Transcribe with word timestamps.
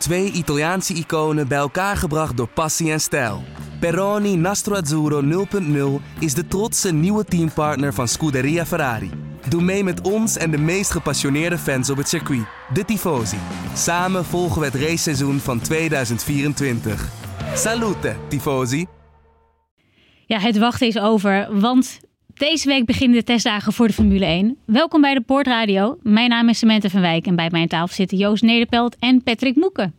Twee 0.00 0.32
Italiaanse 0.32 0.94
iconen 0.94 1.48
bij 1.48 1.58
elkaar 1.58 1.96
gebracht 1.96 2.36
door 2.36 2.48
passie 2.48 2.92
en 2.92 3.00
stijl. 3.00 3.42
Peroni 3.80 4.36
Nastro 4.36 4.74
Azzurro 4.74 5.46
0.0 6.00 6.04
is 6.18 6.34
de 6.34 6.46
trotse 6.48 6.92
nieuwe 6.92 7.24
teampartner 7.24 7.94
van 7.94 8.08
Scuderia 8.08 8.66
Ferrari. 8.66 9.10
Doe 9.48 9.62
mee 9.62 9.84
met 9.84 10.00
ons 10.00 10.36
en 10.36 10.50
de 10.50 10.58
meest 10.58 10.90
gepassioneerde 10.90 11.58
fans 11.58 11.90
op 11.90 11.96
het 11.96 12.08
circuit, 12.08 12.44
de 12.72 12.84
Tifosi. 12.84 13.36
Samen 13.74 14.24
volgen 14.24 14.60
we 14.60 14.66
het 14.66 14.74
raceseizoen 14.74 15.38
van 15.38 15.60
2024. 15.60 17.08
Salute, 17.54 18.16
Tifosi! 18.28 18.86
Ja, 20.26 20.38
het 20.38 20.58
wachten 20.58 20.86
is 20.86 20.98
over, 20.98 21.60
want 21.60 22.00
deze 22.40 22.68
week 22.68 22.84
beginnen 22.84 23.18
de 23.18 23.24
testdagen 23.24 23.72
voor 23.72 23.86
de 23.86 23.92
Formule 23.92 24.24
1. 24.24 24.56
Welkom 24.64 25.00
bij 25.00 25.14
de 25.14 25.20
Poortradio. 25.20 25.98
Mijn 26.02 26.28
naam 26.28 26.48
is 26.48 26.58
Samantha 26.58 26.88
van 26.88 27.00
Wijk 27.00 27.26
en 27.26 27.36
bij 27.36 27.48
mijn 27.50 27.68
tafel 27.68 27.94
zitten 27.94 28.18
Joost 28.18 28.42
Nederpelt 28.42 28.96
en 28.98 29.22
Patrick 29.22 29.56
Moeken. 29.56 29.94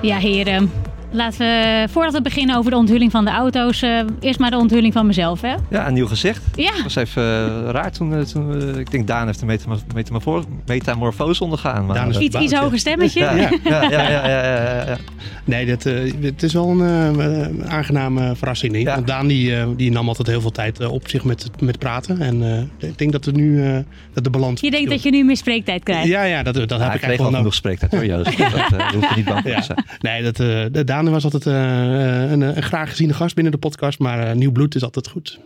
Ja, 0.00 0.18
heren. 0.18 0.85
Laten 1.16 1.38
we, 1.38 1.86
voordat 1.90 2.12
we 2.12 2.22
beginnen 2.22 2.56
over 2.56 2.70
de 2.70 2.76
onthulling 2.76 3.10
van 3.10 3.24
de 3.24 3.30
auto's, 3.30 3.82
uh, 3.82 4.00
eerst 4.20 4.38
maar 4.38 4.50
de 4.50 4.56
onthulling 4.56 4.92
van 4.92 5.06
mezelf, 5.06 5.40
hè? 5.40 5.54
Ja, 5.70 5.86
een 5.86 5.94
nieuw 5.94 6.06
gezicht. 6.06 6.42
Ja. 6.54 6.72
Het 6.72 6.82
was 6.82 6.96
even 6.96 7.22
uh, 7.22 7.70
raar 7.70 7.92
toen, 7.92 8.12
uh, 8.12 8.20
toen 8.20 8.78
ik 8.78 8.90
denk 8.90 9.06
Daan 9.06 9.26
heeft 9.26 9.40
een 9.40 9.78
metamorfose, 9.94 10.46
metamorfose 10.66 11.44
ondergaan. 11.44 11.86
Maar, 11.86 11.96
Daan 11.96 12.22
iets, 12.22 12.36
iets 12.36 12.54
hoger 12.54 12.78
stemmetje. 12.78 13.20
Ja, 13.20 13.32
ja, 13.34 13.50
ja, 13.64 13.82
ja, 13.82 14.08
ja, 14.08 14.26
ja, 14.26 14.86
ja 14.86 14.96
Nee, 15.44 15.66
dat, 15.66 15.82
het 16.20 16.42
is 16.42 16.52
wel 16.52 16.68
een 16.68 17.64
aangename 17.68 18.36
verrassing. 18.36 18.72
Denk. 18.72 18.86
Want 18.86 19.06
Daan 19.06 19.26
die, 19.26 19.76
die 19.76 19.90
nam 19.90 20.08
altijd 20.08 20.28
heel 20.28 20.40
veel 20.40 20.50
tijd 20.50 20.86
op 20.86 21.08
zich 21.08 21.24
met, 21.24 21.50
met 21.58 21.78
praten. 21.78 22.20
En 22.20 22.70
ik 22.78 22.98
denk 22.98 23.12
dat 23.12 23.26
er 23.26 23.32
nu 23.32 23.84
dat 24.12 24.24
de 24.24 24.30
balans... 24.30 24.60
Je 24.60 24.70
denkt 24.70 24.90
dat 24.90 25.02
je 25.02 25.10
nu 25.10 25.24
meer 25.24 25.36
spreektijd 25.36 25.82
krijgt? 25.82 26.06
Ja, 26.08 26.22
ja 26.22 26.42
dat, 26.42 26.54
dat 26.54 26.70
heb 26.70 26.94
ik 26.94 27.02
eigenlijk 27.02 27.30
wel 27.30 27.42
nog 27.42 27.54
spreektijd 27.54 27.92
hoor, 27.92 28.06
Joost. 28.06 28.38
dat 28.38 28.92
hoef 28.92 29.08
je 29.08 29.16
niet 29.16 29.24
bang 29.24 29.42
voor 29.42 29.54
te 29.54 29.62
zijn. 29.62 29.84
Nee, 30.00 30.22
dat, 30.22 30.36
de 30.72 30.84
Daan 31.06 31.14
was 31.14 31.32
altijd 31.32 31.46
uh, 31.46 32.30
een, 32.30 32.40
een, 32.40 32.62
graag 32.62 32.90
geziene 32.90 33.12
gast 33.12 33.34
binnen 33.34 33.52
de 33.52 33.58
podcast, 33.58 33.98
maar 33.98 34.28
uh, 34.28 34.34
nieuw 34.34 34.52
bloed 34.52 34.74
is 34.74 34.82
altijd 34.82 35.08
goed. 35.08 35.38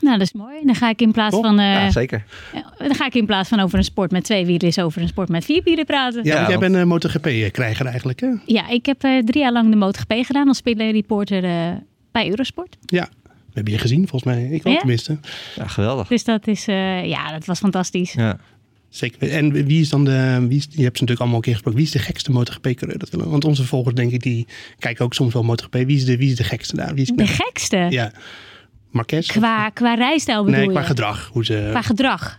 Nou, 0.00 0.18
dat 0.18 0.26
is 0.26 0.32
mooi. 0.32 0.64
Dan 0.64 0.74
ga 0.74 0.88
ik 0.88 1.00
in 1.00 1.12
plaats 1.12 1.36
van. 1.36 1.60
Uh, 1.60 1.72
ja, 1.72 1.90
zeker. 1.90 2.24
Dan 2.78 2.94
ga 2.94 3.06
ik 3.06 3.14
in 3.14 3.26
plaats 3.26 3.48
van 3.48 3.60
over 3.60 3.78
een 3.78 3.84
sport 3.84 4.10
met 4.10 4.24
twee 4.24 4.44
wielen, 4.44 4.62
eens 4.62 4.78
over 4.78 5.02
een 5.02 5.08
sport 5.08 5.28
met 5.28 5.44
vier 5.44 5.62
wielen 5.62 5.84
praten. 5.84 6.24
Ja, 6.24 6.40
ja 6.40 6.48
jij 6.48 6.58
bent 6.58 6.74
een 6.74 6.88
MotoGP-krijger 6.88 7.86
eigenlijk, 7.86 8.20
hè? 8.20 8.28
Ja, 8.46 8.68
ik 8.68 8.86
heb 8.86 9.00
drie 9.00 9.42
jaar 9.42 9.52
lang 9.52 9.70
de 9.70 9.76
MotoGP 9.76 10.12
gedaan 10.22 10.48
als 10.48 10.60
reporter 10.64 11.40
bij 12.12 12.28
Eurosport. 12.28 12.76
Ja, 12.86 13.08
we 13.22 13.30
hebben 13.52 13.72
je 13.72 13.78
gezien, 13.78 14.08
volgens 14.08 14.34
mij. 14.34 14.48
Ik 14.48 14.62
wel 14.62 14.72
ja? 14.72 14.78
tenminste. 14.78 15.18
Ja, 15.56 15.66
geweldig. 15.66 16.08
Dus 16.08 16.24
dat 16.24 16.46
is, 16.46 16.64
ja, 17.04 17.32
dat 17.32 17.44
was 17.44 17.58
fantastisch. 17.58 18.12
Ja. 18.12 18.38
Zeker. 18.94 19.30
En 19.30 19.52
wie 19.52 19.80
is 19.80 19.88
dan 19.88 20.04
de. 20.04 20.44
Wie 20.48 20.58
is, 20.58 20.66
je 20.70 20.82
hebt 20.82 20.96
ze 20.96 21.02
natuurlijk 21.02 21.20
allemaal 21.20 21.36
een 21.36 21.42
keer 21.42 21.52
gesproken. 21.52 21.80
Wie 21.80 21.88
is 21.88 21.94
de 21.94 21.98
gekste 21.98 22.30
MotoGP-coureur? 22.30 22.98
Dat 22.98 23.10
willen, 23.10 23.30
want 23.30 23.44
onze 23.44 23.64
volgers, 23.64 23.94
denk 23.94 24.12
ik, 24.12 24.22
die 24.22 24.46
kijken 24.78 25.04
ook 25.04 25.14
soms 25.14 25.32
wel 25.32 25.42
MotoGP. 25.42 25.72
Wie 25.72 25.96
is 25.96 26.04
de, 26.04 26.16
wie 26.16 26.30
is 26.30 26.36
de 26.36 26.44
gekste 26.44 26.76
daar? 26.76 26.94
Wie 26.94 27.02
is, 27.02 27.10
de 27.14 27.26
gekste? 27.26 27.86
Ja. 27.90 28.12
Marquez? 28.90 29.26
Qua, 29.26 29.68
qua 29.68 29.94
rijstijl 29.94 30.44
bedoel 30.44 30.60
Nee, 30.60 30.68
qua 30.68 30.80
je? 30.80 30.86
gedrag. 30.86 31.30
Hoe 31.32 31.44
ze, 31.44 31.68
qua 31.70 31.82
gedrag. 31.82 32.38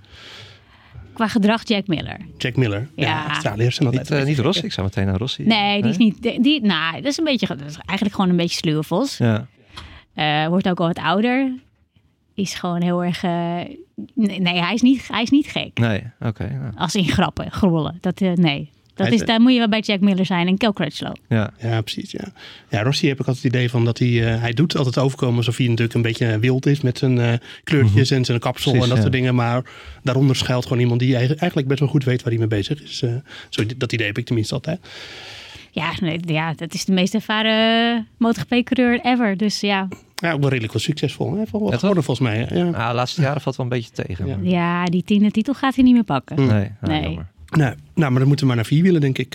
Qua 1.13 1.27
gedrag 1.27 1.67
Jack 1.67 1.87
Miller. 1.87 2.17
Jack 2.37 2.55
Miller. 2.55 2.89
Ja, 2.95 3.05
ja 3.05 3.27
Australiërs 3.27 3.75
zijn 3.75 3.87
altijd. 3.87 4.09
Niet, 4.09 4.19
uh, 4.19 4.25
niet 4.25 4.39
Rossi. 4.39 4.65
Ik 4.65 4.71
zou 4.71 4.87
meteen 4.87 5.05
naar 5.05 5.17
Rossi. 5.17 5.43
Nee, 5.43 5.81
die 5.81 5.91
is 5.91 5.97
niet. 5.97 6.21
Die, 6.21 6.61
nou, 6.61 6.95
dat 6.95 7.11
is 7.11 7.17
een 7.17 7.23
beetje. 7.23 7.47
Dat 7.47 7.59
is 7.59 7.77
eigenlijk 7.85 8.15
gewoon 8.15 8.29
een 8.29 8.37
beetje 8.37 8.57
sluwevos. 8.57 9.17
Ja. 9.17 9.47
Uh, 10.15 10.47
wordt 10.47 10.69
ook 10.69 10.79
al 10.79 10.87
wat 10.87 10.97
ouder 10.99 11.53
is 12.35 12.53
gewoon 12.53 12.81
heel 12.81 13.03
erg. 13.03 13.23
Uh, 13.23 13.31
nee, 14.13 14.39
nee, 14.39 14.61
hij 14.61 14.73
is 14.73 14.81
niet, 14.81 15.07
hij 15.07 15.21
is 15.21 15.29
niet 15.29 15.47
gek. 15.47 15.79
Nee, 15.79 16.03
oké. 16.19 16.27
Okay, 16.27 16.57
nou. 16.57 16.73
Als 16.75 16.95
in 16.95 17.07
grappen, 17.07 17.51
grollen. 17.51 17.97
Dat, 18.01 18.21
uh, 18.21 18.33
nee. 18.33 18.73
Dat 18.95 19.11
is, 19.11 19.25
daar 19.25 19.41
moet 19.41 19.51
je 19.51 19.57
wel 19.57 19.69
bij 19.69 19.79
Jack 19.79 19.99
Miller 19.99 20.25
zijn 20.25 20.47
en 20.47 20.57
Kel 20.57 20.73
Crutchlow. 20.73 21.15
Ja. 21.29 21.53
ja, 21.59 21.81
precies. 21.81 22.11
Ja. 22.11 22.27
ja, 22.69 22.83
Rossi 22.83 23.07
heb 23.07 23.19
ik 23.19 23.27
altijd 23.27 23.43
het 23.43 23.53
idee 23.53 23.69
van 23.69 23.85
dat 23.85 23.99
hij... 23.99 24.07
Uh, 24.07 24.41
hij 24.41 24.53
doet 24.53 24.77
altijd 24.77 24.97
overkomen 24.97 25.37
alsof 25.37 25.57
hij 25.57 25.67
natuurlijk 25.67 25.93
een 25.93 26.01
beetje 26.01 26.39
wild 26.39 26.65
is... 26.65 26.81
met 26.81 26.97
zijn 26.97 27.17
uh, 27.17 27.33
kleurtjes 27.63 27.93
mm 27.93 28.07
-hmm. 28.07 28.17
en 28.17 28.25
zijn 28.25 28.39
kapsel 28.39 28.71
precies, 28.71 28.81
en 28.81 28.95
dat 28.95 28.97
ja. 28.97 29.01
soort 29.01 29.13
dingen. 29.13 29.35
Maar 29.35 29.63
daaronder 30.03 30.35
schuilt 30.35 30.63
gewoon 30.63 30.79
iemand 30.79 30.99
die 30.99 31.15
eigenlijk 31.15 31.67
best 31.67 31.79
wel 31.79 31.89
goed 31.89 32.03
weet 32.03 32.21
waar 32.21 32.31
hij 32.31 32.39
mee 32.39 32.47
bezig 32.47 32.83
is. 32.83 33.01
Uh, 33.01 33.15
zo, 33.49 33.63
dat 33.77 33.93
idee 33.93 34.07
heb 34.07 34.17
ik 34.17 34.25
tenminste 34.25 34.53
altijd. 34.53 34.79
Ja, 35.71 35.93
nee, 35.99 36.19
ja, 36.25 36.53
dat 36.53 36.73
is 36.73 36.85
de 36.85 36.93
meest 36.93 37.13
ervaren 37.13 38.07
MotoGP-coureur 38.17 38.99
ever. 39.03 39.37
Dus 39.37 39.59
ja, 39.59 39.87
ja, 40.15 40.31
ook 40.31 40.39
wel 40.39 40.49
redelijk 40.49 40.73
wel 40.73 40.81
succesvol. 40.81 41.35
Heeft 41.35 41.51
wel 41.81 41.93
volgens 41.93 42.19
mij. 42.19 42.47
Ja. 42.49 42.65
ja, 42.65 42.89
de 42.89 42.95
laatste 42.95 43.21
jaren 43.21 43.41
valt 43.41 43.55
wel 43.55 43.65
een 43.65 43.71
beetje 43.71 43.91
tegen. 43.91 44.27
Ja, 44.27 44.37
ja 44.41 44.85
die 44.85 45.03
tiende 45.03 45.31
titel 45.31 45.53
gaat 45.53 45.75
hij 45.75 45.83
niet 45.83 45.93
meer 45.93 46.03
pakken. 46.03 46.47
Nee, 46.47 46.71
nee. 46.81 47.01
Jammer. 47.01 47.27
Nee, 47.49 47.73
nou, 47.93 48.11
maar 48.11 48.19
dan 48.19 48.27
moeten 48.27 48.39
we 48.39 48.45
maar 48.45 48.55
naar 48.55 48.65
vierwielen, 48.65 49.01
denk 49.01 49.17
ik. 49.17 49.33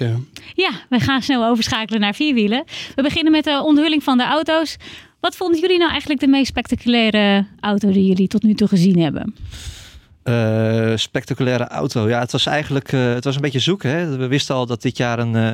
Ja, 0.54 0.70
we 0.88 1.00
gaan 1.00 1.22
snel 1.22 1.46
overschakelen 1.46 2.00
naar 2.00 2.14
vierwielen. 2.14 2.64
We 2.94 3.02
beginnen 3.02 3.32
met 3.32 3.44
de 3.44 3.62
onthulling 3.64 4.02
van 4.02 4.18
de 4.18 4.24
auto's. 4.24 4.76
Wat 5.20 5.36
vonden 5.36 5.60
jullie 5.60 5.78
nou 5.78 5.90
eigenlijk 5.90 6.20
de 6.20 6.26
meest 6.26 6.46
spectaculaire 6.46 7.46
auto 7.60 7.92
die 7.92 8.06
jullie 8.06 8.28
tot 8.28 8.42
nu 8.42 8.54
toe 8.54 8.68
gezien 8.68 8.98
hebben? 8.98 9.34
Uh, 10.24 10.96
spectaculaire 10.96 11.68
auto. 11.68 12.08
Ja, 12.08 12.20
het 12.20 12.32
was 12.32 12.46
eigenlijk 12.46 12.92
uh, 12.92 13.14
het 13.14 13.24
was 13.24 13.34
een 13.34 13.40
beetje 13.40 13.58
zoeken. 13.58 13.90
Hè? 13.90 14.16
We 14.16 14.26
wisten 14.26 14.54
al 14.54 14.66
dat 14.66 14.82
dit 14.82 14.96
jaar 14.96 15.18
een, 15.18 15.34
uh, 15.34 15.50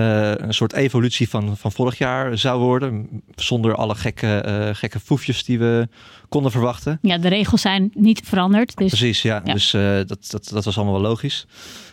een 0.00 0.54
soort 0.54 0.72
evolutie 0.72 1.28
van, 1.28 1.56
van 1.56 1.72
vorig 1.72 1.98
jaar 1.98 2.38
zou 2.38 2.60
worden. 2.60 3.22
Zonder 3.34 3.74
alle 3.74 3.94
gekke, 3.94 4.72
gekke 4.74 5.00
foefjes 5.00 5.44
die 5.44 5.58
we 5.58 5.88
konden 6.28 6.50
verwachten. 6.50 6.98
Ja, 7.02 7.18
de 7.18 7.28
regels 7.28 7.60
zijn 7.60 7.90
niet 7.94 8.20
veranderd. 8.24 8.76
Dus... 8.76 8.88
Precies, 8.88 9.22
ja. 9.22 9.40
ja. 9.44 9.52
Dus 9.52 9.70
dat, 10.06 10.28
dat, 10.30 10.48
dat 10.52 10.64
was 10.64 10.76
allemaal 10.76 11.00
wel 11.00 11.10
logisch. 11.10 11.46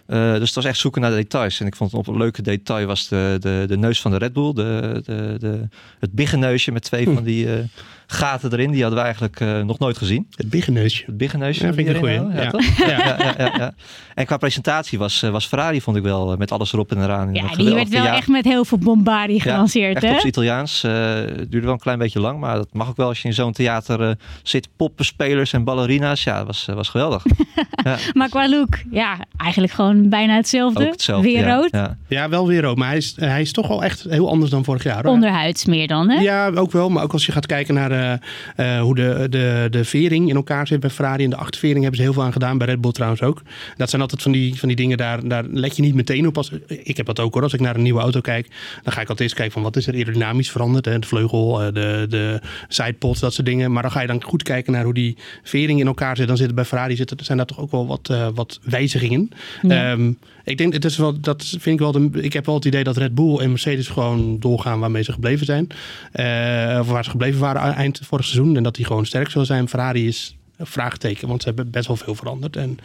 Uh, 0.08 0.34
dus 0.34 0.48
het 0.48 0.56
was 0.56 0.66
echt 0.66 0.78
zoeken 0.78 1.02
naar 1.02 1.10
de 1.10 1.16
details. 1.16 1.60
En 1.60 1.68
ik 1.68 1.76
vond 1.76 1.94
op 1.94 2.08
een 2.08 2.18
leuke 2.18 2.42
detail 2.42 2.88
was 2.88 3.08
de, 3.08 3.38
de, 3.40 3.64
de 3.68 3.78
neus 3.78 4.02
van 4.02 4.12
de 4.12 4.18
Red 4.18 4.34
Bull. 4.34 4.54
De, 4.54 5.02
de, 5.06 5.36
de, 5.40 5.68
het 6.00 6.12
biggenneusje 6.12 6.72
met 6.72 6.84
twee 6.84 7.06
hm. 7.06 7.14
van 7.14 7.24
die 7.24 7.46
uh, 7.46 7.54
gaten 8.08 8.52
erin. 8.52 8.72
Die 8.72 8.82
hadden 8.82 9.00
we 9.00 9.06
eigenlijk 9.06 9.40
uh, 9.40 9.62
nog 9.62 9.80
nooit 9.80 9.98
gezien. 9.98 10.28
Het 10.36 10.50
biggenneusje. 10.50 11.04
Het 11.06 11.18
biggenneusje. 11.18 11.66
Ja, 11.66 11.74
vind 11.74 11.88
ik 11.88 11.94
een 11.94 12.00
goeie. 12.00 12.16
Ja, 12.16 12.32
ja. 12.32 12.52
Ja. 12.78 13.18
ja, 13.18 13.34
ja, 13.38 13.54
ja, 13.58 13.74
En 14.16 14.26
qua 14.26 14.38
presentatie 14.38 15.00
was, 15.00 15.22
was 15.22 15.46
Ferrari, 15.46 15.82
vond 15.82 15.98
ik 15.98 16.04
wel, 16.04 16.38
met 16.38 16.52
alles 16.52 16.74
erop 16.74 16.92
en 16.92 17.04
eraan. 17.04 17.34
Ja, 17.34 17.56
die 17.56 17.74
werd 17.74 17.90
wel 17.92 18.06
echt 18.06 18.28
met 18.28 18.46
heel 18.46 18.66
veel 18.66 18.78
bombardie 18.78 19.42
gelanceerd. 19.42 19.96
echt 19.96 20.06
hè? 20.06 20.10
op 20.10 20.16
het 20.16 20.26
Italiaans. 20.26 20.82
het 20.82 21.52
duurde 21.52 21.66
wel 21.66 21.72
een 21.72 21.80
klein 21.80 22.00
beetje 22.00 22.20
lang. 22.20 22.40
Maar 22.40 22.56
dat 22.56 22.68
mag 22.72 22.90
ook 22.90 22.98
wel 22.98 23.08
als 23.08 23.22
je 23.22 23.28
in 23.28 23.34
zo'n 23.34 23.52
theater 23.52 24.18
zit. 24.44 24.70
Poppenspelers 24.76 25.54
en 25.54 25.64
ballerina's. 25.64 26.24
Ja, 26.24 26.46
was, 26.46 26.68
was 26.74 26.90
geweldig. 26.90 27.26
maar 28.14 28.30
qua 28.30 28.50
look, 28.50 28.78
ja, 28.92 29.18
eigenlijk 29.38 29.74
gewoon 29.74 30.10
bijna 30.10 30.36
hetzelfde. 30.36 30.86
Ook 30.86 30.92
hetzelfde, 30.92 31.28
weer 31.28 31.46
ja, 31.48 31.56
rood. 31.56 31.72
Ja. 31.72 31.98
ja, 32.08 32.30
wel 32.30 32.48
weer 32.48 32.62
rood. 32.62 32.78
Maar 32.78 32.88
hij 32.88 32.98
is, 32.98 33.14
hij 33.16 33.42
is 33.42 33.52
toch 33.52 33.68
wel 33.68 33.84
echt 33.84 34.04
heel 34.10 34.30
anders 34.30 34.52
dan 34.52 34.64
vorig 34.64 34.84
jaar. 34.84 35.04
Hoor. 35.04 35.14
Onderhuids 35.14 35.66
meer 35.66 35.88
dan, 35.88 36.10
hè? 36.10 36.22
Ja, 36.22 36.50
ook 36.50 36.72
wel. 36.72 36.90
Maar 36.90 37.04
ook 37.04 37.14
als 37.14 37.26
je 37.26 37.32
gaat 37.32 37.46
kijken 37.46 37.74
naar 37.74 37.92
uh, 37.92 38.14
uh, 38.58 38.82
hoe 38.82 38.96
de, 38.96 39.28
de, 39.30 39.68
de 39.70 39.86
vering 39.86 40.30
in 40.30 40.36
elkaar 40.36 40.68
zit 40.68 40.80
bij 40.80 40.90
Ferrari. 40.90 41.24
En 41.24 41.30
de 41.30 41.36
achtervering 41.36 41.80
hebben 41.80 41.98
ze 41.98 42.04
heel 42.04 42.14
veel 42.14 42.24
aan 42.24 42.32
gedaan. 42.32 42.58
Bij 42.58 42.68
Red 42.68 42.82
Bull 42.82 42.92
trouwens 42.92 43.22
ook. 43.22 43.42
Dat 43.78 43.90
zijn 43.90 44.02
altijd 44.02 44.22
van 44.22 44.32
die, 44.32 44.60
van 44.60 44.68
die 44.68 44.78
dingen, 44.78 44.98
daar, 44.98 45.28
daar 45.28 45.44
let 45.44 45.76
je 45.76 45.82
niet 45.82 45.96
meteen 45.96 46.28
op. 46.28 46.38
Als, 46.38 46.52
ik 46.68 46.98
heb 46.98 47.06
dat 47.06 47.20
ook 47.20 47.34
hoor. 47.34 47.44
Als 47.44 47.54
ik 47.54 47.60
naar 47.60 47.71
een 47.76 47.82
nieuwe 47.82 48.02
auto 48.02 48.22
kijk, 48.22 48.48
dan 48.84 48.94
ga 48.94 49.02
ik 49.02 49.10
altijd 49.10 49.30
eens 49.30 49.38
kijken 49.38 49.54
van 49.54 49.64
wat 49.64 49.76
is 49.76 49.88
er 49.88 49.94
aerodynamisch 49.94 50.52
veranderd. 50.52 50.86
Hè? 50.86 51.00
De 51.00 51.08
vleugel, 51.08 51.58
de, 51.74 52.06
de 52.10 52.42
sidepods, 52.68 53.20
dat 53.20 53.34
soort 53.34 53.48
dingen. 53.48 53.72
Maar 53.72 53.82
dan 53.82 53.92
ga 53.92 54.02
je 54.02 54.08
dan 54.08 54.24
goed 54.24 54.44
kijken 54.44 54.74
naar 54.74 54.84
hoe 54.84 54.94
die 54.94 55.18
vering 55.44 55.80
in 55.80 55.88
elkaar 55.88 56.18
zit. 56.18 56.28
Dan 56.28 56.38
zitten 56.38 56.56
bij 56.56 56.66
Ferrari 56.66 56.96
zitten, 56.96 57.26
zijn 57.26 57.38
daar 57.38 57.48
toch 57.48 57.60
ook 57.60 57.72
wel 57.72 57.88
wat, 57.88 58.10
uh, 58.12 58.28
wat 58.34 58.60
wijzigingen. 58.64 59.30
Ja. 59.62 59.92
Um, 59.92 60.18
ik 60.44 60.58
denk, 60.58 60.74
het 60.74 60.86
is 60.86 60.98
wel, 60.98 61.20
dat 61.20 61.46
vind 61.46 61.66
ik 61.66 61.80
wel. 61.80 61.92
De, 61.92 62.10
ik 62.22 62.34
heb 62.34 62.46
wel 62.46 62.56
het 62.56 62.66
idee 62.66 62.84
dat 62.84 62.98
Red 62.98 63.16
Bull 63.16 63.38
en 63.38 63.50
Mercedes 63.50 63.88
gewoon 63.88 64.40
doorgaan 64.40 64.80
waarmee 64.80 65.04
ze 65.04 65.12
gebleven 65.12 65.46
zijn. 65.46 65.68
Uh, 66.16 66.80
of 66.80 66.88
waar 66.88 67.04
ze 67.04 67.10
gebleven 67.10 67.40
waren 67.40 67.74
eind 67.74 68.00
vorig 68.04 68.26
seizoen. 68.26 68.58
En 68.58 68.64
dat 68.64 68.76
die 68.76 68.86
gewoon 68.86 69.06
sterk 69.06 69.30
zullen 69.30 69.48
zijn. 69.48 69.70
Ferrari 69.70 70.08
is 70.08 70.36
vraagteken, 70.64 71.28
want 71.28 71.42
ze 71.42 71.48
hebben 71.48 71.70
best 71.70 71.88
wel 71.88 71.96
veel 71.96 72.16
veranderd. 72.16 72.56
En, 72.56 72.78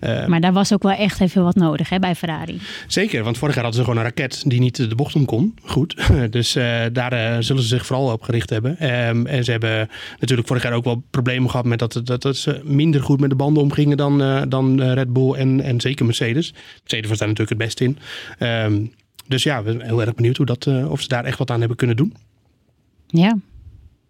uh, 0.00 0.26
maar 0.26 0.40
daar 0.40 0.52
was 0.52 0.72
ook 0.72 0.82
wel 0.82 0.92
echt 0.92 1.20
even 1.20 1.44
wat 1.44 1.54
nodig 1.54 1.88
hè, 1.88 1.98
bij 1.98 2.14
Ferrari. 2.14 2.60
Zeker, 2.86 3.24
want 3.24 3.38
vorig 3.38 3.54
jaar 3.54 3.64
hadden 3.64 3.82
ze 3.82 3.90
gewoon 3.90 4.04
een 4.04 4.10
raket 4.10 4.42
die 4.46 4.60
niet 4.60 4.76
de 4.76 4.94
bocht 4.94 5.14
om 5.14 5.24
kon. 5.24 5.54
Goed, 5.62 5.96
dus 6.30 6.56
uh, 6.56 6.80
daar 6.92 7.12
uh, 7.12 7.36
zullen 7.40 7.62
ze 7.62 7.68
zich 7.68 7.86
vooral 7.86 8.12
op 8.12 8.22
gericht 8.22 8.50
hebben. 8.50 8.70
Um, 8.70 9.26
en 9.26 9.44
ze 9.44 9.50
hebben 9.50 9.88
natuurlijk 10.18 10.48
vorig 10.48 10.62
jaar 10.62 10.72
ook 10.72 10.84
wel 10.84 11.02
problemen 11.10 11.50
gehad 11.50 11.66
met 11.66 11.78
dat, 11.78 12.00
dat, 12.04 12.22
dat 12.22 12.36
ze 12.36 12.60
minder 12.64 13.02
goed 13.02 13.20
met 13.20 13.30
de 13.30 13.36
banden 13.36 13.62
omgingen 13.62 13.96
dan, 13.96 14.48
dan 14.48 14.82
Red 14.82 15.12
Bull 15.12 15.32
en, 15.32 15.60
en 15.60 15.80
zeker 15.80 16.04
Mercedes. 16.04 16.54
Mercedes 16.80 17.08
was 17.08 17.18
daar 17.18 17.28
natuurlijk 17.28 17.58
het 17.58 17.66
beste 17.66 17.84
in. 17.84 17.98
Um, 18.48 18.92
dus 19.26 19.42
ja, 19.42 19.62
we 19.62 19.70
zijn 19.70 19.82
heel 19.82 20.00
erg 20.00 20.14
benieuwd 20.14 20.36
hoe 20.36 20.46
dat, 20.46 20.66
of 20.66 21.00
ze 21.00 21.08
daar 21.08 21.24
echt 21.24 21.38
wat 21.38 21.50
aan 21.50 21.58
hebben 21.58 21.76
kunnen 21.76 21.96
doen. 21.96 22.14
Ja. 23.06 23.36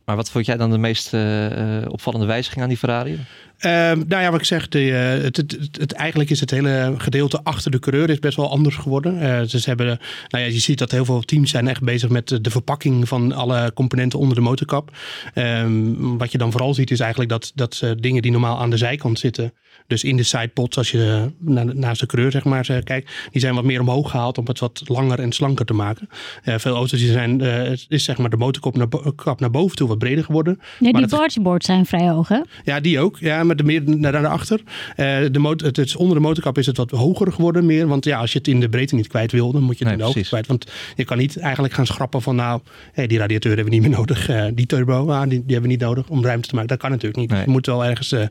Maar 0.05 0.17
wat 0.17 0.31
vond 0.31 0.47
jij 0.47 0.57
dan 0.57 0.71
de 0.71 0.79
meest 0.79 1.15
uh, 1.15 1.47
opvallende 1.89 2.27
wijziging 2.27 2.63
aan 2.63 2.69
die 2.69 2.79
Ferrari? 2.79 3.19
Ehm, 3.59 4.03
nou 4.09 4.23
ja, 4.23 4.31
wat 4.31 4.41
ik 4.41 4.47
zeg, 4.47 4.69
de, 4.69 4.79
het, 4.79 5.37
het, 5.37 5.59
het, 5.79 5.93
eigenlijk 5.93 6.31
is 6.31 6.41
het 6.41 6.51
hele 6.51 6.95
gedeelte 6.99 7.41
achter 7.43 7.71
de 7.71 7.79
coureur 7.79 8.11
is 8.11 8.19
best 8.19 8.37
wel 8.37 8.51
anders 8.51 8.77
geworden. 8.77 9.23
Uh, 9.23 9.43
ze 9.43 9.63
hebben, 9.65 9.87
nou 10.29 10.45
ja, 10.45 10.51
je 10.51 10.59
ziet 10.59 10.79
dat 10.79 10.91
heel 10.91 11.05
veel 11.05 11.21
teams 11.21 11.51
zijn 11.51 11.69
echt 11.69 11.83
bezig 11.83 12.09
met 12.09 12.39
de 12.41 12.51
verpakking 12.51 13.09
van 13.09 13.33
alle 13.33 13.73
componenten 13.75 14.19
onder 14.19 14.35
de 14.35 14.43
motorkap. 14.43 14.97
Um, 15.35 16.19
wat 16.19 16.33
je 16.33 16.39
dan 16.39 16.51
vooral 16.51 16.75
ziet 16.75 16.91
is 16.91 17.01
eigenlijk 17.01 17.31
dat, 17.31 17.53
dat 17.55 17.95
dingen 18.01 18.23
die 18.23 18.31
normaal 18.31 18.61
aan 18.61 18.71
de 18.71 18.77
zijkant 18.77 19.19
zitten, 19.19 19.53
dus 19.87 20.05
in 20.05 20.17
de 20.17 20.23
sidepods, 20.23 20.77
als 20.77 20.91
je 20.91 21.31
naast 21.75 22.01
de 22.01 22.07
coureur 22.07 22.31
zeg 22.31 22.45
maar 22.45 22.83
kijkt, 22.85 23.13
die 23.31 23.41
zijn 23.41 23.55
wat 23.55 23.65
meer 23.65 23.81
omhoog 23.81 24.11
gehaald 24.11 24.39
om 24.39 24.47
het 24.47 24.59
wat 24.59 24.83
langer 24.87 25.21
en 25.21 25.33
slanker 25.33 25.67
te 25.67 25.75
maken. 25.75 26.09
veel 26.43 26.75
auto's 26.75 26.99
die 26.99 27.13
zijn, 27.13 27.41
is 27.89 28.05
zeg 28.05 28.19
maar 28.19 28.31
de 28.31 28.37
motorkap 28.37 28.77
naar, 28.77 29.13
kap 29.15 29.41
naar 29.41 29.51
boven 29.51 29.77
toe 29.77 29.89
wat 29.89 29.99
breder 29.99 30.25
geworden. 30.25 30.61
Ja, 30.79 30.93
die 30.93 31.07
bargeboards 31.07 31.67
zijn 31.67 31.87
vrij 31.87 32.09
hoog 32.09 32.29
hè? 32.29 32.41
Ja, 32.65 32.81
die 32.81 33.01
ook. 33.01 33.19
Ja, 33.19 33.45
maar 33.45 33.57
de 33.57 33.65
meer 33.65 33.83
naar 33.85 34.13
daarachter. 34.13 34.61
Uh, 34.65 35.19
de 35.31 35.39
motor, 35.39 35.67
het, 35.67 35.77
het, 35.77 35.97
onder 35.97 36.17
de 36.17 36.23
motorkap 36.23 36.59
is 36.59 36.67
het 36.67 36.77
wat 36.77 36.91
hoger 36.91 37.33
geworden 37.33 37.67
meer. 37.67 37.87
Want 37.87 38.05
ja, 38.05 38.19
als 38.19 38.33
je 38.33 38.39
het 38.39 38.49
in 38.49 38.61
de 38.61 38.69
breedte 38.69 38.95
niet 38.95 39.07
kwijt 39.07 39.33
wil, 39.33 39.53
dan 39.53 39.63
moet 39.63 39.79
je 39.79 39.85
het 39.85 39.93
nee, 39.93 39.93
in 39.93 39.99
de 39.99 40.05
hoogte 40.05 40.29
kwijt. 40.29 40.47
Want 40.47 40.73
je 40.97 41.05
kan 41.05 41.19
niet 41.19 41.39
eigenlijk 41.39 41.75
gaan 41.75 41.87
schrappen 41.87 42.23
van 42.23 42.37
nou, 42.37 42.61
hey, 42.93 43.07
die 43.07 43.19
radiateur 43.19 43.55
hebben 43.55 43.73
we 43.73 43.79
niet 43.79 43.89
meer 43.89 43.99
nodig. 43.99 44.31
Uh, 44.31 44.47
die 44.55 44.67
turbo, 44.67 45.11
ah, 45.11 45.21
die, 45.21 45.29
die, 45.29 45.39
hebben 45.39 45.63
we 45.63 45.69
niet 45.69 45.81
nodig 45.81 46.09
om 46.09 46.25
ruimte 46.25 46.49
te 46.49 46.55
maken. 46.55 46.71
Dat 46.71 46.79
kan 46.79 46.91
natuurlijk 46.91 47.17
niet. 47.17 47.31
Nee. 47.31 47.45
Je 47.45 47.51
moet 47.51 47.67
wel 47.67 47.85
ergens 47.85 48.13
uh, 48.13 48.25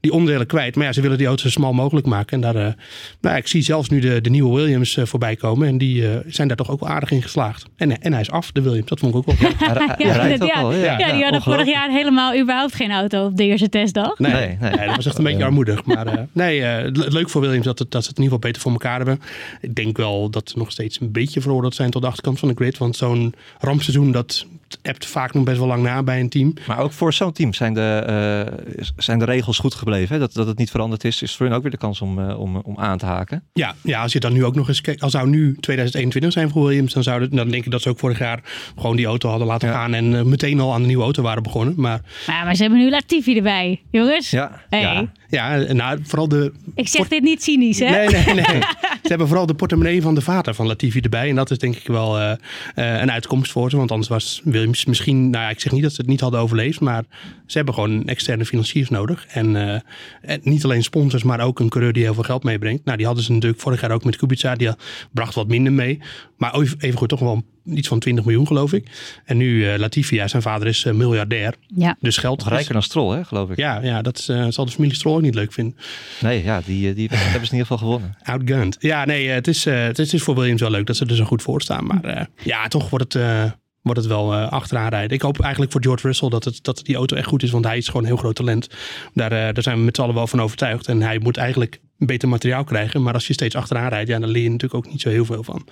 die 0.00 0.12
onderdelen 0.12 0.46
kwijt. 0.46 0.76
Maar 0.76 0.84
ja, 0.84 0.92
ze 0.96 1.02
willen 1.02 1.18
die 1.18 1.26
auto 1.26 1.42
zo 1.42 1.50
smal 1.50 1.72
mogelijk 1.72 2.06
maken. 2.06 2.42
En 2.42 2.52
daar, 2.52 2.76
nou, 3.20 3.36
ik 3.36 3.46
zie 3.46 3.62
zelfs 3.62 3.88
nu 3.88 4.00
de, 4.00 4.20
de 4.20 4.30
nieuwe 4.30 4.60
Williams 4.60 4.98
voorbij 5.02 5.36
komen. 5.36 5.68
En 5.68 5.78
die 5.78 6.04
zijn 6.26 6.48
daar 6.48 6.56
toch 6.56 6.70
ook 6.70 6.80
wel 6.80 6.88
aardig 6.88 7.10
in 7.10 7.22
geslaagd. 7.22 7.64
En, 7.76 8.00
en 8.00 8.12
hij 8.12 8.20
is 8.20 8.30
af, 8.30 8.52
de 8.52 8.60
Williams. 8.60 8.88
Dat 8.88 8.98
vond 8.98 9.14
ik 9.14 9.18
ook 9.18 9.38
wel. 9.38 9.50
ja, 9.58 9.96
ja, 9.98 10.70
ja, 10.70 10.98
ja, 10.98 11.12
die 11.12 11.22
hadden 11.22 11.42
vorig 11.42 11.66
jaar 11.66 11.90
helemaal 11.90 12.38
überhaupt 12.38 12.74
geen 12.74 12.90
auto 12.90 13.26
op 13.26 13.36
de 13.36 13.44
eerste 13.44 13.68
testdag. 13.68 14.18
Nee, 14.18 14.32
nee, 14.32 14.70
nee. 14.70 14.86
dat 14.86 14.96
was 14.96 15.06
echt 15.06 15.18
een 15.18 15.24
beetje 15.24 15.44
armoedig. 15.44 15.84
Maar 15.84 16.06
uh, 16.06 16.22
nee, 16.32 16.60
uh, 16.60 16.76
leuk 16.92 17.30
voor 17.30 17.40
Williams 17.40 17.64
dat, 17.64 17.78
het, 17.78 17.90
dat 17.90 18.02
ze 18.02 18.08
het 18.08 18.18
in 18.18 18.24
ieder 18.24 18.38
geval 18.38 18.50
beter 18.50 18.62
voor 18.62 18.72
elkaar 18.72 18.96
hebben. 18.96 19.20
Ik 19.60 19.74
denk 19.74 19.96
wel 19.96 20.30
dat 20.30 20.50
ze 20.50 20.58
nog 20.58 20.70
steeds 20.70 21.00
een 21.00 21.12
beetje 21.12 21.40
veroordeeld 21.40 21.74
zijn 21.74 21.90
tot 21.90 22.02
de 22.02 22.08
achterkant 22.08 22.38
van 22.38 22.48
de 22.48 22.54
grid. 22.54 22.78
Want 22.78 22.96
zo'n 22.96 23.34
rampseizoen, 23.58 24.12
dat 24.12 24.46
hebt 24.82 25.06
vaak 25.06 25.34
nog 25.34 25.44
best 25.44 25.58
wel 25.58 25.66
lang 25.66 25.82
na 25.82 26.02
bij 26.02 26.20
een 26.20 26.28
team. 26.28 26.54
Maar 26.66 26.78
ook 26.78 26.92
voor 26.92 27.12
zo'n 27.12 27.32
team 27.32 27.54
zijn 27.54 27.74
de, 27.74 28.46
uh, 28.78 28.82
zijn 28.96 29.18
de 29.18 29.24
regels 29.24 29.58
goed 29.58 29.74
gebleven. 29.74 30.14
Hè? 30.14 30.20
Dat, 30.20 30.32
dat 30.32 30.46
het 30.46 30.58
niet 30.58 30.70
veranderd 30.70 31.04
is, 31.04 31.22
is 31.22 31.36
voor 31.36 31.46
hen 31.46 31.54
ook 31.54 31.62
weer 31.62 31.70
de 31.70 31.76
kans 31.76 32.00
om, 32.00 32.30
om, 32.30 32.56
om 32.56 32.78
aan 32.78 32.98
te 32.98 33.06
haken. 33.06 33.42
Ja, 33.52 33.74
ja, 33.82 34.02
als 34.02 34.12
je 34.12 34.20
dan 34.20 34.32
nu 34.32 34.44
ook 34.44 34.54
nog 34.54 34.68
eens 34.68 34.80
kijkt. 34.80 35.02
Als 35.02 35.14
zou 35.16 35.28
nu 35.28 35.56
2021 35.60 36.32
zijn 36.32 36.50
voor 36.50 36.66
Williams, 36.66 36.92
dan, 36.92 37.02
zou 37.02 37.28
dan 37.28 37.48
denk 37.48 37.64
ik 37.64 37.70
dat 37.70 37.82
ze 37.82 37.88
ook 37.88 37.98
vorig 37.98 38.18
jaar 38.18 38.40
gewoon 38.76 38.96
die 38.96 39.06
auto 39.06 39.28
hadden 39.28 39.46
laten 39.46 39.68
gaan. 39.68 39.94
En 39.94 40.28
meteen 40.28 40.60
al 40.60 40.72
aan 40.72 40.80
de 40.80 40.86
nieuwe 40.86 41.02
auto 41.02 41.22
waren 41.22 41.42
begonnen. 41.42 41.74
Maar, 41.76 42.00
maar, 42.26 42.44
maar 42.44 42.54
ze 42.54 42.62
hebben 42.62 42.80
nu 42.80 42.90
Latifi 42.90 43.36
erbij, 43.36 43.82
jongens. 43.90 44.30
Ja, 44.30 44.62
hey. 44.68 44.80
ja. 44.80 45.10
Ja, 45.28 45.56
nou, 45.72 45.98
vooral 46.02 46.28
de... 46.28 46.52
Ik 46.74 46.88
zeg 46.88 47.08
dit 47.08 47.22
niet 47.22 47.42
cynisch, 47.42 47.78
hè? 47.78 47.90
Nee, 47.90 48.08
nee, 48.08 48.34
nee. 48.34 48.60
ze 49.02 49.08
hebben 49.08 49.26
vooral 49.26 49.46
de 49.46 49.54
portemonnee 49.54 50.02
van 50.02 50.14
de 50.14 50.20
vader 50.20 50.54
van 50.54 50.66
Latifi 50.66 51.00
erbij. 51.00 51.28
En 51.28 51.34
dat 51.34 51.50
is 51.50 51.58
denk 51.58 51.76
ik 51.76 51.86
wel 51.86 52.20
uh, 52.20 52.32
uh, 52.76 53.00
een 53.00 53.10
uitkomst 53.10 53.52
voor 53.52 53.70
ze. 53.70 53.76
Want 53.76 53.90
anders 53.90 54.08
was 54.08 54.40
Williams 54.44 54.84
misschien... 54.84 55.30
Nou 55.30 55.44
ja, 55.44 55.50
ik 55.50 55.60
zeg 55.60 55.72
niet 55.72 55.82
dat 55.82 55.92
ze 55.92 56.00
het 56.00 56.10
niet 56.10 56.20
hadden 56.20 56.40
overleefd. 56.40 56.80
Maar 56.80 57.04
ze 57.46 57.56
hebben 57.56 57.74
gewoon 57.74 58.06
externe 58.06 58.44
financiers 58.44 58.88
nodig. 58.88 59.26
En, 59.26 59.54
uh, 59.54 59.72
en 60.20 60.40
niet 60.42 60.64
alleen 60.64 60.82
sponsors, 60.82 61.22
maar 61.22 61.40
ook 61.40 61.60
een 61.60 61.68
coureur 61.68 61.92
die 61.92 62.02
heel 62.02 62.14
veel 62.14 62.22
geld 62.22 62.44
meebrengt. 62.44 62.84
Nou, 62.84 62.96
die 62.96 63.06
hadden 63.06 63.24
ze 63.24 63.32
natuurlijk 63.32 63.60
vorig 63.60 63.80
jaar 63.80 63.90
ook 63.90 64.04
met 64.04 64.16
Kubica. 64.16 64.54
Die 64.54 64.70
bracht 65.12 65.34
wat 65.34 65.48
minder 65.48 65.72
mee. 65.72 66.00
Maar 66.36 66.54
even 66.54 66.98
goed 66.98 67.08
toch 67.08 67.20
wel 67.20 67.44
iets 67.66 67.88
van 67.88 67.98
20 67.98 68.24
miljoen, 68.24 68.46
geloof 68.46 68.72
ik. 68.72 68.86
En 69.24 69.36
nu 69.36 69.64
uh, 69.64 69.78
Latifi, 69.78 70.16
ja, 70.16 70.28
zijn 70.28 70.42
vader 70.42 70.68
is 70.68 70.84
uh, 70.84 70.92
miljardair. 70.92 71.54
Ja. 71.66 71.96
Dus 72.00 72.16
geld. 72.16 72.44
Rijker 72.44 72.72
dan 72.72 72.82
Strol, 72.82 73.10
hè, 73.10 73.24
geloof 73.24 73.50
ik. 73.50 73.56
Ja, 73.56 73.82
ja 73.82 74.02
dat 74.02 74.26
uh, 74.30 74.46
zal 74.48 74.64
de 74.64 74.70
familie 74.70 74.94
Strol 74.94 75.14
ook 75.14 75.22
niet 75.22 75.34
leuk 75.34 75.52
vinden. 75.52 75.76
Nee, 76.20 76.44
ja, 76.44 76.60
die, 76.64 76.94
die 76.94 77.08
hebben 77.08 77.32
ze 77.32 77.52
in 77.54 77.58
ieder 77.58 77.58
geval 77.58 77.78
gewonnen. 77.78 78.16
Outgunned. 78.22 78.76
Ja, 78.80 79.04
nee, 79.04 79.28
het 79.28 79.48
is, 79.48 79.64
het 79.64 79.98
is 79.98 80.22
voor 80.22 80.34
Williams 80.34 80.60
wel 80.60 80.70
leuk 80.70 80.86
dat 80.86 80.96
ze 80.96 81.06
er 81.06 81.16
zo 81.16 81.24
goed 81.24 81.42
voor 81.42 81.62
staan. 81.62 81.86
Maar 81.86 82.28
ja, 82.42 82.68
toch 82.68 82.90
wordt 82.90 83.12
het 83.12 83.54
wordt 83.86 84.00
het 84.00 84.08
wel 84.10 84.34
uh, 84.34 84.48
achteraan 84.48 84.88
rijden. 84.88 85.16
Ik 85.16 85.22
hoop 85.22 85.40
eigenlijk 85.40 85.72
voor 85.72 85.82
George 85.82 86.06
Russell 86.06 86.28
dat, 86.28 86.44
het, 86.44 86.58
dat 86.62 86.80
die 86.84 86.96
auto 86.96 87.16
echt 87.16 87.26
goed 87.26 87.42
is, 87.42 87.50
want 87.50 87.64
hij 87.64 87.76
is 87.76 87.86
gewoon 87.86 88.02
een 88.02 88.08
heel 88.08 88.16
groot 88.16 88.34
talent. 88.34 88.68
Daar, 89.14 89.32
uh, 89.32 89.38
daar 89.38 89.62
zijn 89.62 89.78
we 89.78 89.84
met 89.84 89.96
z'n 89.96 90.02
allen 90.02 90.14
wel 90.14 90.26
van 90.26 90.42
overtuigd. 90.42 90.86
En 90.86 91.02
hij 91.02 91.18
moet 91.18 91.36
eigenlijk 91.36 91.80
beter 91.98 92.28
materiaal 92.28 92.64
krijgen. 92.64 93.02
Maar 93.02 93.14
als 93.14 93.26
je 93.26 93.32
steeds 93.32 93.54
achteraan 93.54 93.88
rijdt, 93.88 94.08
ja, 94.08 94.18
dan 94.18 94.28
leer 94.28 94.42
je 94.42 94.50
natuurlijk 94.50 94.86
ook 94.86 94.92
niet 94.92 95.00
zo 95.00 95.08
heel 95.08 95.24
veel 95.24 95.42
van. 95.42 95.66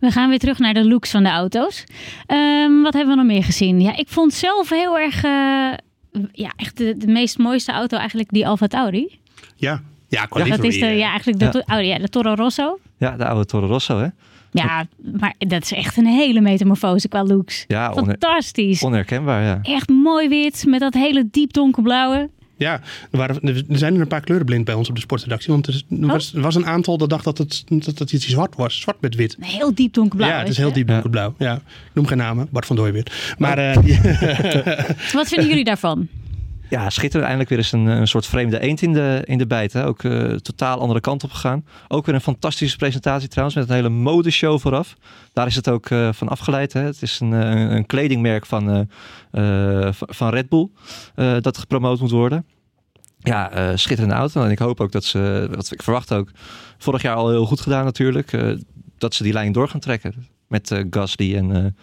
We 0.00 0.10
gaan 0.10 0.28
weer 0.28 0.38
terug 0.38 0.58
naar 0.58 0.74
de 0.74 0.84
looks 0.84 1.10
van 1.10 1.22
de 1.22 1.28
auto's. 1.28 1.84
Um, 2.26 2.82
wat 2.82 2.92
hebben 2.92 3.14
we 3.14 3.22
nog 3.22 3.30
meer 3.30 3.44
gezien? 3.44 3.80
Ja, 3.80 3.96
ik 3.96 4.08
vond 4.08 4.32
zelf 4.32 4.68
heel 4.68 4.98
erg, 4.98 5.24
uh, 5.24 5.30
ja, 6.32 6.52
echt 6.56 6.76
de, 6.76 6.96
de 6.96 7.06
meest 7.06 7.38
mooiste 7.38 7.72
auto 7.72 7.96
eigenlijk 7.96 8.30
die 8.30 8.46
Alfa 8.46 8.66
Tauri. 8.66 9.18
Ja, 9.56 9.82
ja, 10.08 10.26
ja, 10.30 10.44
dat 10.44 10.64
is 10.64 10.80
de, 10.80 10.86
ja, 10.86 11.08
eigenlijk 11.08 11.38
de, 11.38 11.64
ja. 11.66 11.78
Oh, 11.78 11.84
ja, 11.84 11.98
de 11.98 12.08
Toro 12.08 12.34
Rosso. 12.34 12.78
Ja, 12.98 13.16
de 13.16 13.24
oude 13.24 13.44
Toro 13.44 13.66
Rosso, 13.66 13.98
hè? 13.98 14.06
Ja, 14.52 14.86
maar 15.20 15.34
dat 15.38 15.62
is 15.62 15.72
echt 15.72 15.96
een 15.96 16.06
hele 16.06 16.40
metamorfose 16.40 17.08
qua 17.08 17.24
looks. 17.24 17.64
Ja, 17.68 17.92
fantastisch. 17.92 18.82
Onherkenbaar, 18.82 19.42
ja. 19.42 19.58
Echt 19.62 19.88
mooi 19.88 20.28
wit 20.28 20.64
met 20.66 20.80
dat 20.80 20.94
hele 20.94 21.28
diep 21.30 21.52
donkerblauwe. 21.52 22.30
Ja, 22.60 22.80
er, 23.10 23.18
waren, 23.18 23.42
er 23.42 23.64
zijn 23.68 23.94
er 23.94 24.00
een 24.00 24.06
paar 24.06 24.20
kleuren 24.20 24.46
blind 24.46 24.64
bij 24.64 24.74
ons 24.74 24.88
op 24.88 24.94
de 24.94 25.00
sportredactie. 25.00 25.52
Want 25.52 25.66
er, 25.66 25.82
oh. 25.90 26.06
was, 26.06 26.34
er 26.34 26.40
was 26.40 26.54
een 26.54 26.66
aantal 26.66 26.98
dat 26.98 27.10
dacht 27.10 27.24
dat 27.24 27.38
het, 27.38 27.64
dat 27.68 27.98
het 27.98 28.12
iets 28.12 28.28
zwart 28.28 28.56
was. 28.56 28.80
Zwart 28.80 29.00
met 29.00 29.14
wit. 29.14 29.36
Heel 29.40 29.74
diep 29.74 29.92
donkerblauw. 29.92 30.30
Ja, 30.30 30.38
het 30.38 30.48
is 30.48 30.56
heel 30.56 30.72
diep 30.72 30.88
donkerblauw. 30.88 31.34
Ja. 31.38 31.54
Ik 31.54 31.60
noem 31.92 32.06
geen 32.06 32.18
namen. 32.18 32.48
Bart 32.50 32.66
van 32.66 32.76
Dooiweert. 32.76 33.34
Maar, 33.38 33.76
oh. 33.76 33.86
uh, 33.86 33.98
Wat 35.12 35.28
vinden 35.28 35.48
jullie 35.48 35.64
daarvan? 35.64 36.08
Ja, 36.70 36.90
schitterend. 36.90 37.28
Eindelijk 37.28 37.48
weer 37.48 37.58
eens 37.58 37.72
een, 37.72 37.86
een 37.86 38.08
soort 38.08 38.26
vreemde 38.26 38.60
eend 38.60 38.82
in 38.82 38.92
de, 38.92 39.22
in 39.24 39.38
de 39.38 39.46
bijt. 39.46 39.72
Hè. 39.72 39.86
Ook 39.86 40.02
uh, 40.02 40.34
totaal 40.34 40.80
andere 40.80 41.00
kant 41.00 41.24
op 41.24 41.30
gegaan. 41.30 41.64
Ook 41.88 42.06
weer 42.06 42.14
een 42.14 42.20
fantastische 42.20 42.76
presentatie 42.76 43.28
trouwens. 43.28 43.58
Met 43.58 43.68
een 43.68 43.74
hele 43.74 43.88
modeshow 43.88 44.60
vooraf. 44.60 44.96
Daar 45.32 45.46
is 45.46 45.54
het 45.54 45.68
ook 45.68 45.90
uh, 45.90 46.12
van 46.12 46.28
afgeleid. 46.28 46.72
Hè. 46.72 46.80
Het 46.80 47.02
is 47.02 47.20
een, 47.20 47.32
een, 47.32 47.74
een 47.76 47.86
kledingmerk 47.86 48.46
van, 48.46 48.88
van 49.92 50.30
Red 50.30 50.48
Bull. 50.48 50.68
dat 51.40 51.58
gepromoot 51.58 52.00
moet 52.00 52.10
worden. 52.10 52.44
Ja, 53.18 53.76
schitterende 53.76 54.16
auto. 54.16 54.44
En 54.44 54.50
ik 54.50 54.58
hoop 54.58 54.80
ook 54.80 54.92
dat 54.92 55.04
ze, 55.04 55.48
wat 55.54 55.72
ik 55.72 55.82
verwacht 55.82 56.12
ook, 56.12 56.30
vorig 56.78 57.02
jaar 57.02 57.16
al 57.16 57.30
heel 57.30 57.46
goed 57.46 57.60
gedaan 57.60 57.84
natuurlijk. 57.84 58.58
dat 58.98 59.14
ze 59.14 59.22
die 59.22 59.32
lijn 59.32 59.52
door 59.52 59.68
gaan 59.68 59.80
trekken. 59.80 60.26
Met 60.48 60.84
Gasly 60.90 61.36
en 61.36 61.76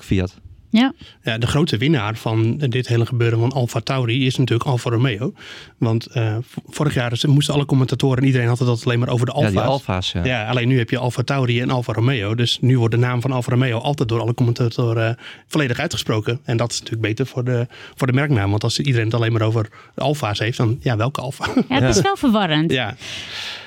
Fiat. 0.00 0.40
Ja. 0.72 0.92
ja, 1.22 1.38
de 1.38 1.46
grote 1.46 1.76
winnaar 1.76 2.16
van 2.16 2.56
dit 2.56 2.88
hele 2.88 3.06
gebeuren 3.06 3.38
van 3.38 3.52
Alfa 3.52 3.80
Tauri 3.80 4.26
is 4.26 4.36
natuurlijk 4.36 4.68
Alfa 4.68 4.90
Romeo. 4.90 5.32
Want 5.78 6.08
uh, 6.16 6.36
vorig 6.66 6.94
jaar 6.94 7.20
moesten 7.28 7.54
alle 7.54 7.64
commentatoren 7.64 8.18
en 8.18 8.24
iedereen 8.24 8.48
had 8.48 8.58
het 8.58 8.68
altijd 8.68 8.86
alleen 8.86 8.98
maar 8.98 9.08
over 9.08 9.26
de 9.26 9.32
Alfa's. 9.32 9.52
Ja, 9.52 9.60
die 9.60 9.70
Alfa's, 9.70 10.12
ja. 10.12 10.24
ja. 10.24 10.46
alleen 10.46 10.68
nu 10.68 10.78
heb 10.78 10.90
je 10.90 10.98
Alfa 10.98 11.22
Tauri 11.22 11.60
en 11.60 11.70
Alfa 11.70 11.92
Romeo. 11.92 12.34
Dus 12.34 12.58
nu 12.60 12.78
wordt 12.78 12.94
de 12.94 13.00
naam 13.00 13.20
van 13.20 13.32
Alfa 13.32 13.50
Romeo 13.50 13.78
altijd 13.78 14.08
door 14.08 14.20
alle 14.20 14.34
commentatoren 14.34 15.10
uh, 15.10 15.24
volledig 15.46 15.78
uitgesproken. 15.78 16.40
En 16.44 16.56
dat 16.56 16.72
is 16.72 16.78
natuurlijk 16.78 17.08
beter 17.08 17.26
voor 17.26 17.44
de, 17.44 17.66
voor 17.94 18.06
de 18.06 18.12
merknaam. 18.12 18.50
Want 18.50 18.64
als 18.64 18.78
iedereen 18.78 19.06
het 19.06 19.14
alleen 19.14 19.32
maar 19.32 19.42
over 19.42 19.68
de 19.94 20.00
Alfa's 20.00 20.38
heeft, 20.38 20.56
dan 20.56 20.78
ja, 20.80 20.96
welke 20.96 21.20
Alfa? 21.20 21.46
Ja, 21.68 21.80
het 21.80 21.96
is 21.96 22.02
wel 22.10 22.16
verwarrend. 22.16 22.72
Ja. 22.72 22.96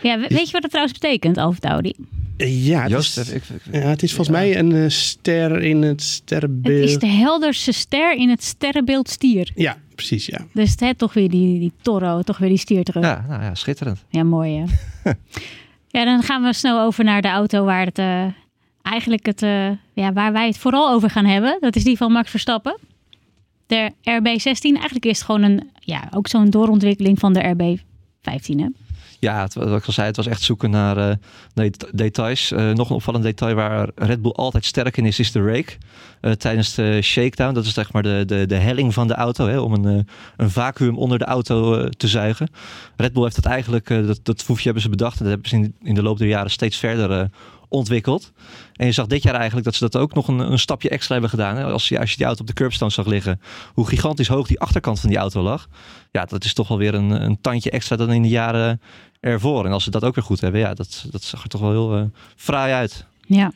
ja 0.02 0.20
weet 0.20 0.46
je 0.46 0.52
wat 0.52 0.62
het 0.62 0.72
trouwens 0.72 1.00
betekent, 1.00 1.38
Alfa 1.38 1.60
Tauri? 1.60 1.94
Ja, 2.38 2.82
het, 2.82 2.92
is, 2.92 3.18
ik, 3.18 3.44
ja, 3.72 3.80
het 3.80 4.04
is 4.04 4.14
volgens 4.14 4.38
ja. 4.38 4.44
mij 4.44 4.58
een 4.58 4.72
uh, 4.72 4.90
ster 4.90 5.62
in 5.62 5.82
het 5.82 6.02
sterrenbeeld. 6.02 6.90
Het 6.96 7.04
is 7.04 7.10
de 7.10 7.16
helderste 7.16 7.72
ster 7.72 8.14
in 8.14 8.30
het 8.30 8.44
sterrenbeeld 8.44 9.10
stier. 9.10 9.52
Ja, 9.56 9.78
precies, 9.96 10.25
ja. 10.25 10.46
Dus 10.54 10.72
het 10.72 10.80
heeft 10.80 10.98
toch 10.98 11.14
weer 11.14 11.30
die, 11.30 11.60
die 11.60 11.72
toro, 11.82 12.22
toch 12.22 12.38
weer 12.38 12.50
die 12.50 12.58
stier 12.58 12.84
terug. 12.84 13.04
Ja, 13.04 13.25
nou 13.28 13.42
ja, 13.42 13.56
schitterend. 13.56 14.06
Ja, 14.10 14.24
mooi 14.24 14.58
hè. 14.58 14.66
ja, 16.00 16.06
dan 16.06 16.24
gaan 16.24 16.44
we 16.44 16.54
snel 16.54 16.80
over 16.80 17.04
naar 17.04 17.22
de 17.22 17.28
auto 17.28 17.66
waar 17.66 17.86
het 17.86 18.00
uh, 18.00 18.25
eigenlijk 18.82 19.25
het, 19.25 19.42
uh, 19.42 19.70
ja, 19.94 20.14
waar 20.14 20.32
wij 20.32 20.48
het 20.48 20.58
vooral 20.58 20.90
over 20.90 21.10
gaan 21.10 21.25
hebben. 21.25 21.58
Dat 21.60 21.75
is 21.75 21.84
die 21.84 21.98
van 21.98 22.12
Max 22.12 22.30
Verstappen. 22.30 22.78
De 23.68 23.92
RB16, 23.92 24.62
eigenlijk 24.62 25.06
is 25.06 25.18
het 25.18 25.25
gewoon 25.25 25.44
een, 25.44 25.70
ja, 25.80 26.10
ook 26.14 26.28
zo'n 26.28 26.50
doorontwikkeling 26.50 27.20
van 27.20 27.34
de 27.34 27.56
RB15 27.56 28.56
hè 28.56 28.68
ja, 29.20 29.42
het, 29.42 29.54
wat 29.54 29.78
ik 29.78 29.86
al 29.86 29.94
zei, 29.94 30.08
het 30.08 30.16
was 30.16 30.28
echt 30.28 30.42
zoeken 30.42 30.70
naar 30.70 31.18
uh, 31.56 31.70
details. 31.92 32.52
Uh, 32.52 32.72
nog 32.72 32.90
een 32.90 32.96
opvallend 32.96 33.24
detail 33.24 33.56
waar 33.56 33.90
Red 33.96 34.22
Bull 34.22 34.32
altijd 34.32 34.66
sterk 34.66 34.98
in 34.98 35.06
is, 35.06 35.20
is 35.20 35.32
de 35.32 35.44
rake. 35.44 35.74
Uh, 36.22 36.32
tijdens 36.32 36.74
de 36.74 37.00
shakedown, 37.02 37.54
dat 37.54 37.66
is 37.66 37.74
zeg 37.74 37.92
maar 37.92 38.04
de, 38.04 38.24
de, 38.26 38.46
de 38.46 38.56
helling 38.56 38.94
van 38.94 39.08
de 39.08 39.14
auto, 39.14 39.48
hè, 39.48 39.60
om 39.60 39.74
een, 39.74 40.08
een 40.38 40.50
vacuüm 40.50 40.98
onder 40.98 41.20
de 41.20 41.26
auto 41.26 41.90
te 41.90 42.08
zuigen. 42.08 42.50
Red 42.96 43.14
Bull 43.14 43.24
heeft 43.24 43.36
dat 43.36 43.46
eigenlijk, 43.46 43.88
dat, 43.88 44.20
dat 44.24 44.44
foefje 44.44 44.64
hebben 44.64 44.84
ze 44.84 44.90
bedacht 44.90 45.20
en 45.20 45.26
dat 45.26 45.34
hebben 45.34 45.50
ze 45.50 45.56
in, 45.56 45.76
in 45.84 45.96
de 45.96 46.04
loop 46.04 46.18
der 46.18 46.28
jaren 46.28 46.52
steeds 46.52 46.78
verder 46.78 47.30
ontwikkeld. 47.70 48.32
En 48.74 48.86
je 48.86 48.92
zag 48.92 49.08
dit 49.08 49.24
jaar 49.24 49.36
eigenlijk 49.36 49.66
dat 49.66 49.76
ze 49.76 49.90
dat 49.90 50.02
ook 50.02 50.14
nog 50.14 50.28
een, 50.28 50.40
een 50.40 50.60
stapje 50.60 50.90
extra 50.90 51.12
hebben 51.12 51.30
gedaan. 51.30 51.56
Hè? 51.56 51.64
Als, 51.64 51.90
je, 51.90 52.00
als 52.00 52.12
je 52.12 52.18
die 52.18 52.26
auto 52.26 52.42
op 52.42 52.48
de 52.48 52.54
curbstone 52.54 52.92
zag 52.92 53.06
liggen, 53.06 53.42
hoe 53.74 53.88
gigantisch 53.88 54.28
hoog 54.28 54.48
die 54.48 54.60
achterkant 54.60 55.00
van 55.00 55.10
die 55.10 55.18
auto 55.18 55.42
lag. 55.42 55.68
Ja, 56.12 56.26
dat 56.26 56.44
is 56.44 56.54
toch 56.54 56.68
wel 56.68 56.78
weer 56.78 56.94
een, 56.94 57.10
een 57.10 57.38
tandje 57.42 57.72
extra 57.72 57.96
dan 57.96 58.12
in 58.12 58.22
de 58.22 58.28
jaren 58.28 58.82
ervoor. 59.20 59.66
En 59.66 59.72
als 59.72 59.84
ze 59.84 59.92
dat 59.92 60.04
ook 60.04 60.16
weer 60.16 60.24
goed 60.24 60.42
hebben, 60.42 60.60
ja, 60.60 60.74
dat, 60.74 61.06
dat 61.12 61.24
zag 61.24 61.44
er 61.44 61.50
toch 61.50 61.62
wel 61.62 61.72
heel 61.72 61.98
uh, 61.98 62.04
fraai 62.36 62.74
uit. 62.74 63.06
Ja. 63.28 63.52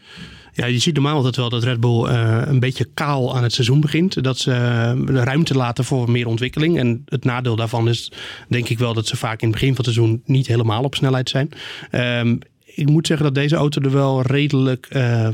Ja, 0.54 0.66
je 0.66 0.80
ziet 0.80 0.94
normaal 0.94 1.16
altijd 1.16 1.36
wel 1.36 1.50
dat 1.50 1.64
Red 1.64 1.80
Bull 1.80 2.10
uh, 2.10 2.42
een 2.46 2.60
beetje 2.60 2.88
kaal 2.94 3.36
aan 3.36 3.44
het 3.44 3.54
seizoen 3.54 3.80
begint. 3.80 4.24
Dat 4.24 4.38
ze 4.38 4.52
uh, 4.52 5.24
ruimte 5.24 5.56
laten 5.56 5.86
voor 5.86 6.12
meer 6.12 6.28
ontwikkeling. 6.28 6.78
En 6.78 7.02
het 7.06 7.24
nadeel 7.24 7.56
daarvan 7.56 7.90
is 7.90 8.12
denk 8.48 8.70
ik 8.70 8.80
wel 8.80 8.94
dat 8.94 9.08
ze 9.08 9.18
vaak 9.18 9.42
in 9.42 9.48
het 9.48 9.60
begin 9.60 9.76
van 9.76 9.86
het 9.86 9.94
seizoen 9.94 10.22
niet 10.26 10.48
helemaal 10.48 10.84
op 10.84 10.96
snelheid 10.96 11.30
zijn. 11.30 11.50
Um, 11.92 12.40
ik 12.80 12.90
moet 12.90 13.08
zeggen 13.08 13.26
dat 13.26 13.36
deze 13.36 13.56
auto 13.56 13.82
er 13.82 13.92
wel 13.92 14.22
redelijk 14.22 14.88
uh, 14.96 15.28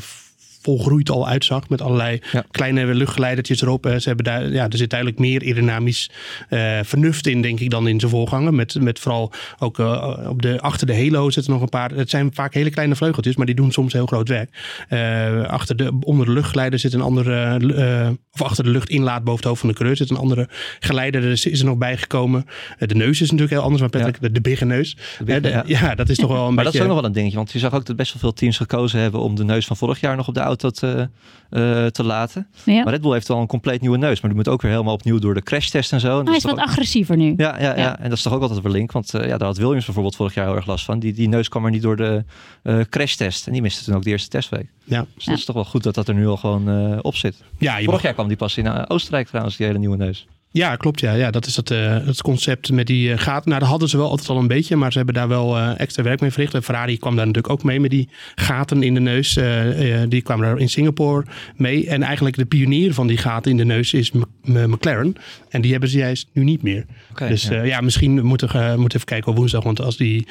volgroeid 0.65 1.09
al 1.09 1.27
uitzag. 1.27 1.69
Met 1.69 1.81
allerlei 1.81 2.21
kleine 2.51 2.93
luchtgeleidertjes 2.93 3.61
erop. 3.61 3.85
Ze 3.97 4.07
hebben 4.07 4.25
daar, 4.25 4.49
ja, 4.49 4.69
er 4.69 4.77
zit 4.77 4.93
eigenlijk 4.93 5.21
meer 5.21 5.41
aerodynamisch 5.41 6.09
uh, 6.49 6.79
vernuft 6.83 7.27
in, 7.27 7.41
denk 7.41 7.59
ik, 7.59 7.69
dan 7.69 7.87
in 7.87 7.99
zijn 7.99 8.11
voorganger. 8.11 8.53
Met, 8.53 8.81
met 8.81 8.99
vooral 8.99 9.31
ook 9.59 9.79
uh, 9.79 10.17
op 10.29 10.41
de, 10.41 10.59
achter 10.59 10.87
de 10.87 10.95
halo 10.95 11.29
zitten 11.29 11.53
nog 11.53 11.61
een 11.61 11.69
paar. 11.69 11.91
Het 11.91 12.09
zijn 12.09 12.29
vaak 12.33 12.53
hele 12.53 12.69
kleine 12.69 12.95
vleugeltjes, 12.95 13.35
maar 13.35 13.45
die 13.45 13.55
doen 13.55 13.71
soms 13.71 13.93
heel 13.93 14.05
groot 14.05 14.27
werk. 14.27 14.49
Uh, 14.89 15.43
achter 15.43 15.75
de, 15.75 15.97
onder 16.01 16.25
de 16.25 16.31
luchtgeleider 16.31 16.79
zit 16.79 16.93
een 16.93 17.01
andere. 17.01 18.17
of 18.33 18.41
achter 18.41 18.63
de 18.63 18.69
luchtinlaat 18.69 19.23
boven 19.23 19.39
het 19.39 19.45
hoofd 19.45 19.59
van 19.59 19.69
de 19.69 19.75
coureur 19.75 19.97
zit 19.97 20.09
een 20.09 20.17
andere 20.17 20.49
geleider. 20.79 21.23
Er 21.23 21.31
is, 21.31 21.45
is 21.45 21.59
er 21.59 21.65
nog 21.65 21.77
bijgekomen. 21.77 22.45
de 22.77 22.95
neus 22.95 23.21
is 23.21 23.31
natuurlijk 23.31 23.51
heel 23.51 23.61
anders, 23.61 23.81
maar 23.81 23.89
Patrick, 23.89 24.15
ja. 24.15 24.27
de, 24.27 24.31
de 24.31 24.41
bigge 24.41 24.65
neus. 24.65 24.97
De 25.17 25.23
bigge, 25.23 25.49
ja. 25.49 25.63
ja. 25.65 25.95
dat 25.95 26.09
is 26.09 26.17
toch 26.17 26.31
wel 26.31 26.47
een 26.47 26.53
maar 26.53 26.63
beetje. 26.63 26.63
dat 26.63 26.73
is 26.73 26.81
ook 26.81 26.87
nog 26.87 26.95
wel 26.95 27.05
een 27.05 27.15
dingetje, 27.15 27.37
want 27.37 27.51
je 27.51 27.59
zag 27.59 27.73
ook 27.73 27.85
dat 27.85 27.95
best 27.95 28.13
wel 28.13 28.21
veel 28.21 28.33
teams 28.33 28.57
gekozen 28.57 28.99
hebben 28.99 29.19
om 29.19 29.35
de 29.35 29.43
neus 29.43 29.65
van 29.65 29.77
vorig 29.77 29.99
jaar 29.99 30.15
nog 30.15 30.27
op 30.27 30.33
de 30.33 30.39
auto 30.39 30.54
te, 30.55 31.09
uh, 31.51 31.85
te 31.85 32.03
laten. 32.03 32.47
Ja. 32.63 32.83
Maar 32.83 32.93
Red 32.93 33.01
Bull 33.01 33.11
heeft 33.11 33.27
wel 33.27 33.39
een 33.39 33.47
compleet 33.47 33.81
nieuwe 33.81 33.97
neus. 33.97 34.21
Maar 34.21 34.29
die 34.29 34.39
moet 34.39 34.49
ook 34.49 34.61
weer 34.61 34.71
helemaal 34.71 34.93
opnieuw 34.93 35.19
door 35.19 35.33
de 35.33 35.41
crashtest 35.41 35.91
en 35.91 35.99
zo. 35.99 36.19
En 36.19 36.25
hij 36.25 36.35
is, 36.35 36.43
is 36.43 36.51
wat 36.51 36.59
agressiever 36.59 37.17
nu. 37.17 37.33
Ja, 37.37 37.59
ja, 37.59 37.69
ja, 37.69 37.77
ja. 37.77 37.99
en 37.99 38.09
dat 38.09 38.17
is 38.17 38.23
toch 38.23 38.33
ook 38.33 38.41
altijd 38.41 38.61
weer 38.61 38.71
link. 38.71 38.91
Want 38.91 39.13
uh, 39.13 39.21
ja, 39.21 39.37
daar 39.37 39.47
had 39.47 39.57
Williams 39.57 39.85
bijvoorbeeld 39.85 40.15
vorig 40.15 40.33
jaar 40.33 40.45
heel 40.45 40.55
erg 40.55 40.65
last 40.65 40.85
van. 40.85 40.99
Die, 40.99 41.13
die 41.13 41.27
neus 41.27 41.49
kwam 41.49 41.65
er 41.65 41.71
niet 41.71 41.81
door 41.81 41.95
de 41.95 42.23
uh, 42.63 42.79
crashtest. 42.89 43.47
En 43.47 43.53
die 43.53 43.61
miste 43.61 43.83
toen 43.83 43.95
ook 43.95 44.03
de 44.03 44.09
eerste 44.09 44.29
testweek. 44.29 44.69
Ja. 44.83 45.05
Dus 45.15 45.25
dat 45.25 45.37
is 45.37 45.45
toch 45.45 45.55
wel 45.55 45.65
goed 45.65 45.83
dat 45.83 45.95
dat 45.95 46.07
er 46.07 46.13
nu 46.13 46.27
al 46.27 46.37
gewoon 46.37 47.01
op 47.01 47.15
zit. 47.15 47.35
Ja, 47.57 47.73
vorig 47.73 47.91
mag... 47.91 48.01
jaar 48.01 48.13
kwam 48.13 48.27
die 48.27 48.37
pas 48.37 48.57
in 48.57 48.87
Oostenrijk 48.89 49.27
trouwens, 49.27 49.57
die 49.57 49.65
hele 49.65 49.79
nieuwe 49.79 49.97
neus. 49.97 50.27
Ja, 50.55 50.75
klopt. 50.75 50.99
Ja, 50.99 51.13
ja 51.13 51.31
dat 51.31 51.45
is 51.45 51.55
dat, 51.55 51.71
uh, 51.71 51.97
het 52.05 52.21
concept 52.21 52.71
met 52.71 52.87
die 52.87 53.09
uh, 53.09 53.17
gaten. 53.17 53.49
Nou, 53.49 53.59
dat 53.59 53.69
hadden 53.69 53.89
ze 53.89 53.97
wel 53.97 54.09
altijd 54.09 54.29
al 54.29 54.37
een 54.37 54.47
beetje, 54.47 54.75
maar 54.75 54.91
ze 54.91 54.97
hebben 54.97 55.15
daar 55.15 55.27
wel 55.27 55.57
uh, 55.57 55.79
extra 55.79 56.03
werk 56.03 56.21
mee 56.21 56.31
verricht. 56.31 56.53
En 56.53 56.63
Ferrari 56.63 56.97
kwam 56.97 57.15
daar 57.15 57.25
natuurlijk 57.25 57.53
ook 57.53 57.63
mee 57.63 57.79
met 57.79 57.89
die 57.89 58.09
gaten 58.35 58.83
in 58.83 58.93
de 58.93 58.99
neus. 58.99 59.39
die 60.09 60.21
kwamen 60.21 60.45
daar 60.45 60.57
in 60.57 60.69
Singapore 60.69 61.25
mee. 61.55 61.87
En 61.87 62.03
eigenlijk 62.03 62.35
de 62.35 62.45
pionier 62.45 62.93
van 62.93 63.07
die 63.07 63.17
gaten 63.17 63.51
in 63.51 63.57
de 63.57 63.65
neus 63.65 63.93
is 63.93 64.11
M 64.11 64.23
McLaren. 64.43 65.15
En 65.49 65.61
die 65.61 65.71
hebben 65.71 65.89
ze 65.89 65.97
juist 65.97 66.27
nu 66.33 66.43
niet 66.43 66.61
meer. 66.61 66.85
Okay, 67.11 67.29
dus 67.29 67.43
ja. 67.43 67.63
ja, 67.63 67.81
misschien 67.81 68.25
moeten 68.25 68.47
we 68.47 68.75
moet 68.77 68.95
even 68.95 69.07
kijken 69.07 69.31
op 69.31 69.37
woensdag. 69.37 69.63
Want 69.63 69.81
als 69.81 69.97
die 69.97 70.27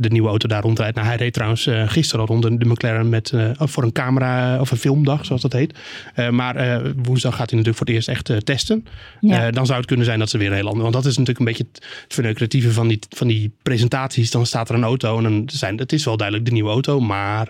de 0.00 0.08
nieuwe 0.08 0.28
auto 0.28 0.48
daar 0.48 0.62
rondrijdt. 0.62 0.94
Nou, 0.94 1.06
hij 1.06 1.16
reed 1.16 1.32
trouwens 1.32 1.66
uh, 1.66 1.88
gisteren 1.88 2.20
al 2.20 2.26
rond 2.26 2.42
de, 2.42 2.56
de 2.56 2.64
McLaren 2.64 3.08
met, 3.08 3.32
uh, 3.34 3.50
voor 3.56 3.82
een 3.82 3.92
camera 3.92 4.60
of 4.60 4.70
een 4.70 4.76
filmdag, 4.76 5.24
zoals 5.24 5.42
dat 5.42 5.52
heet. 5.52 5.78
Uh, 6.16 6.28
maar 6.28 6.82
woensdag 7.02 7.36
gaat 7.36 7.50
hij 7.50 7.58
natuurlijk 7.58 7.76
voor 7.76 7.86
het 7.86 7.94
eerst 7.94 8.08
echt 8.08 8.46
testen. 8.46 8.84
Ja. 9.20 9.50
dan 9.50 9.66
zou 9.66 9.78
het 9.78 9.86
kunnen 9.86 10.06
zijn 10.06 10.18
dat 10.18 10.30
ze 10.30 10.38
weer 10.38 10.52
heel 10.52 10.66
ander. 10.66 10.82
Want 10.82 10.94
dat 10.94 11.04
is 11.04 11.16
natuurlijk 11.16 11.38
een 11.38 11.44
beetje 11.44 11.66
het, 11.72 11.86
verneukeratieve 12.08 12.72
van 12.72 12.88
die, 12.88 12.98
van 13.08 13.28
die 13.28 13.52
presentaties. 13.62 14.30
Dan 14.30 14.46
staat 14.46 14.68
er 14.68 14.74
een 14.74 14.84
auto 14.84 15.16
en 15.16 15.22
dan 15.22 15.48
zijn, 15.52 15.78
het 15.78 15.92
is 15.92 16.04
wel 16.04 16.16
duidelijk 16.16 16.48
de 16.48 16.54
nieuwe 16.54 16.70
auto. 16.70 17.00
Maar 17.00 17.46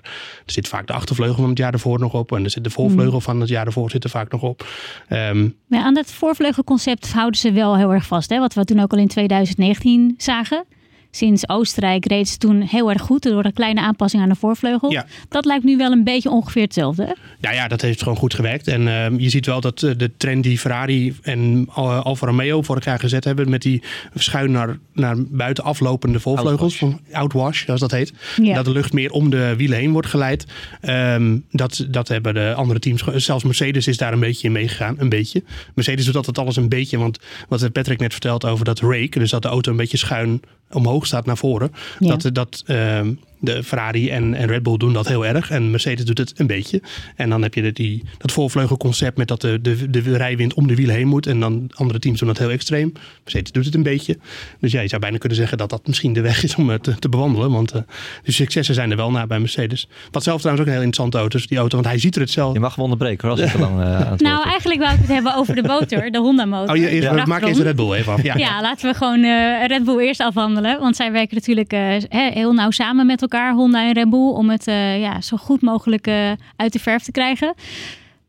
er 0.46 0.52
zit 0.52 0.68
vaak 0.68 0.86
de 0.86 0.92
achtervleugel 0.92 1.36
van 1.36 1.48
het 1.48 1.58
jaar 1.58 1.72
ervoor 1.72 1.98
nog 1.98 2.12
op. 2.12 2.32
En 2.32 2.44
er 2.44 2.50
zit 2.50 2.64
de 2.64 2.70
voorvleugel 2.70 3.14
mm. 3.14 3.20
van 3.20 3.40
het 3.40 3.48
jaar 3.48 3.66
ervoor 3.66 3.90
zit 3.90 4.04
er 4.04 4.10
vaak 4.10 4.32
nog 4.32 4.42
op. 4.42 4.66
Um, 5.08 5.56
maar 5.66 5.82
aan 5.82 5.94
dat 5.94 6.12
voorvleugelconcept 6.12 7.12
houden 7.12 7.40
ze 7.40 7.52
wel 7.52 7.76
heel 7.76 7.92
erg 7.92 8.06
vast. 8.06 8.30
Hè? 8.30 8.38
Wat 8.38 8.54
we 8.54 8.64
toen 8.64 8.80
ook 8.80 8.92
al 8.92 8.98
in 8.98 9.08
2019 9.08 10.14
zagen 10.16 10.64
sinds 11.10 11.48
Oostenrijk 11.48 12.06
reed 12.06 12.28
ze 12.28 12.38
toen 12.38 12.60
heel 12.60 12.90
erg 12.90 13.02
goed 13.02 13.22
door 13.22 13.44
een 13.44 13.52
kleine 13.52 13.80
aanpassing 13.80 14.22
aan 14.22 14.28
de 14.28 14.34
voorvleugel. 14.34 14.90
Ja. 14.90 15.06
Dat 15.28 15.44
lijkt 15.44 15.64
nu 15.64 15.76
wel 15.76 15.92
een 15.92 16.04
beetje 16.04 16.30
ongeveer 16.30 16.62
hetzelfde. 16.62 17.16
Ja, 17.40 17.52
ja 17.52 17.68
dat 17.68 17.80
heeft 17.80 18.02
gewoon 18.02 18.18
goed 18.18 18.34
gewerkt. 18.34 18.66
En 18.68 18.82
uh, 18.86 19.18
je 19.18 19.28
ziet 19.28 19.46
wel 19.46 19.60
dat 19.60 19.82
uh, 19.82 19.92
de 19.96 20.10
trend 20.16 20.42
die 20.42 20.58
Ferrari 20.58 21.16
en 21.22 21.68
uh, 21.68 22.00
Alfa 22.00 22.26
Romeo 22.26 22.62
vorig 22.62 22.84
jaar 22.84 22.98
gezet 22.98 23.24
hebben 23.24 23.50
met 23.50 23.62
die 23.62 23.82
schuin 24.14 24.50
naar, 24.50 24.78
naar 24.92 25.16
buiten 25.18 25.64
aflopende 25.64 26.20
voorvleugels, 26.20 26.76
van 26.76 27.00
outwash, 27.12 27.64
zoals 27.64 27.80
dat 27.80 27.90
heet. 27.90 28.12
Ja. 28.42 28.54
Dat 28.54 28.64
de 28.64 28.70
lucht 28.70 28.92
meer 28.92 29.10
om 29.10 29.30
de 29.30 29.54
wielen 29.56 29.78
heen 29.78 29.92
wordt 29.92 30.08
geleid. 30.08 30.46
Um, 30.82 31.44
dat, 31.50 31.86
dat 31.90 32.08
hebben 32.08 32.34
de 32.34 32.54
andere 32.54 32.78
teams, 32.78 33.02
zelfs 33.14 33.44
Mercedes 33.44 33.86
is 33.86 33.96
daar 33.96 34.12
een 34.12 34.20
beetje 34.20 34.46
in 34.46 34.52
meegegaan. 34.52 34.94
Een 34.98 35.08
beetje. 35.08 35.42
Mercedes 35.74 36.04
doet 36.04 36.16
altijd 36.16 36.38
alles 36.38 36.56
een 36.56 36.68
beetje, 36.68 36.98
want 36.98 37.18
wat 37.48 37.72
Patrick 37.72 37.98
net 37.98 38.12
vertelt 38.12 38.44
over 38.44 38.64
dat 38.64 38.80
rake, 38.80 39.18
dus 39.18 39.30
dat 39.30 39.42
de 39.42 39.48
auto 39.48 39.70
een 39.70 39.76
beetje 39.76 39.96
schuin 39.96 40.40
omhoog 40.72 41.06
staat 41.06 41.26
naar 41.26 41.36
voren. 41.36 41.72
Ja. 41.98 42.16
Dat, 42.16 42.34
dat 42.34 42.62
uh, 42.66 43.00
de 43.40 43.62
Ferrari 43.62 44.10
en, 44.10 44.34
en 44.34 44.46
Red 44.46 44.62
Bull 44.62 44.76
doen 44.76 44.92
dat 44.92 45.08
heel 45.08 45.26
erg. 45.26 45.50
En 45.50 45.70
Mercedes 45.70 46.04
doet 46.04 46.18
het 46.18 46.32
een 46.36 46.46
beetje. 46.46 46.82
En 47.16 47.30
dan 47.30 47.42
heb 47.42 47.54
je 47.54 47.62
de, 47.62 47.72
die, 47.72 48.02
dat 48.18 48.32
voorvleugelconcept 48.32 49.16
met 49.16 49.28
dat 49.28 49.40
de, 49.40 49.60
de, 49.60 49.90
de 49.90 50.16
rijwind 50.16 50.54
om 50.54 50.66
de 50.66 50.74
wielen 50.74 50.94
heen 50.94 51.08
moet. 51.08 51.26
En 51.26 51.40
dan 51.40 51.70
andere 51.74 51.98
teams 51.98 52.18
doen 52.18 52.28
dat 52.28 52.38
heel 52.38 52.50
extreem. 52.50 52.92
Mercedes 53.22 53.52
doet 53.52 53.64
het 53.64 53.74
een 53.74 53.82
beetje. 53.82 54.18
Dus 54.60 54.72
ja, 54.72 54.80
je 54.80 54.88
zou 54.88 55.00
bijna 55.00 55.18
kunnen 55.18 55.38
zeggen 55.38 55.58
dat 55.58 55.70
dat 55.70 55.86
misschien 55.86 56.12
de 56.12 56.20
weg 56.20 56.42
is 56.42 56.54
om 56.54 56.68
het 56.68 56.82
te, 56.82 56.98
te 56.98 57.08
bewandelen. 57.08 57.50
Want 57.50 57.74
uh, 57.74 57.80
de 58.24 58.32
successen 58.32 58.74
zijn 58.74 58.90
er 58.90 58.96
wel 58.96 59.10
na 59.10 59.26
bij 59.26 59.38
Mercedes. 59.38 59.88
Wat 60.10 60.22
zelf 60.22 60.40
trouwens 60.40 60.66
ook 60.66 60.72
een 60.72 60.78
heel 60.78 60.86
interessante 60.86 61.18
auto 61.18 61.38
is, 61.38 61.46
die 61.46 61.58
auto. 61.58 61.74
Want 61.74 61.88
hij 61.88 61.98
ziet 61.98 62.14
er 62.14 62.20
het 62.20 62.30
zelf. 62.30 62.52
Je 62.52 62.60
mag 62.60 62.74
hem 62.74 62.84
onderbreken 62.84 63.28
als 63.28 63.40
ik 63.40 63.50
te 63.50 63.58
lang 63.58 63.78
uh, 63.80 64.00
aan 64.00 64.12
het 64.12 64.20
Nou, 64.20 64.44
eigenlijk 64.48 64.80
wou 64.80 64.92
ik 64.92 65.00
het 65.00 65.08
hebben 65.08 65.34
over 65.34 65.54
de 65.54 65.62
motor, 65.62 66.10
de 66.10 66.18
Honda 66.18 66.44
motor. 66.44 66.74
Oh, 66.74 66.76
je, 66.76 66.88
eerst, 66.88 67.08
ja. 67.08 67.24
maak 67.24 67.42
eerst 67.42 67.60
Red 67.60 67.76
Bull 67.76 67.92
even 67.92 68.12
af. 68.12 68.22
Ja, 68.22 68.34
ja 68.36 68.60
laten 68.60 68.90
we 68.90 68.96
gewoon 68.96 69.24
uh, 69.24 69.66
Red 69.66 69.84
Bull 69.84 69.98
eerst 69.98 70.20
afhandelen. 70.20 70.80
Want 70.80 70.96
zij 70.96 71.12
werken 71.12 71.34
natuurlijk 71.34 71.72
heel 72.10 72.52
nauw 72.52 72.70
samen 72.70 73.06
met 73.06 73.22
elkaar, 73.22 73.27
Honda 73.36 73.86
en 73.86 73.92
Red 73.92 74.10
Bull, 74.10 74.30
om 74.30 74.50
het 74.50 74.68
uh, 74.68 75.00
ja, 75.00 75.20
zo 75.20 75.36
goed 75.36 75.62
mogelijk 75.62 76.06
uh, 76.06 76.32
uit 76.56 76.72
de 76.72 76.78
verf 76.78 77.02
te 77.02 77.10
krijgen. 77.10 77.54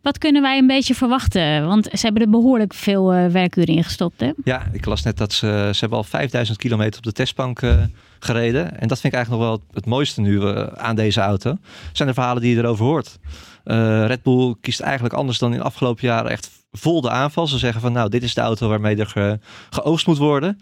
Wat 0.02 0.18
kunnen 0.18 0.42
wij 0.42 0.58
een 0.58 0.68
beetje 0.68 0.96
verwachten? 0.96 1.68
Want 1.68 1.86
ze 1.86 2.00
hebben 2.06 2.22
er 2.22 2.30
behoorlijk 2.30 2.74
veel 2.74 3.16
uh, 3.16 3.26
werkuren 3.26 3.76
in 3.76 3.84
gestopt. 3.84 4.20
Hè? 4.20 4.32
Ja, 4.44 4.64
ik 4.72 4.86
las 4.86 5.04
net 5.04 5.18
dat 5.18 5.34
ze, 5.34 5.70
ze 5.74 5.80
hebben 5.80 5.98
al 5.98 6.04
5000 6.04 6.58
kilometer 6.58 6.98
op 6.98 7.04
de 7.04 7.12
testbank 7.12 7.62
gereden. 8.20 8.80
En 8.80 8.88
dat 8.88 9.00
vind 9.00 9.14
ik 9.14 9.20
eigenlijk 9.20 9.30
nog 9.30 9.52
wel 9.52 9.62
het, 9.74 9.86
mooiste 9.86 10.22
nu 10.22 10.58
aan 10.78 10.96
deze 10.96 11.22
auto. 11.22 11.58
Zijn 11.94 12.08
de 12.08 12.14
verhalen 12.14 12.42
die 12.42 12.56
je 12.56 12.62
erover 12.62 12.86
hoort. 12.86 13.20
Red 14.08 14.24
Bull 14.24 14.56
kiest 14.62 14.80
eigenlijk 14.80 15.14
anders 15.14 15.38
dan 15.38 15.52
in 15.52 15.58
de 15.58 15.64
afgelopen 15.64 16.08
jaren 16.08 16.32
echt 16.32 16.50
vol 16.72 17.02
de 17.02 17.10
aanval. 17.10 17.48
Ze 17.48 17.58
zeggen 17.58 17.82
van 17.82 17.92
nou, 17.92 18.10
dit 18.10 18.24
is 18.24 18.34
de 18.34 18.42
auto 18.42 18.70
waarmee 18.70 18.96
er 18.96 19.08
ge, 19.08 19.40
geoogst 19.70 20.08
moet 20.08 20.18
worden. 20.18 20.60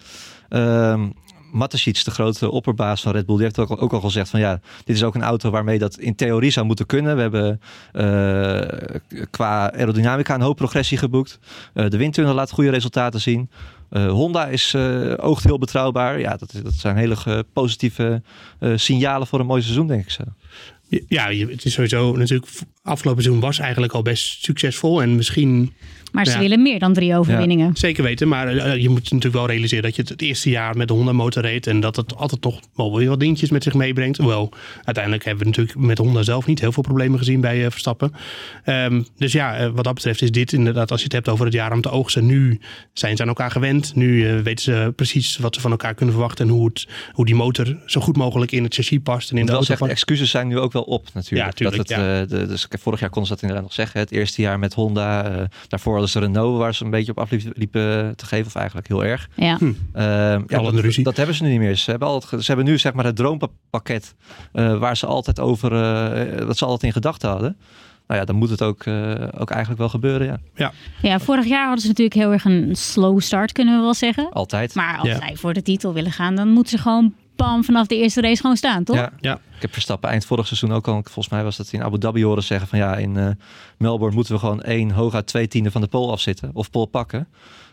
Ehm, 0.50 1.10
Matasic, 1.52 2.04
de 2.04 2.12
grote 2.12 2.52
opperbaas 2.52 3.02
van 3.02 3.12
Red 3.12 3.26
Bull, 3.26 3.36
die 3.36 3.46
heeft 3.46 3.60
ook, 3.60 3.94
al 3.94 4.02
gezegd 4.02 4.30
van 4.30 4.40
ja, 4.40 4.60
dit 4.84 4.96
is 4.96 5.04
ook 5.04 5.16
een 5.16 5.24
auto 5.24 5.50
waarmee 5.50 5.80
dat 5.80 5.98
in 5.98 6.16
theorie 6.16 6.52
zou 6.52 6.66
moeten 6.66 6.86
kunnen. 6.86 7.16
We 7.16 7.22
hebben 7.22 7.62
uh, 7.94 9.26
qua 9.30 9.74
aerodynamica 9.74 10.36
een 10.36 10.42
hoop 10.42 10.56
progressie 10.56 10.98
geboekt. 10.98 11.40
Uh, 11.74 11.90
de 11.90 11.98
windtunnel 11.98 12.34
laat 12.34 12.52
goede 12.52 12.70
resultaten 12.70 13.22
zien. 13.22 13.50
Uh, 13.92 14.10
Honda 14.10 14.48
is 14.48 14.76
oogt 15.18 15.44
heel 15.44 15.58
betrouwbaar. 15.58 16.20
Ja, 16.20 16.38
dat, 16.38 16.60
dat 16.64 16.74
zijn 16.74 16.96
hele 16.96 17.46
positieve 17.54 18.22
signalen 18.76 19.28
voor 19.28 19.40
een 19.40 19.46
mooi 19.46 19.62
seizoen, 19.62 19.88
denk 19.88 20.04
ik 20.04 20.12
zo. 20.12 20.24
Ja, 21.08 21.32
het 21.32 21.66
is 21.66 21.74
sowieso 21.74 22.16
natuurlijk. 22.16 22.52
Afgelopen 22.84 23.24
seizoen 23.24 23.44
was 23.44 23.60
eigenlijk 23.60 23.94
al 23.94 24.02
best 24.02 24.44
succesvol. 24.44 25.02
En 25.02 25.16
misschien 25.16 25.74
maar 26.26 26.34
ze 26.34 26.40
willen 26.40 26.62
meer 26.62 26.80
dan 26.80 26.94
drie 26.94 27.16
overwinningen. 27.16 27.68
Ja, 27.68 27.76
zeker 27.76 28.04
weten, 28.04 28.28
maar 28.28 28.54
uh, 28.54 28.78
je 28.78 28.90
moet 28.90 29.04
natuurlijk 29.04 29.34
wel 29.34 29.48
realiseren 29.48 29.84
dat 29.84 29.96
je 29.96 30.02
het, 30.02 30.10
het 30.10 30.22
eerste 30.22 30.50
jaar 30.50 30.78
met 30.78 30.88
de 30.88 30.94
Honda 30.94 31.12
motor 31.12 31.42
reed 31.42 31.68
en 31.68 31.80
dat 31.80 31.96
het 31.96 32.16
altijd 32.16 32.44
nog 32.44 32.60
wel 32.76 32.98
weer 32.98 33.10
wat 33.10 33.20
dingetjes 33.20 33.50
met 33.50 33.64
zich 33.64 33.74
meebrengt. 33.74 34.18
Hoewel, 34.18 34.52
uiteindelijk 34.84 35.26
hebben 35.26 35.44
we 35.44 35.50
natuurlijk 35.50 35.78
met 35.78 35.98
Honda 35.98 36.24
zelf 36.24 36.46
niet 36.46 36.60
heel 36.60 36.72
veel 36.72 36.84
problemen 36.84 37.20
gezien 37.20 37.42
bij 37.42 37.58
uh, 37.58 37.70
Verstappen. 37.70 38.12
Um, 38.66 39.06
dus 39.18 39.32
ja, 39.32 39.62
uh, 39.62 39.70
wat 39.74 39.84
dat 39.84 39.94
betreft 39.94 40.22
is 40.22 40.32
dit 40.32 40.54
inderdaad, 40.54 40.92
als 40.92 41.00
je 41.00 41.06
het 41.06 41.14
hebt 41.14 41.30
over 41.30 41.46
het 41.46 41.54
jaar 41.54 41.72
om 41.72 41.82
te 41.82 41.90
oogsten, 41.90 42.26
nu 42.26 42.60
zijn 42.94 43.16
ze 43.16 43.22
aan 43.22 43.28
elkaar 43.28 43.52
gewend. 43.52 43.96
Nu 43.96 44.42
weten 44.44 44.64
ze 44.64 44.94
precies 44.96 45.38
wat 45.38 45.56
ze 45.56 45.62
van 45.62 45.72
elkaar 45.72 45.94
kunnen 45.94 46.14
verwachten 46.16 46.48
en 46.48 46.54
hoe, 46.54 46.66
het, 46.66 46.88
hoe 47.12 47.26
die 47.26 47.36
motor 47.36 47.78
zo 47.86 48.02
goed 48.02 48.18
mogelijk 48.18 48.52
in 48.52 48.64
het 48.64 48.74
chassis 48.74 49.00
past. 49.04 49.32
En 49.32 49.38
in 49.38 49.46
de 49.46 49.52
auto 49.52 49.66
zeggen, 49.66 49.86
de 49.86 49.92
excuses 49.92 50.30
zijn 50.30 50.48
nu 50.48 50.60
ook 50.60 50.72
wel 50.72 50.82
op 50.82 51.08
natuurlijk. 51.14 51.46
Ja, 51.46 51.52
tuurlijk, 51.52 51.88
dat 51.88 51.98
het, 51.98 52.30
ja. 52.30 52.38
de, 52.38 52.48
dus 52.48 52.68
vorig 52.70 53.00
jaar 53.00 53.10
konden 53.10 53.28
ze 53.28 53.34
dat 53.34 53.42
inderdaad 53.42 53.66
nog 53.68 53.76
zeggen. 53.76 54.00
Het 54.00 54.12
eerste 54.12 54.42
jaar 54.42 54.60
met 54.60 54.74
Honda, 54.74 55.48
daarvoor 55.68 56.07
hadden 56.14 56.32
ze 56.32 56.40
Renault 56.40 56.58
waar 56.58 56.76
ze 56.76 56.84
een 56.84 56.90
beetje 56.90 57.12
op 57.12 57.20
afliepen 57.20 58.16
te 58.16 58.26
geven, 58.26 58.46
of 58.46 58.56
eigenlijk 58.56 58.88
heel 58.88 59.06
erg. 59.06 59.30
Ja. 59.36 59.58
Hm. 59.58 59.66
Uh, 59.66 59.74
ja 59.94 60.42
dat, 60.48 60.74
ruzie. 60.74 61.04
dat 61.04 61.18
hebben 61.18 61.36
ze 61.36 61.44
nu 61.44 61.50
niet 61.50 61.60
meer. 61.60 61.76
Ze 61.76 61.90
hebben, 61.90 62.08
altijd, 62.08 62.44
ze 62.44 62.48
hebben 62.48 62.66
nu 62.66 62.78
zeg 62.78 62.94
maar 62.94 63.06
het 63.06 63.16
droompakket 63.16 64.16
uh, 64.54 64.78
waar 64.78 64.98
ze 64.98 65.06
altijd 65.06 65.40
over, 65.40 65.72
uh, 65.72 66.46
wat 66.46 66.58
ze 66.58 66.66
altijd 66.66 66.84
in 66.84 66.92
gedachten 66.92 67.30
hadden. 67.30 67.58
Nou 68.08 68.20
ja, 68.20 68.26
dan 68.26 68.36
moet 68.36 68.50
het 68.50 68.62
ook, 68.62 68.86
uh, 68.86 69.12
ook 69.38 69.50
eigenlijk 69.50 69.80
wel 69.80 69.90
gebeuren, 69.90 70.28
ja. 70.28 70.38
ja. 70.56 70.72
Ja, 71.02 71.20
vorig 71.20 71.46
jaar 71.46 71.64
hadden 71.64 71.82
ze 71.82 71.88
natuurlijk 71.88 72.16
heel 72.16 72.32
erg 72.32 72.46
een 72.46 72.76
slow 72.76 73.22
start, 73.22 73.52
kunnen 73.52 73.76
we 73.76 73.82
wel 73.82 73.94
zeggen. 73.94 74.30
Altijd. 74.32 74.76
Maar 74.76 74.98
als 74.98 75.08
ja. 75.08 75.16
zij 75.18 75.36
voor 75.36 75.54
de 75.54 75.62
titel 75.62 75.94
willen 75.94 76.12
gaan, 76.12 76.36
dan 76.36 76.48
moeten 76.48 76.78
ze 76.78 76.84
gewoon 76.84 77.14
bam, 77.38 77.64
vanaf 77.64 77.88
de 77.88 77.96
eerste 77.96 78.22
race 78.22 78.42
gewoon 78.42 78.58
staan, 78.58 78.84
toch? 78.84 78.96
Ja, 78.96 79.12
ja. 79.20 79.34
ik 79.56 79.62
heb 79.62 79.74
Verstappen 79.74 80.10
eind 80.10 80.26
vorig 80.26 80.48
seizoen 80.48 80.72
ook 80.72 80.88
al, 80.88 81.02
volgens 81.04 81.30
mij 81.30 81.44
was 81.44 81.58
dat 81.58 81.72
in 81.72 81.84
Abu 81.84 81.98
Dhabi 81.98 82.24
horen 82.24 82.44
zeggen 82.44 82.68
van 82.68 82.80
ja, 82.80 82.96
in 82.96 83.16
uh, 83.16 83.30
Melbourne 83.78 84.16
moeten 84.16 84.34
we 84.34 84.40
gewoon 84.40 84.62
één, 84.62 84.92
hooguit 84.92 85.28
twee 85.28 85.48
tienden 85.48 85.72
van 85.72 85.82
de 85.82 85.88
pol 85.88 86.12
afzitten 86.12 86.50
of 86.54 86.70
pol 86.70 86.86
pakken. 86.86 87.28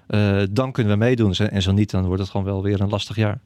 Uh, 0.09 0.43
dan 0.51 0.73
kunnen 0.73 0.93
we 0.93 0.99
meedoen 0.99 1.35
en 1.35 1.63
zo 1.63 1.73
niet, 1.73 1.91
dan 1.91 2.07
wordt 2.07 2.21
het 2.21 2.31
gewoon 2.31 2.47
wel 2.47 2.63
weer 2.63 2.81
een 2.81 2.89
lastig 2.89 3.17
jaar. 3.17 3.41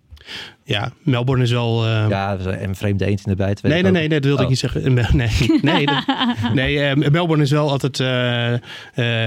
Ja, 0.64 0.92
Melbourne 1.02 1.44
is 1.44 1.50
wel... 1.50 1.84
eh, 1.86 2.06
Ja, 2.08 2.36
en 2.38 2.74
vreemde 2.74 3.04
eend 3.06 3.18
in 3.18 3.30
de 3.30 3.36
bijt. 3.36 3.60
weet 3.60 3.72
Nee, 3.72 3.82
nee, 3.82 3.90
nee, 3.92 4.00
nee, 4.00 4.08
dat 4.08 4.24
wilde 4.24 4.36
Oh. 4.38 4.42
ik 4.42 4.48
niet 4.48 4.58
zeggen. 4.58 4.94
Nee, 4.94 5.28
nee, 5.62 5.86
dat- 5.86 6.04
nee 6.54 6.96
Melbourne 6.96 7.42
is 7.44 7.50
wel 7.50 7.70
altijd 7.70 8.00
eh, 8.00 8.52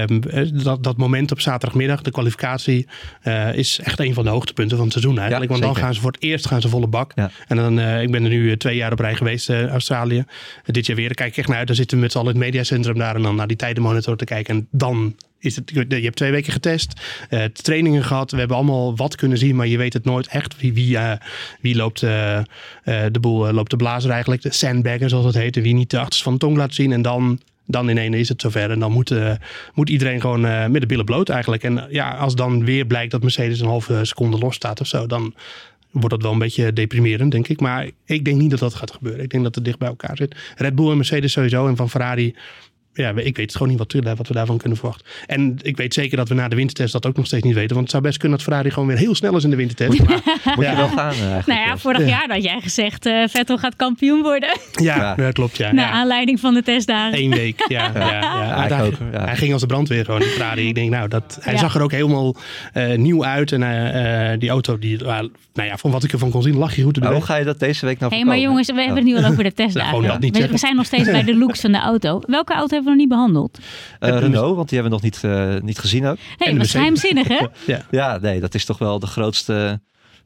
eh, 0.02 0.08
dat, 0.52 0.82
dat 0.84 0.96
moment 0.96 1.32
op 1.32 1.40
zaterdagmiddag, 1.40 2.02
de 2.02 2.10
kwalificatie, 2.10 2.86
is 3.52 3.80
echt 3.84 4.00
een 4.00 4.14
van 4.14 4.24
de 4.24 4.30
hoogtepunten 4.30 4.76
van 4.76 4.86
het 4.86 4.94
seizoen 4.94 5.18
eigenlijk. 5.18 5.50
Ja, 5.52 5.58
Want 5.58 5.62
dan 5.62 5.70
zeker. 5.74 5.84
gaan 5.86 5.94
ze 5.94 6.00
voor 6.00 6.12
het 6.12 6.22
eerst 6.22 6.46
gaan 6.46 6.60
ze 6.60 6.68
volle 6.68 6.86
bak. 6.86 7.12
Ja. 7.14 7.30
En 7.48 7.56
dan, 7.56 7.80
ik 7.80 8.10
ben 8.10 8.22
er 8.24 8.30
nu 8.30 8.56
twee 8.56 8.76
jaar 8.76 8.92
op 8.92 8.98
rij 9.00 9.14
geweest, 9.14 9.50
Australië. 9.50 10.24
Dit 10.64 10.86
jaar 10.86 10.96
weer, 10.96 11.06
daar 11.06 11.14
kijk 11.14 11.30
ik 11.30 11.36
echt 11.36 11.48
naar 11.48 11.56
uit. 11.58 11.66
Dan 11.66 11.76
zitten 11.76 11.96
we 11.96 12.02
met 12.02 12.12
z'n 12.12 12.18
allen 12.18 12.34
in 12.34 12.36
het 12.40 12.46
mediacentrum 12.46 12.98
daar 12.98 13.14
en 13.14 13.22
dan 13.22 13.34
naar 13.36 13.46
die 13.46 13.56
tijdenmonitor 13.56 14.16
te 14.16 14.24
kijken. 14.24 14.54
En 14.54 14.68
dan 14.70 15.14
is 15.42 15.56
het, 15.56 15.70
je 15.88 16.00
hebt 16.00 16.16
twee 16.16 16.30
weken 16.30 16.52
getest, 16.52 17.00
eh, 17.28 17.44
trainingen 17.44 18.04
gehad. 18.04 18.30
We 18.30 18.38
hebben 18.38 18.56
allemaal 18.56 18.96
wat 18.96 19.16
kunnen 19.16 19.38
zien, 19.38 19.56
maar 19.56 19.66
je 19.66 19.76
weet 19.76 19.92
het 19.92 20.04
nooit 20.04 20.26
echt. 20.26 20.60
Wie, 20.60 20.72
wie, 20.72 20.96
eh, 20.96 21.12
wie 21.60 21.76
loopt 21.76 22.02
eh, 22.02 22.40
de 22.84 23.20
boel 23.20 23.52
loopt 23.52 23.70
de 23.70 23.76
blazer 23.76 24.10
eigenlijk. 24.10 24.42
De 24.42 24.52
sandbagger 24.52 25.08
zoals 25.08 25.24
het 25.24 25.34
heet. 25.34 25.56
Wie 25.56 25.74
niet 25.74 25.90
de 25.90 25.98
achterste 25.98 26.24
van 26.24 26.32
de 26.32 26.38
tong 26.38 26.56
laat 26.56 26.74
zien. 26.74 26.92
En 26.92 27.02
dan, 27.02 27.40
dan 27.66 27.88
in 27.88 27.98
één 27.98 28.14
is 28.14 28.28
het 28.28 28.40
zover. 28.40 28.70
En 28.70 28.78
dan 28.78 28.92
moet, 28.92 29.14
moet 29.74 29.88
iedereen 29.88 30.20
gewoon 30.20 30.40
met 30.70 30.80
de 30.80 30.86
billen 30.86 31.04
bloot 31.04 31.28
eigenlijk. 31.28 31.62
En 31.62 31.86
ja, 31.90 32.10
als 32.10 32.34
dan 32.34 32.64
weer 32.64 32.86
blijkt 32.86 33.10
dat 33.10 33.22
Mercedes 33.22 33.60
een 33.60 33.66
halve 33.66 34.04
seconde 34.04 34.38
los 34.38 34.54
staat 34.54 34.80
of 34.80 34.86
zo. 34.86 35.06
Dan 35.06 35.34
wordt 35.90 36.10
dat 36.10 36.22
wel 36.22 36.32
een 36.32 36.38
beetje 36.38 36.72
deprimerend, 36.72 37.30
denk 37.32 37.48
ik. 37.48 37.60
Maar 37.60 37.90
ik 38.04 38.24
denk 38.24 38.40
niet 38.40 38.50
dat 38.50 38.58
dat 38.58 38.74
gaat 38.74 38.90
gebeuren. 38.90 39.24
Ik 39.24 39.30
denk 39.30 39.42
dat 39.42 39.54
het 39.54 39.64
dicht 39.64 39.78
bij 39.78 39.88
elkaar 39.88 40.16
zit. 40.16 40.36
Red 40.56 40.74
Bull 40.74 40.90
en 40.90 40.96
Mercedes 40.96 41.32
sowieso. 41.32 41.68
En 41.68 41.76
van 41.76 41.90
Ferrari 41.90 42.34
ja, 42.94 43.12
ik 43.16 43.36
weet 43.36 43.52
gewoon 43.52 43.68
niet 43.68 43.78
wat, 43.78 43.92
we- 43.92 44.14
wat 44.16 44.28
we 44.28 44.34
daarvan 44.34 44.56
kunnen 44.58 44.78
verwachten. 44.78 45.06
En 45.26 45.56
ik 45.62 45.76
weet 45.76 45.94
zeker 45.94 46.16
dat 46.16 46.28
we 46.28 46.34
na 46.34 46.48
de 46.48 46.56
wintertest 46.56 46.92
dat 46.92 47.06
ook 47.06 47.16
nog 47.16 47.26
steeds 47.26 47.42
niet 47.44 47.54
weten. 47.54 47.70
Want 47.70 47.80
het 47.80 47.90
zou 47.90 48.02
best 48.02 48.18
kunnen 48.18 48.38
dat 48.38 48.46
Ferrari 48.46 48.70
gewoon 48.70 48.88
weer 48.88 48.96
heel 48.98 49.14
snel 49.14 49.36
is 49.36 49.44
in 49.44 49.50
de 49.50 49.56
wintertest. 49.56 49.98
Maar, 50.08 50.20
Moet 50.56 50.64
Ja. 50.64 50.70
je 50.70 50.76
wel 50.76 50.88
gaan 50.88 51.12
eh, 51.12 51.18
eigenlijk. 51.20 51.46
Nou 51.46 51.60
ja, 51.60 51.78
vorig 51.78 52.00
Ja. 52.00 52.06
jaar 52.06 52.26
had 52.28 52.42
jij 52.42 52.60
gezegd, 52.60 53.06
eh, 53.06 53.22
Vettel 53.28 53.58
gaat 53.58 53.76
kampioen 53.76 54.22
worden. 54.22 54.58
ja, 54.72 54.96
Ja. 54.96 55.14
dat 55.14 55.32
klopt. 55.32 55.56
Ja, 55.56 55.72
Naar 55.72 55.86
ja. 55.86 55.90
aanleiding 55.92 56.40
van 56.40 56.54
de 56.54 56.62
testdagen. 56.62 57.18
Eén 57.18 57.30
week, 57.30 57.64
ja. 57.68 57.90
ja, 57.94 58.00
ja, 58.00 58.20
Ja, 58.20 58.64
ik 58.64 58.70
hij, 58.70 58.86
ook, 58.86 58.94
ja. 59.12 59.24
hij 59.24 59.36
ging 59.36 59.52
als 59.52 59.60
de 59.60 59.66
brandweer 59.66 60.04
gewoon, 60.04 60.20
die 60.20 60.28
Ferrari. 60.28 60.68
Ik 60.68 60.74
denk, 60.74 60.90
nou, 60.90 61.08
dat, 61.08 61.38
hij 61.40 61.52
Ja. 61.52 61.58
zag 61.58 61.74
er 61.74 61.82
ook 61.82 61.92
helemaal 61.92 62.36
eh, 62.72 62.94
nieuw 62.96 63.24
uit. 63.24 63.52
En 63.52 64.38
die 64.38 64.50
auto, 64.50 64.78
die, 64.78 64.98
uh, 65.02 65.06
nou 65.54 65.68
ja, 65.68 65.76
van 65.76 65.90
wat 65.90 66.04
ik 66.04 66.12
ervan 66.12 66.30
kon 66.30 66.42
zien, 66.42 66.56
lag 66.56 66.76
je 66.76 66.82
goed 66.82 66.94
in 66.96 67.00
de 67.02 67.06
Maar 67.08 67.16
hoe 67.16 67.26
ga 67.26 67.36
je 67.36 67.44
dat 67.44 67.58
deze 67.58 67.86
week 67.86 67.98
nou 67.98 68.14
Hé, 68.14 68.24
maar 68.24 68.38
jongens, 68.38 68.66
we 68.66 68.74
hebben 68.78 68.96
het 68.96 69.04
nu 69.04 69.16
al 69.16 69.24
over 69.30 69.44
de 69.44 69.52
testdagen. 69.52 69.88
gewoon 69.90 70.06
dat 70.06 70.20
niet 70.20 70.38
we, 70.38 70.48
we 70.48 70.58
zijn 70.58 70.76
nog 70.76 70.86
steeds 70.86 71.10
bij 71.10 71.24
de 71.24 71.36
looks 71.36 71.60
van 71.60 71.72
de 71.72 71.78
auto. 71.78 72.20
Welke 72.26 72.52
auto 72.54 72.81
hebben 72.84 72.84
we 72.84 72.90
nog 72.90 72.98
niet 72.98 73.08
behandeld? 73.08 73.58
Eh, 73.98 74.18
Renault, 74.18 74.56
want 74.56 74.68
die 74.68 74.80
hebben 74.80 74.98
we 74.98 75.06
nog 75.06 75.14
niet, 75.14 75.24
eh, 75.24 75.62
niet 75.62 75.78
gezien 75.78 76.06
ook. 76.06 76.16
Hey, 76.16 76.48
was 76.48 76.56
Mercedes. 76.56 76.70
geheimzinnig, 76.70 77.28
hè? 77.28 77.46
Ja. 77.72 77.86
Ja, 77.90 78.18
nee, 78.18 78.40
dat 78.40 78.54
is 78.54 78.64
toch 78.64 78.78
wel 78.78 78.98
de 78.98 79.06
grootste 79.06 79.80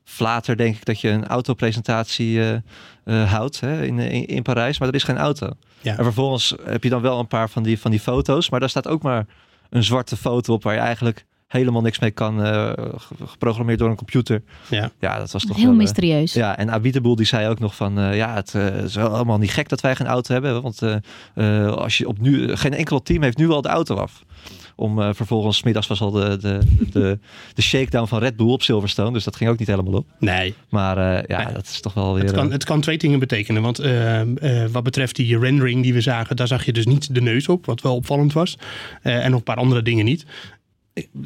flater, 0.06 0.56
denk 0.56 0.76
ik, 0.76 0.84
dat 0.84 1.00
je 1.00 1.08
een 1.08 1.26
autopresentatie 1.26 2.40
eh, 2.40 2.54
eh, 3.04 3.32
houdt 3.32 3.60
hè, 3.60 3.84
in, 3.84 3.98
in, 3.98 4.26
in 4.26 4.42
Parijs. 4.42 4.78
Maar 4.78 4.88
er 4.88 4.94
is 4.94 5.02
geen 5.02 5.18
auto. 5.18 5.50
Ja. 5.80 5.96
En 5.96 6.04
vervolgens 6.04 6.54
heb 6.64 6.82
je 6.82 6.88
dan 6.88 7.02
wel 7.02 7.18
een 7.18 7.26
paar 7.26 7.50
van 7.50 7.62
die, 7.62 7.78
van 7.78 7.90
die 7.90 8.00
foto's. 8.00 8.50
Maar 8.50 8.60
daar 8.60 8.68
staat 8.68 8.88
ook 8.88 9.02
maar 9.02 9.26
een 9.70 9.84
zwarte 9.84 10.16
foto 10.16 10.52
op 10.52 10.62
waar 10.62 10.74
je 10.74 10.80
eigenlijk 10.80 11.26
helemaal 11.46 11.82
niks 11.82 11.98
mee 11.98 12.10
kan. 12.10 12.42
eh, 12.44 12.72
ge- 12.96 13.26
geprogrammeerd 13.26 13.78
door 13.78 13.90
een 13.90 13.96
computer. 13.96 14.42
Ja. 14.70 14.90
Ja, 15.00 15.18
dat 15.18 15.30
was 15.30 15.44
toch 15.44 15.56
Heel 15.56 15.64
wel, 15.64 15.74
eh, 15.74 15.80
mysterieus. 15.80 16.32
Ja, 16.32 16.56
en 16.58 16.70
Abiteboel 16.70 17.16
die 17.16 17.26
zei 17.26 17.48
ook 17.48 17.58
nog 17.58 17.74
van, 17.76 17.98
eh, 17.98 18.16
ja, 18.16 18.34
het 18.34 18.54
eh, 18.54 18.82
is 18.82 18.94
wel 18.94 19.12
helemaal 19.12 19.38
niet 19.38 19.50
gek 19.52 19.68
dat 19.68 19.80
wij 19.80 19.96
geen 19.96 20.06
auto 20.06 20.32
hebben. 20.32 20.62
Want 20.62 20.82
eh, 20.82 20.96
eh, 21.34 21.72
als 21.72 21.98
je 21.98 22.08
op 22.08 22.18
nu, 22.20 22.56
geen 22.56 22.74
enkel 22.74 23.02
team 23.02 23.22
heeft 23.22 23.36
nu 23.38 23.50
al 23.50 23.62
de 23.62 23.68
auto 23.68 23.94
af. 23.96 24.24
Om 24.78 25.00
eh, 25.02 25.08
vervolgens, 25.12 25.62
middags 25.62 25.86
was 25.86 26.00
al 26.00 26.10
de, 26.10 26.36
de, 26.40 26.58
de, 26.92 27.18
de 27.54 27.62
shakedown 27.62 28.06
van 28.06 28.18
Red 28.18 28.36
Bull 28.36 28.48
op 28.50 28.62
Silverstone. 28.62 29.12
Dus 29.12 29.24
dat 29.24 29.36
ging 29.36 29.50
ook 29.50 29.58
niet 29.58 29.68
helemaal 29.68 29.92
op. 29.92 30.06
Nee, 30.18 30.54
Maar 30.68 30.96
eh, 31.16 31.24
ja, 31.26 31.44
Nee. 31.44 31.54
dat 31.54 31.64
is 31.64 31.80
toch 31.80 31.94
wel 31.94 32.14
weer... 32.14 32.22
het 32.24 32.32
kan, 32.32 32.52
het 32.52 32.64
kan 32.64 32.80
twee 32.80 32.98
dingen 32.98 33.18
betekenen. 33.18 33.62
Want 33.62 33.78
wat 34.72 34.82
betreft 34.82 35.16
die 35.16 35.38
rendering 35.38 35.82
die 35.82 35.92
we 35.94 36.00
zagen, 36.00 36.36
daar 36.36 36.46
zag 36.46 36.64
je 36.64 36.72
dus 36.72 36.86
niet 36.86 37.14
de 37.14 37.20
neus 37.20 37.48
op, 37.48 37.66
wat 37.66 37.80
wel 37.82 37.94
opvallend 37.94 38.32
was. 38.32 38.58
Eh, 39.02 39.24
en 39.24 39.30
nog 39.30 39.38
een 39.38 39.44
paar 39.44 39.56
andere 39.56 39.82
dingen 39.82 40.04
niet. 40.04 40.24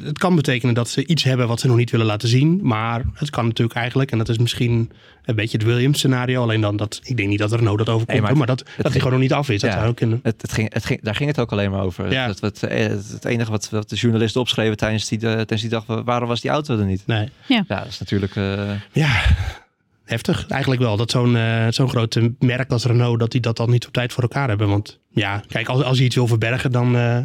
Het 0.03 0.17
kan 0.17 0.35
betekenen 0.35 0.73
dat 0.75 0.89
ze 0.89 1.05
iets 1.05 1.23
hebben 1.23 1.47
wat 1.47 1.59
ze 1.59 1.67
nog 1.67 1.75
niet 1.77 1.91
willen 1.91 2.05
laten 2.05 2.27
zien. 2.27 2.59
Maar 2.63 3.03
het 3.13 3.29
kan 3.29 3.45
natuurlijk 3.47 3.77
eigenlijk, 3.77 4.11
en 4.11 4.17
dat 4.17 4.29
is 4.29 4.37
misschien 4.37 4.91
een 5.25 5.35
beetje 5.35 5.57
het 5.57 5.65
Williams 5.67 5.97
scenario. 5.97 6.41
Alleen 6.41 6.61
dan 6.61 6.77
dat, 6.77 6.99
ik 7.03 7.17
denk 7.17 7.29
niet 7.29 7.39
dat 7.39 7.51
Renault 7.51 7.77
dat 7.77 7.87
overkomt. 7.89 8.07
Nee, 8.11 8.19
maar 8.21 8.29
hoor, 8.29 8.37
maar, 8.37 8.47
dat, 8.47 8.63
dat 8.77 8.91
hij 8.91 8.95
gewoon 9.01 9.11
nog 9.11 9.21
niet 9.21 9.33
af 9.33 9.49
is. 9.49 9.61
Dat 9.61 9.69
Ja. 9.71 9.75
zou 9.77 9.89
ook 9.89 9.95
kunnen. 9.95 10.19
het, 10.23 10.41
het 10.41 10.51
ging, 10.53 10.73
het 10.73 10.85
ging, 10.85 11.01
daar 11.01 11.15
ging 11.15 11.29
het 11.29 11.39
ook 11.39 11.51
alleen 11.51 11.71
maar 11.71 11.81
over. 11.81 12.11
Ja. 12.11 12.27
Het, 12.27 12.41
het, 12.41 12.61
het, 12.61 13.09
het 13.11 13.25
enige 13.25 13.51
wat, 13.51 13.69
wat 13.69 13.89
de 13.89 13.95
journalisten 13.95 14.41
opschreven 14.41 14.77
tijdens 14.77 15.07
die, 15.07 15.19
eh, 15.19 15.31
tijdens 15.33 15.61
die 15.61 15.69
dag, 15.69 15.83
waarom 15.85 16.27
was 16.27 16.41
die 16.41 16.51
auto 16.51 16.77
er 16.77 16.85
niet? 16.85 17.03
Nee. 17.05 17.29
Ja, 17.47 17.63
dat 17.67 17.87
is 17.87 17.99
natuurlijk... 17.99 18.35
eh, 18.35 18.71
Ja, 18.91 19.21
heftig 20.11 20.45
eigenlijk 20.47 20.81
wel. 20.81 20.97
Dat 20.97 21.11
zo'n 21.11 21.35
eh, 21.35 21.65
zo'n 21.69 21.89
groot 21.89 22.19
merk 22.39 22.71
als 22.71 22.85
Renault, 22.85 23.19
dat 23.19 23.31
die 23.31 23.41
dat 23.41 23.57
dan 23.57 23.69
niet 23.69 23.87
op 23.87 23.93
tijd 23.93 24.13
voor 24.13 24.23
elkaar 24.23 24.47
hebben. 24.47 24.67
Want 24.69 24.99
ja, 25.13 25.41
kijk, 25.47 25.67
als, 25.67 25.83
als 25.83 25.97
je 25.97 26.03
iets 26.03 26.15
wil 26.15 26.27
verbergen, 26.27 26.71
dan... 26.71 26.95
eh, 26.95 27.17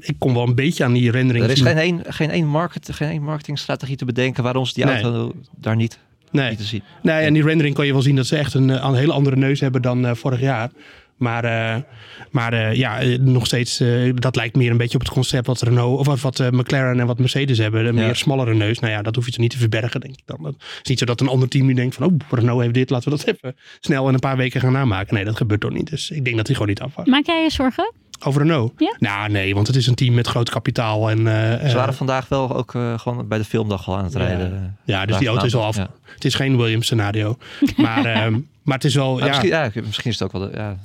ik 0.00 0.14
kom 0.18 0.34
wel 0.34 0.46
een 0.48 0.54
beetje 0.54 0.84
aan 0.84 0.92
die 0.92 1.10
rendering 1.10 1.44
er 1.44 1.50
is 1.50 1.60
geen 1.60 1.76
één, 1.78 2.02
geen, 2.06 2.30
één 2.30 2.46
market, 2.46 2.88
geen 2.92 3.08
één 3.08 3.22
marketingstrategie 3.22 3.96
te 3.96 4.04
bedenken 4.04 4.42
waarom 4.42 4.66
ze 4.66 4.74
die 4.74 4.84
Nee. 4.84 5.02
auto 5.02 5.32
daar 5.56 5.76
niet, 5.76 5.98
Nee. 6.30 6.48
niet 6.48 6.58
te 6.58 6.64
zien. 6.64 6.82
Nee, 7.02 7.24
en 7.24 7.32
die 7.32 7.42
rendering 7.42 7.74
kan 7.74 7.86
je 7.86 7.92
wel 7.92 8.02
zien 8.02 8.16
dat 8.16 8.26
ze 8.26 8.36
echt 8.36 8.54
een, 8.54 8.70
eh, 8.70 8.84
een 8.88 8.94
hele 8.94 9.12
andere 9.12 9.36
neus 9.36 9.60
hebben 9.60 9.82
dan 9.82 10.16
vorig 10.16 10.40
jaar. 10.40 10.70
Maar, 11.16 11.44
eh, 11.44 11.82
maar 12.30 12.52
eh, 12.52 12.74
ja, 12.74 13.00
eh, 13.00 13.18
nog 13.18 13.46
steeds, 13.46 13.80
eh, 13.80 14.10
dat 14.14 14.36
lijkt 14.36 14.56
meer 14.56 14.70
een 14.70 14.76
beetje 14.76 14.94
op 14.98 15.04
het 15.04 15.12
concept 15.12 15.46
wat 15.46 15.62
Renault, 15.62 15.98
of 16.08 16.22
wat, 16.22 16.38
McLaren 16.50 17.00
en 17.00 17.06
wat 17.06 17.18
Mercedes 17.18 17.58
hebben. 17.58 17.86
Een 17.86 17.94
Ja. 17.96 18.04
meer 18.04 18.16
smallere 18.16 18.54
neus. 18.54 18.78
Nou 18.78 18.92
ja, 18.92 19.02
dat 19.02 19.14
hoef 19.14 19.24
je 19.24 19.30
toch 19.30 19.40
niet 19.40 19.50
te 19.50 19.58
verbergen, 19.58 20.00
denk 20.00 20.14
ik 20.14 20.22
dan. 20.26 20.44
Het 20.44 20.54
is 20.82 20.88
niet 20.88 20.98
zo 20.98 21.04
dat 21.04 21.20
een 21.20 21.28
ander 21.28 21.48
team 21.48 21.66
nu 21.66 21.74
denkt 21.74 21.94
van, 21.94 22.06
oh, 22.06 22.12
Renault 22.30 22.60
heeft 22.62 22.74
dit, 22.74 22.90
laten 22.90 23.10
we 23.10 23.16
dat 23.16 23.26
even 23.34 23.56
snel 23.80 24.08
in 24.08 24.14
een 24.14 24.20
paar 24.20 24.36
weken 24.36 24.60
gaan 24.60 24.72
namaken. 24.72 25.14
Nee, 25.14 25.24
dat 25.24 25.36
gebeurt 25.36 25.60
toch 25.60 25.72
niet. 25.72 25.90
Dus 25.90 26.10
ik 26.10 26.24
denk 26.24 26.36
dat 26.36 26.46
hij 26.46 26.54
gewoon 26.54 26.70
niet 26.70 26.80
afwacht. 26.80 27.08
Maak 27.08 27.26
jij 27.26 27.42
je 27.42 27.50
zorgen? 27.50 27.92
Over 28.24 28.42
Renault? 28.42 28.72
Ja? 28.76 28.96
Nou, 28.98 29.30
nee, 29.30 29.54
want 29.54 29.66
het 29.66 29.76
is 29.76 29.86
een 29.86 29.94
team 29.94 30.14
met 30.14 30.26
groot 30.26 30.50
kapitaal. 30.50 31.10
En, 31.10 31.18
eh, 31.18 31.68
Ze 31.68 31.74
waren 31.74 31.90
eh, 31.92 31.96
vandaag 31.98 32.28
wel 32.28 32.56
ook 32.56 32.74
eh, 32.74 32.98
gewoon 32.98 33.28
bij 33.28 33.38
de 33.38 33.44
filmdag 33.44 33.88
al 33.88 33.96
aan 33.96 34.04
het 34.04 34.14
rijden. 34.14 34.76
ja, 34.84 35.06
dus 35.06 35.18
die 35.18 35.28
auto 35.28 35.44
is 35.44 35.54
al 35.54 35.64
af. 35.64 35.76
Ja. 35.76 35.90
Het 36.14 36.24
is 36.24 36.34
geen 36.34 36.56
Williams 36.56 36.84
scenario. 36.86 37.36
Maar, 37.76 38.04
ehm, 38.04 38.40
maar 38.62 38.74
het 38.76 38.84
is 38.84 38.94
wel, 38.94 39.12
Maar 39.12 39.20
ja, 39.22 39.26
misschien, 39.28 39.48
ja, 39.48 39.70
misschien 39.86 40.10
is 40.10 40.18
het 40.18 40.22
ook 40.34 40.40
wel... 40.40 40.50
de- 40.50 40.56
Ja, 40.56 40.76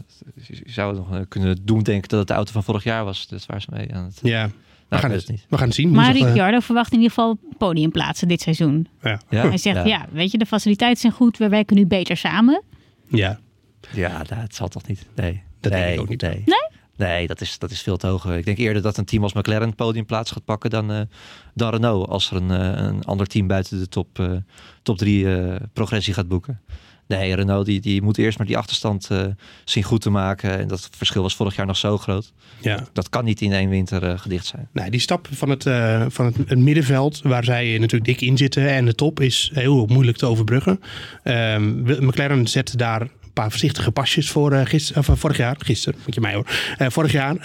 je 0.48 0.62
zou 0.66 0.96
het 0.96 0.98
nog 1.08 1.16
eh, 1.18 1.22
kunnen 1.28 1.58
doen 1.62 1.80
denken 1.84 2.10
dat 2.10 2.20
het 2.20 2.28
de 2.28 2.34
auto 2.34 2.52
van 2.52 2.64
vorig 2.64 2.84
jaar 2.84 3.04
was. 3.06 3.28
Dat 3.28 3.40
is 3.40 3.46
waar 3.46 3.62
ze 3.62 3.68
mee 3.74 3.94
aan 3.94 4.04
het... 4.04 4.20
ja. 4.22 4.46
We 4.48 4.96
Nou, 4.96 5.02
gaan, 5.02 5.12
het, 5.12 5.30
niet. 5.30 5.46
we 5.50 5.58
gaan 5.58 5.66
het 5.68 5.76
zien. 5.76 5.92
Maar 5.92 6.16
eh, 6.16 6.22
Ricciardo 6.22 6.60
verwacht 6.60 6.92
in 6.92 6.98
ieder 6.98 7.14
geval 7.14 7.38
podiumplaatsen 7.58 8.28
dit 8.28 8.42
seizoen. 8.42 8.88
ja. 9.02 9.20
Ja, 9.30 9.48
Hij 9.48 9.58
zegt, 9.58 9.86
ja. 9.88 10.06
weet 10.12 10.32
je, 10.32 10.38
de 10.38 10.46
faciliteiten 10.46 11.02
zijn 11.02 11.14
goed. 11.14 11.38
We 11.38 11.50
werken 11.50 11.76
nu 11.76 11.86
beter 11.86 12.18
samen. 12.18 12.64
ja. 13.10 13.40
Ja, 13.94 14.22
het 14.34 14.56
zal 14.56 14.68
toch 14.68 14.88
niet. 14.88 15.06
Nee. 15.16 15.42
Dat 15.60 15.72
denk 15.72 15.94
ik 15.94 16.00
ook 16.00 16.10
niet. 16.10 16.22
Nee. 16.22 16.44
Nee? 16.46 16.79
Nee, 17.00 17.28
dat 17.28 17.42
is, 17.42 17.60
dat 17.60 17.72
is 17.72 17.82
veel 17.82 17.98
te 17.98 18.08
hoog. 18.08 18.26
Ik 18.26 18.46
denk 18.46 18.58
eerder 18.58 18.82
dat 18.82 18.98
een 18.98 19.06
team 19.06 19.24
als 19.24 19.34
McLaren 19.34 19.76
podiumplaats 19.76 20.32
gaat 20.32 20.46
pakken 20.46 20.70
dan, 20.70 20.92
eh, 20.92 21.02
dan 21.54 21.72
Renault. 21.72 22.10
Als 22.10 22.32
er 22.32 22.36
een, 22.36 22.52
eh, 22.52 22.86
een 22.86 23.04
ander 23.04 23.28
team 23.28 23.48
buiten 23.48 23.80
de 23.80 23.88
top, 23.88 24.20
eh, 24.20 24.32
top 24.84 24.98
drie 24.98 25.28
progressie 25.74 26.14
gaat 26.14 26.28
boeken. 26.28 26.62
Nee, 27.08 27.36
Renault 27.36 27.66
die, 27.66 27.80
die 27.80 28.02
moet 28.02 28.18
eerst 28.18 28.38
maar 28.38 28.48
die 28.48 28.58
achterstand 28.58 29.10
zien 29.64 29.84
goed 29.84 30.02
te 30.02 30.10
maken. 30.10 30.60
En 30.60 30.68
dat 30.68 30.90
verschil 30.92 31.22
was 31.22 31.36
vorig 31.36 31.56
jaar 31.56 31.66
nog 31.66 31.78
zo 31.78 31.98
groot. 31.98 32.34
ja. 32.62 32.88
Dat 32.94 33.10
kan 33.10 33.26
niet 33.26 33.42
in 33.42 33.54
één 33.54 33.70
winter 33.70 34.20
gedicht 34.20 34.46
zijn. 34.46 34.68
Nee, 34.74 34.92
die 34.92 35.00
stap 35.00 35.28
van, 35.32 35.50
het, 35.50 35.64
van 36.14 36.26
het, 36.26 36.36
het 36.36 36.60
middenveld, 36.60 37.22
waar 37.22 37.44
zij 37.44 37.78
natuurlijk 37.78 38.06
dik 38.06 38.22
in 38.22 38.38
zitten, 38.38 38.70
en 38.70 38.86
de 38.86 38.96
top 38.96 39.20
is 39.20 39.52
heel 39.54 39.86
moeilijk 39.86 40.18
te 40.18 40.26
overbruggen. 40.26 40.80
Ehm, 41.24 42.06
McLaren 42.06 42.48
zet 42.48 42.78
daar 42.78 43.08
paar 43.40 43.50
voorzichtige 43.50 43.92
pasjes 43.92 44.30
voor 44.30 44.52
eh, 44.52 44.66
gister, 44.66 44.98
of, 44.98 45.10
eh, 45.10 45.16
vorig 45.16 45.38
jaar. 45.38 45.56
Gisteren, 45.60 46.00
moet 46.06 46.16
je 46.16 46.22
mij 46.22 46.34
hoor. 46.34 46.46
Eh, 46.78 46.90
vorig 46.90 47.12
jaar. 47.12 47.36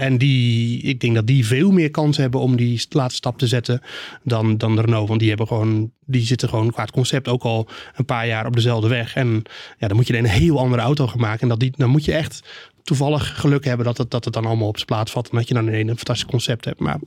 En 0.00 0.18
die, 0.18 0.82
ik 0.82 1.00
denk 1.00 1.14
dat 1.14 1.26
die 1.26 1.46
veel 1.46 1.70
meer 1.70 1.90
kans 1.90 2.16
hebben 2.16 2.40
om 2.40 2.56
die 2.56 2.78
st- 2.78 2.94
laatste 2.94 3.16
stap 3.16 3.38
te 3.38 3.46
zetten 3.46 3.80
dan, 4.22 4.58
dan 4.58 4.80
Renault. 4.80 5.08
Want 5.08 5.20
die, 5.20 5.28
hebben 5.28 5.46
gewoon, 5.46 5.90
die 6.06 6.22
zitten 6.22 6.48
gewoon 6.48 6.70
qua 6.70 6.82
het 6.82 6.90
concept 6.90 7.28
ook 7.28 7.42
al 7.42 7.68
een 7.94 8.04
paar 8.04 8.26
jaar 8.26 8.46
op 8.46 8.54
dezelfde 8.54 8.88
weg. 8.88 9.14
En 9.14 9.42
ja, 9.78 9.88
dan 9.88 9.96
moet 9.96 10.06
je 10.06 10.18
een 10.18 10.24
heel 10.24 10.58
andere 10.58 10.82
auto 10.82 11.06
gaan 11.06 11.20
maken. 11.20 11.40
En 11.40 11.48
dat 11.48 11.60
die, 11.60 11.72
dan 11.76 11.90
moet 11.90 12.04
je 12.04 12.12
echt 12.12 12.42
toevallig 12.84 13.40
geluk 13.40 13.64
hebben 13.64 13.86
dat 13.86 13.98
het, 13.98 14.10
dat 14.10 14.24
het 14.24 14.34
dan 14.34 14.44
allemaal 14.46 14.68
op 14.68 14.74
zijn 14.76 14.86
plaats 14.86 15.10
valt. 15.12 15.30
En 15.30 15.36
dat 15.36 15.48
je 15.48 15.54
dan 15.54 15.66
ineens 15.66 15.88
een 15.90 15.96
fantastisch 15.96 16.26
concept 16.30 16.64
hebt. 16.64 16.80
Maar 16.80 16.98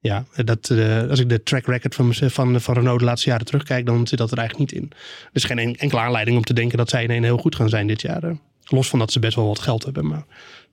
ja, 0.00 0.24
dat, 0.44 0.70
eh, 0.70 1.08
als 1.08 1.18
ik 1.20 1.28
de 1.28 1.42
track 1.42 1.66
record 1.66 1.94
van, 1.94 2.14
van, 2.14 2.60
van 2.60 2.74
Renault 2.74 2.98
de 2.98 3.04
laatste 3.04 3.28
jaren 3.30 3.46
terugkijk, 3.46 3.86
dan 3.86 4.06
zit 4.06 4.18
dat 4.18 4.30
er 4.32 4.38
eigenlijk 4.38 4.70
niet 4.72 4.82
in. 4.82 4.90
Er 4.92 5.30
is 5.32 5.44
geen 5.44 5.58
en- 5.58 5.74
enkele 5.76 6.00
aanleiding 6.00 6.36
om 6.36 6.44
te 6.44 6.52
denken 6.54 6.78
dat 6.78 6.88
zij 6.90 7.04
ineens 7.04 7.24
heel 7.24 7.38
goed 7.38 7.56
gaan 7.56 7.68
zijn 7.68 7.86
dit 7.86 8.00
jaar. 8.02 8.22
eh. 8.22 8.30
Los 8.64 8.88
van 8.88 8.98
dat 8.98 9.12
ze 9.12 9.18
best 9.18 9.36
wel 9.36 9.46
wat 9.46 9.58
geld 9.58 9.84
hebben. 9.84 10.06
Maar 10.06 10.24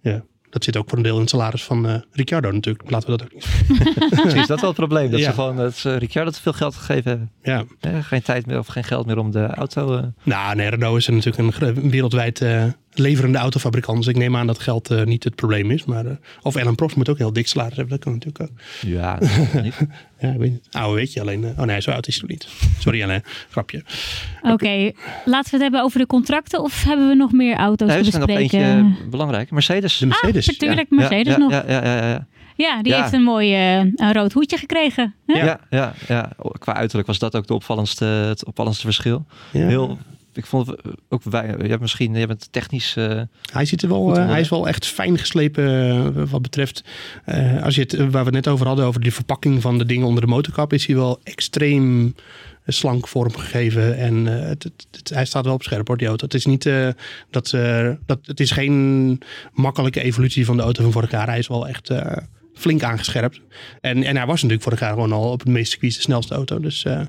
ja, 0.01 0.23
dat 0.49 0.63
zit 0.63 0.77
ook 0.77 0.89
voor 0.89 0.97
een 0.97 1.03
deel 1.03 1.15
in 1.15 1.21
het 1.21 1.29
salaris 1.29 1.63
van 1.63 1.87
eh 1.87 1.95
Ricciardo 2.11 2.51
natuurlijk. 2.51 2.89
Laten 2.91 3.09
we 3.11 3.17
dat 3.17 3.25
ook 3.25 3.33
niet 3.33 4.35
is 4.41 4.47
dat 4.47 4.59
wel 4.59 4.69
het 4.69 4.77
probleem. 4.79 5.11
Dat 5.11 5.19
Ja. 5.19 5.25
ze 5.25 5.33
gewoon 5.33 5.55
dat 5.55 5.75
ze 5.75 5.95
Ricciardo 5.95 6.31
te 6.31 6.41
veel 6.41 6.53
geld 6.53 6.75
gegeven 6.75 7.09
hebben. 7.09 7.31
Ja, 7.41 7.89
Eh, 7.91 8.03
geen 8.03 8.21
tijd 8.21 8.45
meer 8.45 8.57
of 8.57 8.67
geen 8.67 8.83
geld 8.83 9.05
meer 9.05 9.17
om 9.17 9.31
de 9.31 9.45
auto. 9.47 10.11
nou 10.23 10.55
nee, 10.55 10.69
Renault 10.69 10.97
is 10.97 11.07
er 11.07 11.13
natuurlijk 11.13 11.61
een, 11.61 11.89
wereldwijd 11.89 12.41
leverende 12.93 13.37
autofabrikant. 13.37 13.97
Dus 13.97 14.07
ik 14.07 14.15
neem 14.17 14.35
aan 14.35 14.47
dat 14.47 14.59
geld 14.59 14.89
eh, 14.91 15.03
niet 15.03 15.23
het 15.23 15.35
probleem 15.35 15.71
is. 15.71 15.85
Maar, 15.85 16.05
eh, 16.05 16.11
of 16.41 16.55
Ellen 16.55 16.75
Prost 16.75 16.95
moet 16.95 17.09
ook 17.09 17.17
heel 17.17 17.33
dik 17.33 17.47
salaris 17.47 17.75
hebben. 17.77 17.95
Dat 17.95 18.03
kan 18.03 18.13
natuurlijk 18.13 18.41
ook. 18.51 18.57
Ja, 18.81 19.19
niet. 19.63 19.75
Ja, 20.19 20.29
ik 20.31 20.37
weet 20.39 20.51
niet. 20.51 20.67
Oude 20.71 20.95
weet 20.95 21.13
je 21.13 21.21
alleen. 21.21 21.43
eh, 21.43 21.59
oh 21.59 21.65
nee, 21.65 21.81
zo 21.81 21.91
oud 21.91 22.07
is 22.07 22.13
hij 22.19 22.21
nog 22.27 22.31
niet. 22.31 22.47
Sorry 22.79 23.01
Ellen, 23.01 23.23
grapje. 23.49 23.83
Oké, 24.41 24.91
laten 25.25 25.49
we 25.49 25.51
het 25.51 25.61
hebben 25.61 25.81
over 25.83 25.99
de 25.99 26.05
contracten 26.07 26.61
of 26.63 26.83
hebben 26.83 27.07
we 27.07 27.15
nog 27.15 27.31
meer 27.31 27.55
auto's 27.55 27.87
Nee, 27.87 27.97
te 27.99 28.03
er 28.05 28.11
zijn 28.11 28.27
nog 28.27 28.37
bespreken? 28.37 28.83
eentje 28.85 29.09
belangrijk. 29.09 29.51
Mercedes. 29.51 29.97
De 29.97 30.05
Mercedes. 30.05 30.47
Natuurlijk, 30.47 30.87
Ja, 30.89 30.95
Mercedes 30.95 31.33
ja, 31.33 31.37
nog. 31.39 31.51
Ja, 31.51 31.63
ja, 31.67 31.83
ja, 31.85 31.95
ja, 31.97 32.07
ja. 32.09 32.27
Ja, 32.55 32.81
die 32.81 32.91
Ja. 32.93 33.01
heeft 33.01 33.13
een 33.13 33.23
mooi 33.23 33.53
een 33.95 34.13
rood 34.13 34.33
hoedje 34.33 34.57
gekregen. 34.57 35.15
hè? 35.25 35.33
Ja. 35.33 35.45
Ja, 35.45 35.59
ja, 35.69 35.93
ja. 36.07 36.31
Qua 36.59 36.73
uiterlijk 36.73 37.07
was 37.07 37.19
dat 37.19 37.35
ook 37.35 37.47
de 37.47 37.53
opvallendste, 37.53 38.05
het 38.05 38.45
opvallendste 38.45 38.85
verschil. 38.85 39.25
Ja. 39.51 39.67
Heel, 39.67 39.97
ik 40.33 40.45
vond 40.45 40.67
het 40.67 40.81
ook 41.09 41.23
wij, 41.23 41.45
hebt 41.59 41.81
misschien, 41.81 42.13
je 42.15 42.27
bent 42.27 42.47
technisch. 42.51 42.95
eh, 42.95 43.21
Hij, 43.51 43.65
ziet 43.65 43.81
er 43.81 43.89
wel, 43.89 44.15
eh, 44.17 44.25
hij 44.27 44.39
is 44.39 44.49
wel 44.49 44.67
echt 44.67 44.85
fijn 44.85 45.17
geslepen 45.17 45.65
eh, 46.15 46.23
wat 46.31 46.41
betreft. 46.41 46.83
eh, 47.25 47.63
als 47.63 47.75
je 47.75 47.81
het, 47.81 47.93
eh, 47.93 47.99
waar 47.99 48.09
we 48.11 48.17
het 48.35 48.45
net 48.45 48.47
over 48.47 48.67
hadden, 48.67 48.85
over 48.85 49.01
die 49.01 49.13
verpakking 49.13 49.61
van 49.61 49.77
de 49.77 49.85
dingen 49.85 50.07
onder 50.07 50.21
de 50.23 50.29
motorkap, 50.29 50.73
is 50.73 50.85
hij 50.85 50.95
wel 50.95 51.19
extreem 51.23 52.15
slank 52.65 53.07
vormgegeven. 53.07 53.97
En 53.97 54.27
eh, 54.41 54.47
het, 54.47 54.63
het, 54.63 54.87
het- 54.91 55.09
hij 55.09 55.25
staat 55.25 55.45
wel 55.45 55.53
op 55.53 55.63
scherp 55.63 55.87
hoor, 55.87 55.97
die 55.97 56.07
auto. 56.07 56.25
Het 56.25 56.33
is 56.33 56.45
niet 56.45 56.65
eh, 56.65 56.87
dat, 57.29 57.53
eh, 57.53 57.89
dat 58.05 58.19
het 58.25 58.39
is 58.39 58.51
geen 58.51 59.19
makkelijke 59.53 60.01
evolutie 60.01 60.45
van 60.45 60.57
de 60.57 60.63
auto 60.63 60.83
van 60.83 60.91
vorig 60.91 61.11
jaar. 61.11 61.27
Hij 61.27 61.37
is 61.39 61.47
wel 61.47 61.67
echt 61.67 61.89
eh, 61.89 62.17
flink 62.61 62.83
aangescherpt. 62.83 63.41
En, 63.81 64.03
en 64.03 64.15
hij 64.15 64.25
was 64.25 64.35
natuurlijk 64.35 64.63
vorig 64.63 64.79
jaar 64.79 64.93
gewoon 64.93 65.11
al 65.11 65.31
op 65.31 65.39
het 65.39 65.47
meeste 65.47 65.69
circuits 65.69 65.95
de 65.95 66.01
snelste 66.01 66.33
auto. 66.33 66.59
Dus 66.59 66.85
eh, 66.85 67.01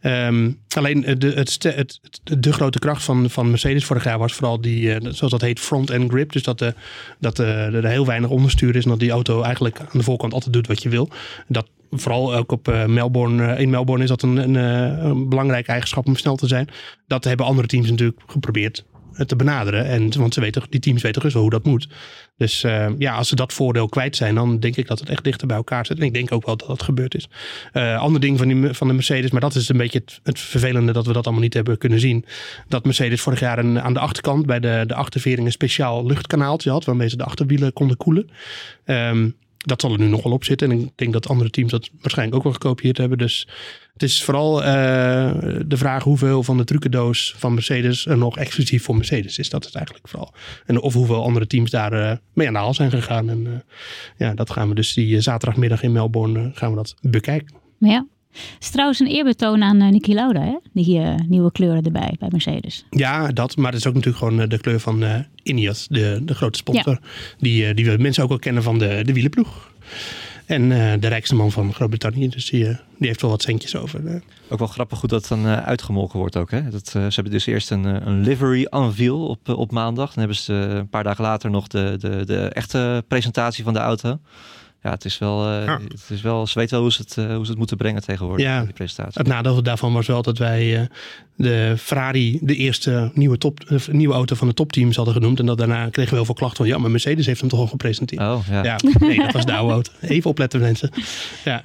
ehm, 0.00 0.50
alleen 0.76 1.04
eh, 1.04 1.14
de, 1.18 1.32
het, 1.32 1.62
het, 1.62 2.00
de 2.22 2.52
grote 2.52 2.78
kracht 2.78 3.04
van, 3.04 3.30
van 3.30 3.50
Mercedes 3.50 3.84
vorig 3.84 4.04
jaar 4.04 4.18
was 4.18 4.32
vooral 4.32 4.60
die, 4.60 4.94
eh, 4.94 5.12
zoals 5.12 5.32
dat 5.32 5.40
heet, 5.40 5.60
front-end 5.60 6.10
grip. 6.10 6.32
Dus 6.32 6.42
dat, 6.42 6.58
de, 6.58 6.74
dat 7.18 7.38
er 7.38 7.86
heel 7.86 8.06
weinig 8.06 8.30
onderstuur 8.30 8.76
is 8.76 8.84
en 8.84 8.90
dat 8.90 9.00
die 9.00 9.10
auto 9.10 9.42
eigenlijk 9.42 9.80
aan 9.80 9.86
de 9.92 10.02
voorkant 10.02 10.32
altijd 10.32 10.52
doet 10.52 10.66
wat 10.66 10.82
je 10.82 10.88
wil. 10.88 11.08
Dat 11.48 11.68
vooral 11.90 12.34
ook 12.34 12.52
op 12.52 12.84
Melbourne, 12.86 13.56
in 13.58 13.70
Melbourne 13.70 14.02
is 14.02 14.10
dat 14.10 14.22
een, 14.22 14.36
een, 14.36 14.54
een 14.54 15.28
belangrijke 15.28 15.70
eigenschap 15.70 16.06
om 16.06 16.16
snel 16.16 16.36
te 16.36 16.46
zijn. 16.46 16.68
Dat 17.06 17.24
hebben 17.24 17.46
andere 17.46 17.68
teams 17.68 17.90
natuurlijk 17.90 18.20
geprobeerd 18.26 18.84
te 19.26 19.36
benaderen. 19.36 19.86
En, 19.86 20.18
want 20.18 20.34
ze 20.34 20.40
weten, 20.40 20.62
die 20.68 20.80
teams 20.80 21.02
weten 21.02 21.22
dus 21.22 21.32
wel 21.32 21.42
hoe 21.42 21.50
dat 21.50 21.64
moet. 21.64 21.88
Dus 22.36 22.64
eh, 22.64 22.86
ja, 22.98 23.14
als 23.14 23.28
ze 23.28 23.34
dat 23.34 23.52
voordeel 23.52 23.88
kwijt 23.88 24.16
zijn, 24.16 24.34
dan 24.34 24.58
denk 24.58 24.76
ik 24.76 24.86
dat 24.86 24.98
het 24.98 25.08
echt 25.08 25.24
dichter 25.24 25.46
bij 25.46 25.56
elkaar 25.56 25.86
zit. 25.86 25.98
En 25.98 26.04
ik 26.04 26.14
denk 26.14 26.32
ook 26.32 26.46
wel 26.46 26.56
dat 26.56 26.68
dat 26.68 26.82
gebeurd 26.82 27.14
is. 27.14 27.28
Eh 27.72 27.98
ander 27.98 28.20
ding 28.20 28.38
van, 28.38 28.48
die, 28.48 28.72
van 28.72 28.88
de 28.88 28.94
Mercedes, 28.94 29.30
maar 29.30 29.40
dat 29.40 29.54
is 29.54 29.68
een 29.68 29.76
beetje 29.76 30.02
het, 30.22 30.38
vervelende 30.38 30.92
dat 30.92 31.06
we 31.06 31.12
dat 31.12 31.24
allemaal 31.24 31.42
niet 31.42 31.54
hebben 31.54 31.78
kunnen 31.78 32.00
zien. 32.00 32.24
Dat 32.68 32.84
Mercedes 32.84 33.20
vorig 33.20 33.40
jaar 33.40 33.58
een, 33.58 33.80
aan 33.80 33.94
de 33.94 34.00
achterkant 34.00 34.46
bij 34.46 34.60
de, 34.60 34.84
de 34.86 34.94
achtervering 34.94 35.46
een 35.46 35.52
speciaal 35.52 36.06
luchtkanaaltje 36.06 36.70
had, 36.70 36.84
waarmee 36.84 37.08
ze 37.08 37.16
de 37.16 37.24
achterwielen 37.24 37.72
konden 37.72 37.96
koelen. 37.96 38.30
Ehm, 38.84 39.28
dat 39.62 39.80
zal 39.80 39.92
er 39.92 39.98
nu 39.98 40.06
nog 40.06 40.22
wel 40.22 40.32
op 40.32 40.44
zitten. 40.44 40.70
En 40.70 40.80
ik 40.80 40.90
denk 40.94 41.12
dat 41.12 41.28
andere 41.28 41.50
teams 41.50 41.70
dat 41.70 41.90
waarschijnlijk 42.00 42.36
ook 42.36 42.42
wel 42.42 42.52
gekopieerd 42.52 42.98
hebben. 42.98 43.18
Dus 43.18 43.48
het 43.92 44.02
is 44.02 44.24
vooral 44.24 44.62
eh, 44.62 44.66
de 45.66 45.76
vraag 45.76 46.02
hoeveel 46.02 46.42
van 46.42 46.56
de 46.56 46.64
trucendoos 46.64 47.34
van 47.36 47.54
Mercedes 47.54 48.06
er 48.06 48.18
nog 48.18 48.38
exclusief 48.38 48.84
voor 48.84 48.96
Mercedes 48.96 49.38
is. 49.38 49.50
Dat 49.50 49.66
is 49.66 49.72
eigenlijk 49.72 50.08
vooral. 50.08 50.34
En 50.66 50.80
of 50.80 50.94
hoeveel 50.94 51.22
andere 51.22 51.46
teams 51.46 51.70
daar 51.70 51.92
eh, 51.92 52.16
mee 52.32 52.46
aan 52.46 52.52
de 52.52 52.58
haal 52.58 52.74
zijn 52.74 52.90
gegaan. 52.90 53.30
En 53.30 53.46
eh, 53.46 53.52
ja, 54.16 54.34
dat 54.34 54.50
gaan 54.50 54.68
we 54.68 54.74
dus 54.74 54.94
die 54.94 55.20
zaterdagmiddag 55.20 55.82
in 55.82 55.92
Melbourne 55.92 56.50
gaan 56.54 56.70
we 56.70 56.76
dat 56.76 56.94
bekijken. 57.00 57.54
Ja. 57.78 58.06
Het 58.32 58.56
is 58.60 58.70
trouwens 58.70 59.00
een 59.00 59.06
eerbetoon 59.06 59.62
aan 59.62 59.80
eh, 59.80 59.88
Niki 59.88 60.14
Lauda, 60.14 60.40
hè? 60.40 60.58
Die 60.72 60.98
eh, 60.98 61.14
nieuwe 61.26 61.52
kleuren 61.52 61.82
erbij 61.82 62.16
bij 62.18 62.28
Mercedes. 62.30 62.84
Ja, 62.90 63.28
dat. 63.28 63.56
Maar 63.56 63.72
het 63.72 63.80
is 63.80 63.86
ook 63.86 63.94
natuurlijk 63.94 64.24
gewoon 64.24 64.40
eh, 64.40 64.48
de 64.48 64.58
kleur 64.58 64.80
van 64.80 65.02
eh 65.02 65.18
Ineos, 65.42 65.86
de, 65.90 66.20
de 66.22 66.34
grote 66.34 66.58
sponsor. 66.58 66.98
Die, 67.38 67.74
die 67.74 67.90
we 67.90 67.96
mensen 67.98 68.22
ook 68.22 68.28
wel 68.28 68.38
kennen 68.38 68.62
van 68.62 68.78
de, 68.78 69.02
de 69.04 69.12
wielenploeg. 69.12 69.70
En 70.46 70.72
eh, 70.72 71.00
de 71.00 71.08
rijkste 71.08 71.34
man 71.34 71.52
van 71.52 71.74
Groot-Brittannië. 71.74 72.28
Dus 72.28 72.50
die, 72.50 72.68
eh, 72.68 72.76
die 72.98 73.06
heeft 73.06 73.20
wel 73.20 73.30
wat 73.30 73.42
centjes 73.42 73.76
over. 73.76 74.22
ook 74.48 74.58
wel 74.58 74.68
grappig 74.68 75.00
hoe 75.00 75.08
dat 75.08 75.28
dan 75.28 75.46
uitgemolken 75.46 76.18
wordt 76.18 76.36
ook. 76.36 76.50
Hè? 76.50 76.70
Dat, 76.70 76.88
ze 76.88 76.98
hebben 76.98 77.32
dus 77.32 77.46
eerst 77.46 77.70
een, 77.70 77.84
een 77.84 78.20
livery 78.20 78.66
unveil 78.70 79.26
op, 79.26 79.48
op 79.48 79.70
maandag. 79.70 80.08
Dan 80.08 80.18
hebben 80.18 80.36
ze 80.36 80.52
een 80.52 80.88
paar 80.88 81.04
dagen 81.04 81.24
later 81.24 81.50
nog 81.50 81.66
de, 81.66 81.96
de, 81.98 82.24
de 82.26 82.48
echte 82.48 83.04
presentatie 83.08 83.64
van 83.64 83.72
de 83.72 83.78
auto. 83.78 84.18
Ja, 84.82 84.90
het 84.90 85.04
is 85.04 85.18
wel, 85.18 85.46
eh, 85.50 85.64
Ja. 85.64 85.80
het 85.88 86.10
is 86.10 86.20
wel 86.22 86.46
ze 86.46 86.58
weten 86.58 86.72
wel 86.74 86.82
hoe 86.82 86.92
ze 86.92 87.02
het, 87.02 87.16
eh, 87.18 87.34
hoe 87.34 87.44
ze 87.44 87.50
het 87.50 87.58
moeten 87.58 87.76
brengen 87.76 88.02
tegenwoordig, 88.02 88.46
Ja. 88.46 88.64
die 88.64 88.72
presentatie. 88.72 89.18
Het 89.20 89.26
nadeel 89.26 89.62
daarvan 89.62 89.92
was 89.92 90.06
wel 90.06 90.22
dat 90.22 90.38
wij 90.38 90.76
eh, 90.80 90.86
de 91.36 91.74
Ferrari 91.78 92.38
de 92.42 92.56
eerste 92.56 93.10
nieuwe, 93.14 93.38
top, 93.38 93.60
nieuwe 93.90 94.14
auto 94.14 94.34
van 94.36 94.48
de 94.48 94.54
topteams 94.54 94.96
hadden 94.96 95.14
genoemd. 95.14 95.38
En 95.38 95.46
dat 95.46 95.58
daarna 95.58 95.88
kregen 95.88 96.10
we 96.10 96.16
heel 96.16 96.24
veel 96.24 96.34
klachten 96.34 96.56
van 96.58 96.66
ja, 96.66 96.78
maar 96.78 96.90
Mercedes 96.90 97.26
heeft 97.26 97.40
hem 97.40 97.48
toch 97.48 97.60
al 97.60 97.66
gepresenteerd. 97.66 98.20
Oh, 98.22 98.38
ja. 98.50 98.62
Ja, 98.64 98.76
nee, 99.00 99.16
dat 99.18 99.32
was 99.32 99.44
de 99.44 99.52
oude 99.54 99.72
auto. 99.72 99.92
Even 100.00 100.30
opletten 100.30 100.60
mensen. 100.60 100.90
Ja, 101.44 101.62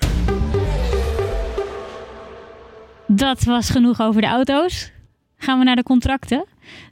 Dat 3.08 3.44
was 3.44 3.70
genoeg 3.70 4.02
over 4.02 4.22
de 4.22 4.28
auto's. 4.28 4.92
Gaan 5.38 5.58
we 5.60 5.66
naar 5.66 5.76
de 5.76 5.84
contracten. 5.84 6.46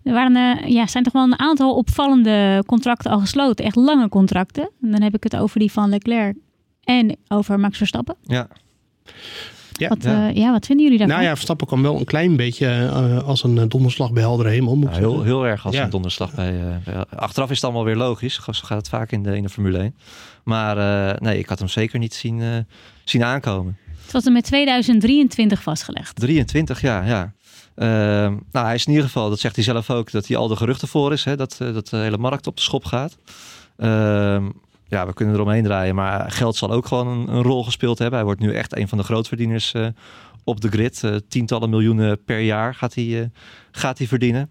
Er 0.04 0.14
waren, 0.14 0.36
eh, 0.62 0.70
ja, 0.72 0.88
zijn 0.88 1.04
toch 1.04 1.14
wel 1.14 1.24
een 1.24 1.40
aantal 1.40 1.76
opvallende 1.76 2.64
contracten 2.66 3.12
al 3.12 3.20
gesloten. 3.20 3.66
Echt 3.66 3.76
lange 3.76 4.10
contracten. 4.10 4.70
En 4.82 4.92
dan 4.92 5.02
heb 5.02 5.16
ik 5.16 5.24
het 5.24 5.36
over 5.36 5.60
die 5.60 5.72
van 5.72 5.90
Leclerc 5.90 6.36
en 6.84 7.16
over 7.28 7.60
Max 7.60 7.78
Verstappen. 7.78 8.16
Ja. 8.24 8.48
Ja, 9.78 9.88
wat, 9.90 10.04
ja. 10.04 10.28
eh, 10.30 10.36
ja, 10.36 10.52
wat 10.52 10.66
vinden 10.66 10.84
jullie 10.86 11.00
daarvan? 11.00 11.18
nou 11.18 11.30
ja, 11.30 11.36
Verstappen 11.36 11.68
kwam 11.68 11.82
wel 11.82 11.98
een 12.00 12.06
klein 12.06 12.36
beetje 12.36 12.68
eh, 12.68 13.24
als 13.28 13.44
een 13.44 13.70
donderslag 13.70 14.12
bij 14.14 14.22
heldere 14.24 14.50
hemel. 14.50 14.78
Nou, 14.78 14.96
heel, 14.96 15.24
heel 15.24 15.46
erg 15.48 15.66
als 15.66 15.76
Ja. 15.76 15.84
een 15.84 15.90
donderslag 15.90 16.34
bij, 16.36 16.80
eh, 16.86 17.02
Achteraf 17.16 17.50
is 17.50 17.56
het 17.56 17.66
allemaal 17.66 17.84
weer 17.84 17.96
logisch. 17.96 18.34
Zo 18.34 18.42
gaat 18.52 18.78
het 18.78 18.90
vaak 18.90 19.12
in 19.12 19.24
de, 19.24 19.36
in 19.36 19.44
de 19.44 19.50
Formule 19.50 19.78
1. 19.78 19.96
Maar 20.44 20.78
eh, 20.78 21.18
nee, 21.22 21.40
ik 21.40 21.50
had 21.50 21.60
hem 21.60 21.68
zeker 21.68 22.00
niet 22.00 22.14
zien, 22.14 22.42
eh, 22.42 22.48
zien 23.04 23.24
aankomen. 23.24 23.78
Het 24.04 24.12
was 24.14 24.26
er 24.26 24.32
met 24.32 24.44
2023 24.44 25.62
vastgelegd. 25.64 26.16
23, 26.16 26.82
ja, 26.82 27.04
ja. 27.06 27.34
Ehm, 27.76 28.38
nou, 28.52 28.66
hij 28.66 28.76
is 28.76 28.86
in 28.86 28.92
ieder 28.92 29.06
geval, 29.06 29.30
dat 29.30 29.40
zegt 29.40 29.56
hij 29.56 29.64
zelf 29.64 29.90
ook, 29.90 30.12
dat 30.12 30.28
hij 30.28 30.38
al 30.38 30.48
de 30.48 30.56
geruchten 30.56 30.88
voor 30.88 31.14
is. 31.14 31.24
Hè, 31.24 31.36
dat, 31.36 31.58
eh, 31.60 31.74
dat 31.74 31.88
de 31.88 31.98
hele 31.98 32.18
markt 32.18 32.48
op 32.48 32.56
de 32.56 32.62
schop 32.62 32.86
gaat. 32.86 33.18
Ehm, 33.78 34.50
ja, 34.88 35.06
we 35.06 35.14
kunnen 35.14 35.36
eromheen 35.36 35.64
draaien, 35.64 35.96
maar 35.96 36.32
geld 36.32 36.56
zal 36.56 36.72
ook 36.72 36.86
gewoon 36.86 37.30
een, 37.30 37.42
rol 37.42 37.64
gespeeld 37.64 37.98
hebben. 37.98 38.18
Hij 38.18 38.26
wordt 38.26 38.42
nu 38.42 38.54
echt 38.54 38.78
een 38.78 38.88
van 38.88 38.98
de 38.98 39.04
grootverdieners 39.04 39.74
eh, 39.74 39.88
op 40.44 40.62
de 40.62 40.70
grid. 40.70 41.04
Eh, 41.04 41.16
tientallen 41.28 41.70
miljoenen 41.70 42.24
per 42.24 42.40
jaar 42.40 42.76
gaat 42.76 42.94
hij, 42.94 43.32
gaat 43.72 43.98
hij 43.98 44.08
verdienen. 44.08 44.50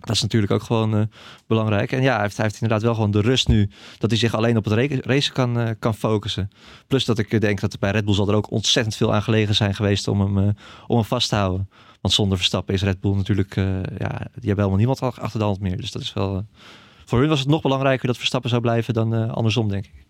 Dat 0.00 0.14
is 0.16 0.22
natuurlijk 0.22 0.52
ook 0.52 0.62
gewoon 0.62 1.10
belangrijk. 1.46 1.92
En 1.92 2.02
ja, 2.02 2.12
hij 2.12 2.22
heeft, 2.22 2.36
hij 2.36 2.44
heeft 2.44 2.60
inderdaad 2.60 2.84
wel 2.84 2.94
gewoon 2.94 3.10
de 3.10 3.20
rust 3.20 3.48
nu 3.48 3.70
dat 3.98 4.10
hij 4.10 4.18
zich 4.18 4.34
alleen 4.34 4.56
op 4.56 4.64
het 4.64 5.04
racen 5.04 5.32
kan, 5.32 5.76
kan 5.78 5.94
focussen. 5.94 6.50
Plus 6.86 7.04
dat 7.04 7.18
ik 7.18 7.40
denk 7.40 7.60
dat 7.60 7.72
er 7.72 7.78
bij 7.78 7.90
Red 7.90 8.04
Bull 8.04 8.14
zal 8.14 8.28
er 8.28 8.34
ook 8.34 8.50
ontzettend 8.50 8.96
veel 8.96 9.14
aan 9.14 9.22
gelegen 9.22 9.54
zijn 9.54 9.74
geweest 9.74 10.08
om 10.08 10.20
hem, 10.20 10.54
om 10.86 10.96
hem 10.96 11.04
vast 11.04 11.28
te 11.28 11.34
houden. 11.34 11.68
Want 12.00 12.14
zonder 12.14 12.36
Verstappen 12.38 12.74
is 12.74 12.82
Red 12.82 13.00
Bull 13.00 13.14
natuurlijk, 13.14 13.56
eh, 13.56 13.64
ja, 13.98 14.18
die 14.18 14.48
hebben 14.48 14.56
helemaal 14.56 14.76
niemand 14.76 15.00
ach- 15.00 15.20
achter 15.20 15.38
de 15.38 15.44
hand 15.44 15.60
meer. 15.60 15.76
Dus 15.76 15.90
dat 15.90 16.02
is 16.02 16.12
wel, 16.12 16.36
eh, 16.36 16.42
voor 17.04 17.18
hun 17.20 17.28
was 17.28 17.38
het 17.38 17.48
nog 17.48 17.62
belangrijker 17.62 18.06
dat 18.06 18.16
Verstappen 18.16 18.50
zou 18.50 18.62
blijven 18.62 18.94
dan 18.94 19.14
eh, 19.14 19.30
andersom, 19.32 19.68
denk 19.68 19.84
ik. 19.86 20.06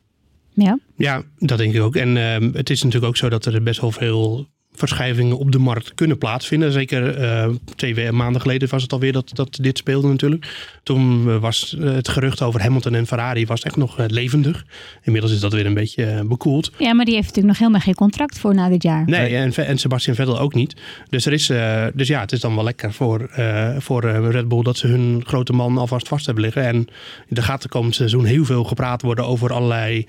Ja. 0.52 0.78
Ja, 0.96 1.22
dat 1.38 1.58
denk 1.58 1.74
ik 1.74 1.80
ook. 1.82 1.96
En 1.96 2.16
ehm, 2.16 2.50
het 2.52 2.70
is 2.70 2.82
natuurlijk 2.82 3.08
ook 3.10 3.16
zo 3.16 3.28
dat 3.28 3.44
er 3.44 3.62
best 3.62 3.80
wel 3.80 3.90
veel 3.92 4.46
verschuivingen 4.78 5.38
op 5.38 5.52
de 5.52 5.58
markt 5.58 5.94
kunnen 5.94 6.18
plaatsvinden. 6.18 6.72
Zeker 6.72 7.16
eh, 7.16 7.48
twee 7.74 7.94
we- 7.94 8.12
maanden 8.12 8.40
geleden 8.40 8.68
was 8.68 8.82
het 8.82 8.92
alweer 8.92 9.12
dat, 9.12 9.30
dat 9.34 9.58
dit 9.60 9.78
speelde 9.78 10.08
natuurlijk. 10.08 10.76
Toen 10.82 11.28
eh, 11.28 11.36
was 11.36 11.76
eh, 11.78 11.92
het 11.92 12.08
gerucht 12.08 12.42
over 12.42 12.62
Hamilton 12.62 12.94
en 12.94 13.06
Ferrari 13.06 13.46
was 13.46 13.62
echt 13.62 13.76
nog 13.76 13.96
levendig. 14.06 14.64
Inmiddels 15.02 15.32
is 15.32 15.40
dat 15.40 15.52
weer 15.52 15.66
een 15.66 15.74
beetje 15.74 16.24
bekoeld. 16.24 16.72
ja, 16.78 16.92
maar 16.92 17.04
die 17.04 17.14
heeft 17.14 17.26
natuurlijk 17.26 17.46
nog 17.54 17.58
helemaal 17.58 17.80
geen 17.80 17.94
contract 17.94 18.38
voor 18.38 18.54
na 18.54 18.68
dit 18.68 18.82
jaar. 18.82 19.04
Nee, 19.06 19.36
en, 19.36 19.54
en 19.54 19.78
Sebastian 19.78 20.16
Vettel 20.16 20.38
ook 20.38 20.54
niet. 20.54 20.76
Dus, 21.10 21.26
er 21.26 21.32
is, 21.32 21.46
dus 21.94 22.08
ja, 22.08 22.20
het 22.20 22.32
is 22.32 22.40
dan 22.40 22.54
wel 22.54 22.64
lekker 22.64 22.92
voor, 22.92 23.20
eh, 23.20 23.76
voor 23.78 24.00
Red 24.30 24.48
Bull 24.48 24.62
dat 24.62 24.76
ze 24.76 24.86
hun 24.86 25.22
grote 25.26 25.52
man 25.52 25.78
alvast 25.78 26.08
vast 26.08 26.26
hebben 26.26 26.44
liggen. 26.44 26.62
En 26.64 26.88
er 27.32 27.42
gaat 27.42 27.62
de 27.62 27.68
komend 27.68 27.94
seizoen 27.94 28.24
heel 28.24 28.44
veel 28.44 28.64
gepraat 28.64 29.02
worden 29.02 29.26
over 29.26 29.52
allerlei 29.52 30.06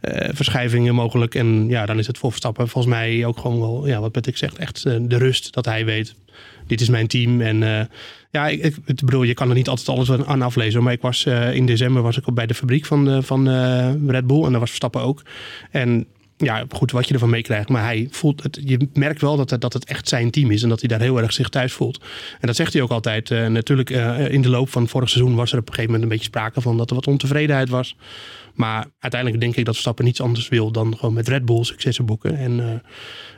eh, 0.00 0.28
verschuivingen 0.32 0.94
mogelijk. 0.94 1.34
En 1.34 1.68
ja, 1.68 1.86
dan 1.86 1.98
is 1.98 2.06
het 2.06 2.18
voor 2.18 2.30
Verstappen 2.30 2.68
volgens 2.68 2.94
mij 2.94 3.24
ook 3.24 3.38
gewoon 3.38 3.60
wel, 3.60 3.86
ja, 3.86 4.00
wat 4.00 4.11
Patrick 4.12 4.36
zegt, 4.36 4.58
echt 4.58 4.84
eh, 4.84 4.96
de 5.00 5.16
rust 5.16 5.52
dat 5.52 5.64
hij 5.64 5.84
weet. 5.84 6.14
Dit 6.66 6.80
is 6.80 6.88
mijn 6.88 7.06
team. 7.06 7.40
En 7.40 7.62
eh, 7.62 7.86
ja, 8.30 8.48
ik, 8.48 8.76
bedoel, 8.84 9.22
je 9.22 9.34
kan 9.34 9.48
er 9.48 9.54
niet 9.54 9.68
altijd 9.68 9.88
alles 9.88 10.10
aan 10.10 10.42
aflezen. 10.42 10.82
Maar 10.82 10.92
ik 10.92 11.00
was 11.00 11.26
eh, 11.26 11.54
in 11.54 11.66
december 11.66 12.02
was 12.02 12.16
ik 12.16 12.34
bij 12.34 12.46
de 12.46 12.54
fabriek 12.54 12.84
van, 12.84 13.04
de, 13.04 13.22
van 13.22 13.48
Red 14.10 14.26
Bull. 14.26 14.44
En 14.44 14.50
daar 14.50 14.60
was 14.60 14.68
Verstappen 14.68 15.00
ook. 15.00 15.22
En 15.70 16.06
ja, 16.36 16.64
goed, 16.68 16.90
wat 16.90 17.08
je 17.08 17.14
ervan 17.14 17.30
meekrijgt. 17.30 17.68
Maar 17.68 17.82
hij 17.82 18.08
voelt 18.10 18.42
het, 18.42 18.60
je 18.64 18.88
merkt 18.92 19.20
wel 19.20 19.36
dat 19.36 19.50
het, 19.50 19.60
dat 19.60 19.72
het 19.72 19.84
echt 19.84 20.08
zijn 20.08 20.30
team 20.30 20.50
is. 20.50 20.62
En 20.62 20.68
dat 20.68 20.80
hij 20.80 20.88
daar 20.88 21.00
heel 21.00 21.20
erg 21.20 21.32
zich 21.32 21.48
thuis 21.48 21.72
voelt. 21.72 22.00
En 22.40 22.46
dat 22.46 22.56
zegt 22.56 22.72
hij 22.72 22.82
ook 22.82 22.90
altijd. 22.90 23.30
Natuurlijk, 23.30 23.90
in 24.28 24.42
de 24.42 24.48
loop 24.48 24.70
van 24.70 24.88
vorig 24.88 25.08
seizoen 25.08 25.34
was 25.34 25.52
er 25.52 25.58
op 25.58 25.68
een 25.68 25.74
gegeven 25.74 25.92
moment 25.92 26.10
een 26.10 26.16
beetje 26.16 26.30
sprake 26.30 26.60
van 26.60 26.76
dat 26.76 26.88
er 26.88 26.96
wat 26.96 27.06
ontevredenheid 27.06 27.68
was. 27.68 27.96
Maar 28.54 28.86
uiteindelijk 28.98 29.40
denk 29.40 29.56
ik 29.56 29.64
dat 29.64 29.74
Verstappen 29.74 30.04
niets 30.04 30.20
anders 30.20 30.48
wil 30.48 30.70
dan 30.70 30.96
gewoon 30.96 31.14
met 31.14 31.28
Red 31.28 31.44
Bull 31.44 31.64
successen 31.64 32.06
boeken. 32.06 32.36
En 32.36 32.58
uh, 32.58 32.66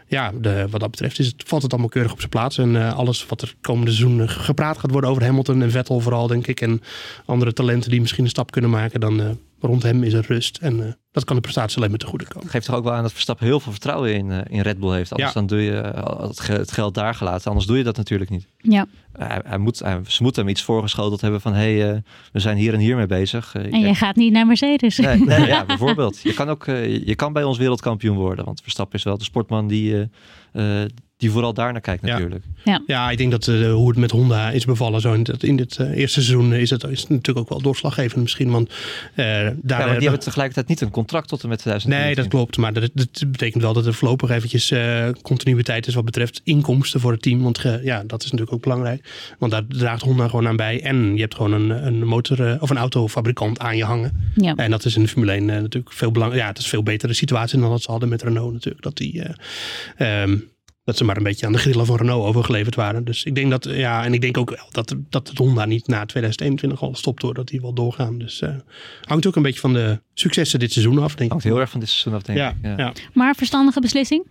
ja, 0.06 0.32
de, 0.40 0.66
wat 0.70 0.80
dat 0.80 0.90
betreft 0.90 1.18
is 1.18 1.26
het, 1.26 1.42
valt 1.46 1.62
het 1.62 1.72
allemaal 1.72 1.90
keurig 1.90 2.12
op 2.12 2.18
zijn 2.18 2.30
plaats. 2.30 2.58
En 2.58 2.74
uh, 2.74 2.96
alles 2.96 3.26
wat 3.26 3.42
er 3.42 3.54
komende 3.60 3.92
seizoen 3.92 4.28
gepraat 4.28 4.78
gaat 4.78 4.90
worden 4.90 5.10
over 5.10 5.24
Hamilton 5.24 5.62
en 5.62 5.70
Vettel 5.70 6.00
vooral, 6.00 6.26
denk 6.26 6.46
ik. 6.46 6.60
En 6.60 6.82
andere 7.24 7.52
talenten 7.52 7.90
die 7.90 8.00
misschien 8.00 8.24
een 8.24 8.30
stap 8.30 8.50
kunnen 8.50 8.70
maken, 8.70 9.00
dan 9.00 9.38
rond 9.66 9.82
hem 9.82 10.02
is 10.02 10.12
er 10.12 10.24
rust. 10.28 10.56
En 10.56 10.98
dat 11.12 11.24
kan 11.24 11.36
de 11.36 11.42
prestatie 11.42 11.76
alleen 11.76 11.90
maar 11.90 11.98
te 11.98 12.06
goede 12.06 12.26
komen. 12.28 12.48
Geeft 12.48 12.66
toch 12.66 12.76
ook 12.76 12.84
wel 12.84 12.92
aan 12.92 13.02
dat 13.02 13.12
Verstappen 13.12 13.46
heel 13.46 13.60
veel 13.60 13.72
vertrouwen 13.72 14.14
in, 14.14 14.30
in 14.30 14.60
Red 14.60 14.78
Bull 14.78 14.94
heeft. 14.94 15.12
Anders 15.12 15.32
ja. 15.32 15.34
dan 15.34 15.46
doe 15.46 15.60
je 15.60 15.72
het 16.52 16.72
geld 16.72 16.94
daar 16.94 17.14
gelaten. 17.14 17.48
Anders 17.48 17.66
doe 17.66 17.76
je 17.76 17.84
dat 17.84 17.96
natuurlijk 17.96 18.30
niet. 18.30 18.48
Ja. 18.58 18.86
Hij, 19.12 19.40
hij 19.44 19.58
moet, 19.58 19.78
hij, 19.78 20.00
ze 20.06 20.22
moeten 20.22 20.42
hem 20.42 20.50
iets 20.50 20.62
voorgeschoteld 20.62 21.20
hebben 21.20 21.40
van 21.40 21.52
hé, 21.52 21.78
hey, 21.78 22.02
we 22.32 22.40
zijn 22.40 22.56
hier 22.56 22.74
en 22.74 22.80
hier 22.80 22.96
mee 22.96 23.06
bezig. 23.06 23.54
en 23.54 23.80
jij 23.80 23.94
gaat 23.94 24.16
niet 24.16 24.32
naar 24.32 24.46
Mercedes. 24.46 24.98
Nee, 24.98 25.24
nee 25.24 25.46
ja, 25.46 25.64
bijvoorbeeld. 25.74 26.20
Je 26.20 26.34
kan 26.34 26.48
ook 26.48 26.64
je 26.66 27.14
kan 27.16 27.32
bij 27.32 27.44
ons 27.44 27.58
wereldkampioen 27.58 28.16
worden. 28.16 28.44
Want 28.44 28.60
Verstappen 28.62 28.98
is 28.98 29.04
wel 29.04 29.18
de 29.18 29.24
sportman 29.24 29.66
die, 29.66 30.08
uh, 30.52 30.82
die 31.16 31.30
vooral 31.30 31.54
daar 31.54 31.72
naar 31.72 31.80
kijkt 31.80 32.02
natuurlijk. 32.02 32.44
Ja, 32.64 32.82
ja 32.86 33.10
ik 33.10 33.18
denk 33.18 33.30
dat 33.30 33.46
uh, 33.46 33.72
hoe 33.72 33.88
het 33.88 33.98
met 33.98 34.10
Honda 34.10 34.50
is 34.50 34.64
bevallen 34.64 35.00
zo 35.00 35.12
in, 35.12 35.22
dit, 35.22 35.42
in 35.42 35.56
dit 35.56 35.78
uh, 35.78 35.90
eerste 35.90 36.22
seizoen 36.22 36.54
is 36.54 36.70
het, 36.70 36.84
is 36.84 37.06
natuurlijk 37.06 37.38
ook 37.38 37.48
wel 37.48 37.60
doorslaggevend 37.60 38.22
misschien. 38.22 38.50
Want, 38.50 38.70
daar, 39.14 39.54
ja, 39.66 39.78
maar 39.78 39.92
die 39.92 40.02
hebben 40.02 40.20
tegelijkertijd 40.20 40.68
niet 40.68 40.80
een 40.80 40.90
contract 40.90 41.28
tot 41.28 41.42
en 41.42 41.48
met 41.48 41.58
2020. 41.58 42.06
Nee, 42.06 42.24
dat 42.24 42.32
klopt. 42.32 42.56
Maar 42.56 42.72
dat, 42.72 42.90
dat 42.94 43.24
betekent 43.30 43.62
wel 43.62 43.72
dat 43.72 43.86
er 43.86 43.94
voorlopig 43.94 44.30
eventjes 44.30 44.72
continuïteit 45.22 45.86
is 45.86 45.94
wat 45.94 46.04
betreft 46.04 46.40
inkomsten 46.44 47.00
voor 47.00 47.12
het 47.12 47.22
team. 47.22 47.42
Want 47.42 47.64
ja, 47.82 48.02
dat 48.06 48.22
is 48.22 48.30
natuurlijk 48.30 48.52
ook 48.52 48.62
belangrijk. 48.62 49.34
Want 49.38 49.52
daar 49.52 49.66
draagt 49.68 50.02
Honda 50.02 50.28
gewoon 50.28 50.48
aan 50.48 50.56
bij. 50.56 50.82
En 50.82 51.14
je 51.14 51.20
hebt 51.20 51.34
gewoon 51.34 51.52
een, 51.52 51.86
een 51.86 52.06
motor 52.06 52.56
of 52.60 52.70
een 52.70 52.78
autofabrikant 52.78 53.58
aan 53.58 53.76
je 53.76 53.84
hangen. 53.84 54.32
Ja. 54.34 54.54
En 54.54 54.70
dat 54.70 54.84
is 54.84 54.96
in 54.96 55.02
de 55.02 55.08
Formule 55.08 55.32
1 55.32 55.44
natuurlijk 55.44 55.92
veel 55.92 56.10
belangrijk. 56.10 56.42
Ja, 56.42 56.48
het 56.48 56.58
is 56.58 56.64
een 56.64 56.70
veel 56.70 56.82
betere 56.82 57.12
situatie 57.12 57.60
dan 57.60 57.70
dat 57.70 57.82
ze 57.82 57.90
hadden 57.90 58.08
met 58.08 58.22
Renault 58.22 58.52
natuurlijk. 58.52 58.82
Dat 58.82 58.96
die 58.96 59.22
um, 59.98 60.52
dat 60.84 60.96
ze 60.96 61.04
maar 61.04 61.16
een 61.16 61.22
beetje 61.22 61.46
aan 61.46 61.52
de 61.52 61.58
grillen 61.58 61.86
van 61.86 61.96
Renault 61.96 62.26
overgeleverd 62.26 62.74
waren. 62.74 63.04
Dus 63.04 63.24
ik 63.24 63.34
denk 63.34 63.50
dat, 63.50 63.64
ja, 63.70 64.04
en 64.04 64.14
ik 64.14 64.20
denk 64.20 64.38
ook 64.38 64.50
wel 64.50 64.68
dat, 64.70 64.94
dat 65.10 65.28
het 65.28 65.38
Honda 65.38 65.64
niet 65.64 65.86
na 65.86 66.06
2021 66.06 66.82
al 66.82 66.94
stopt 66.94 67.22
hoor, 67.22 67.34
dat 67.34 67.48
die 67.48 67.60
wel 67.60 67.72
doorgaan. 67.72 68.18
Dus 68.18 68.40
uh, 68.40 68.50
hangt 69.00 69.26
ook 69.26 69.36
een 69.36 69.42
beetje 69.42 69.60
van 69.60 69.72
de 69.72 70.00
successen 70.14 70.58
dit 70.58 70.72
seizoen 70.72 70.98
af, 70.98 71.08
denk 71.08 71.20
ik. 71.20 71.28
Hangt 71.28 71.44
heel 71.44 71.60
erg 71.60 71.70
van 71.70 71.80
dit 71.80 71.88
seizoen 71.88 72.14
af, 72.14 72.22
denk 72.22 72.38
ja, 72.38 72.48
ik. 72.48 72.56
Ja. 72.62 72.74
ja. 72.76 72.92
Maar 73.12 73.34
verstandige 73.34 73.80
beslissing? 73.80 74.26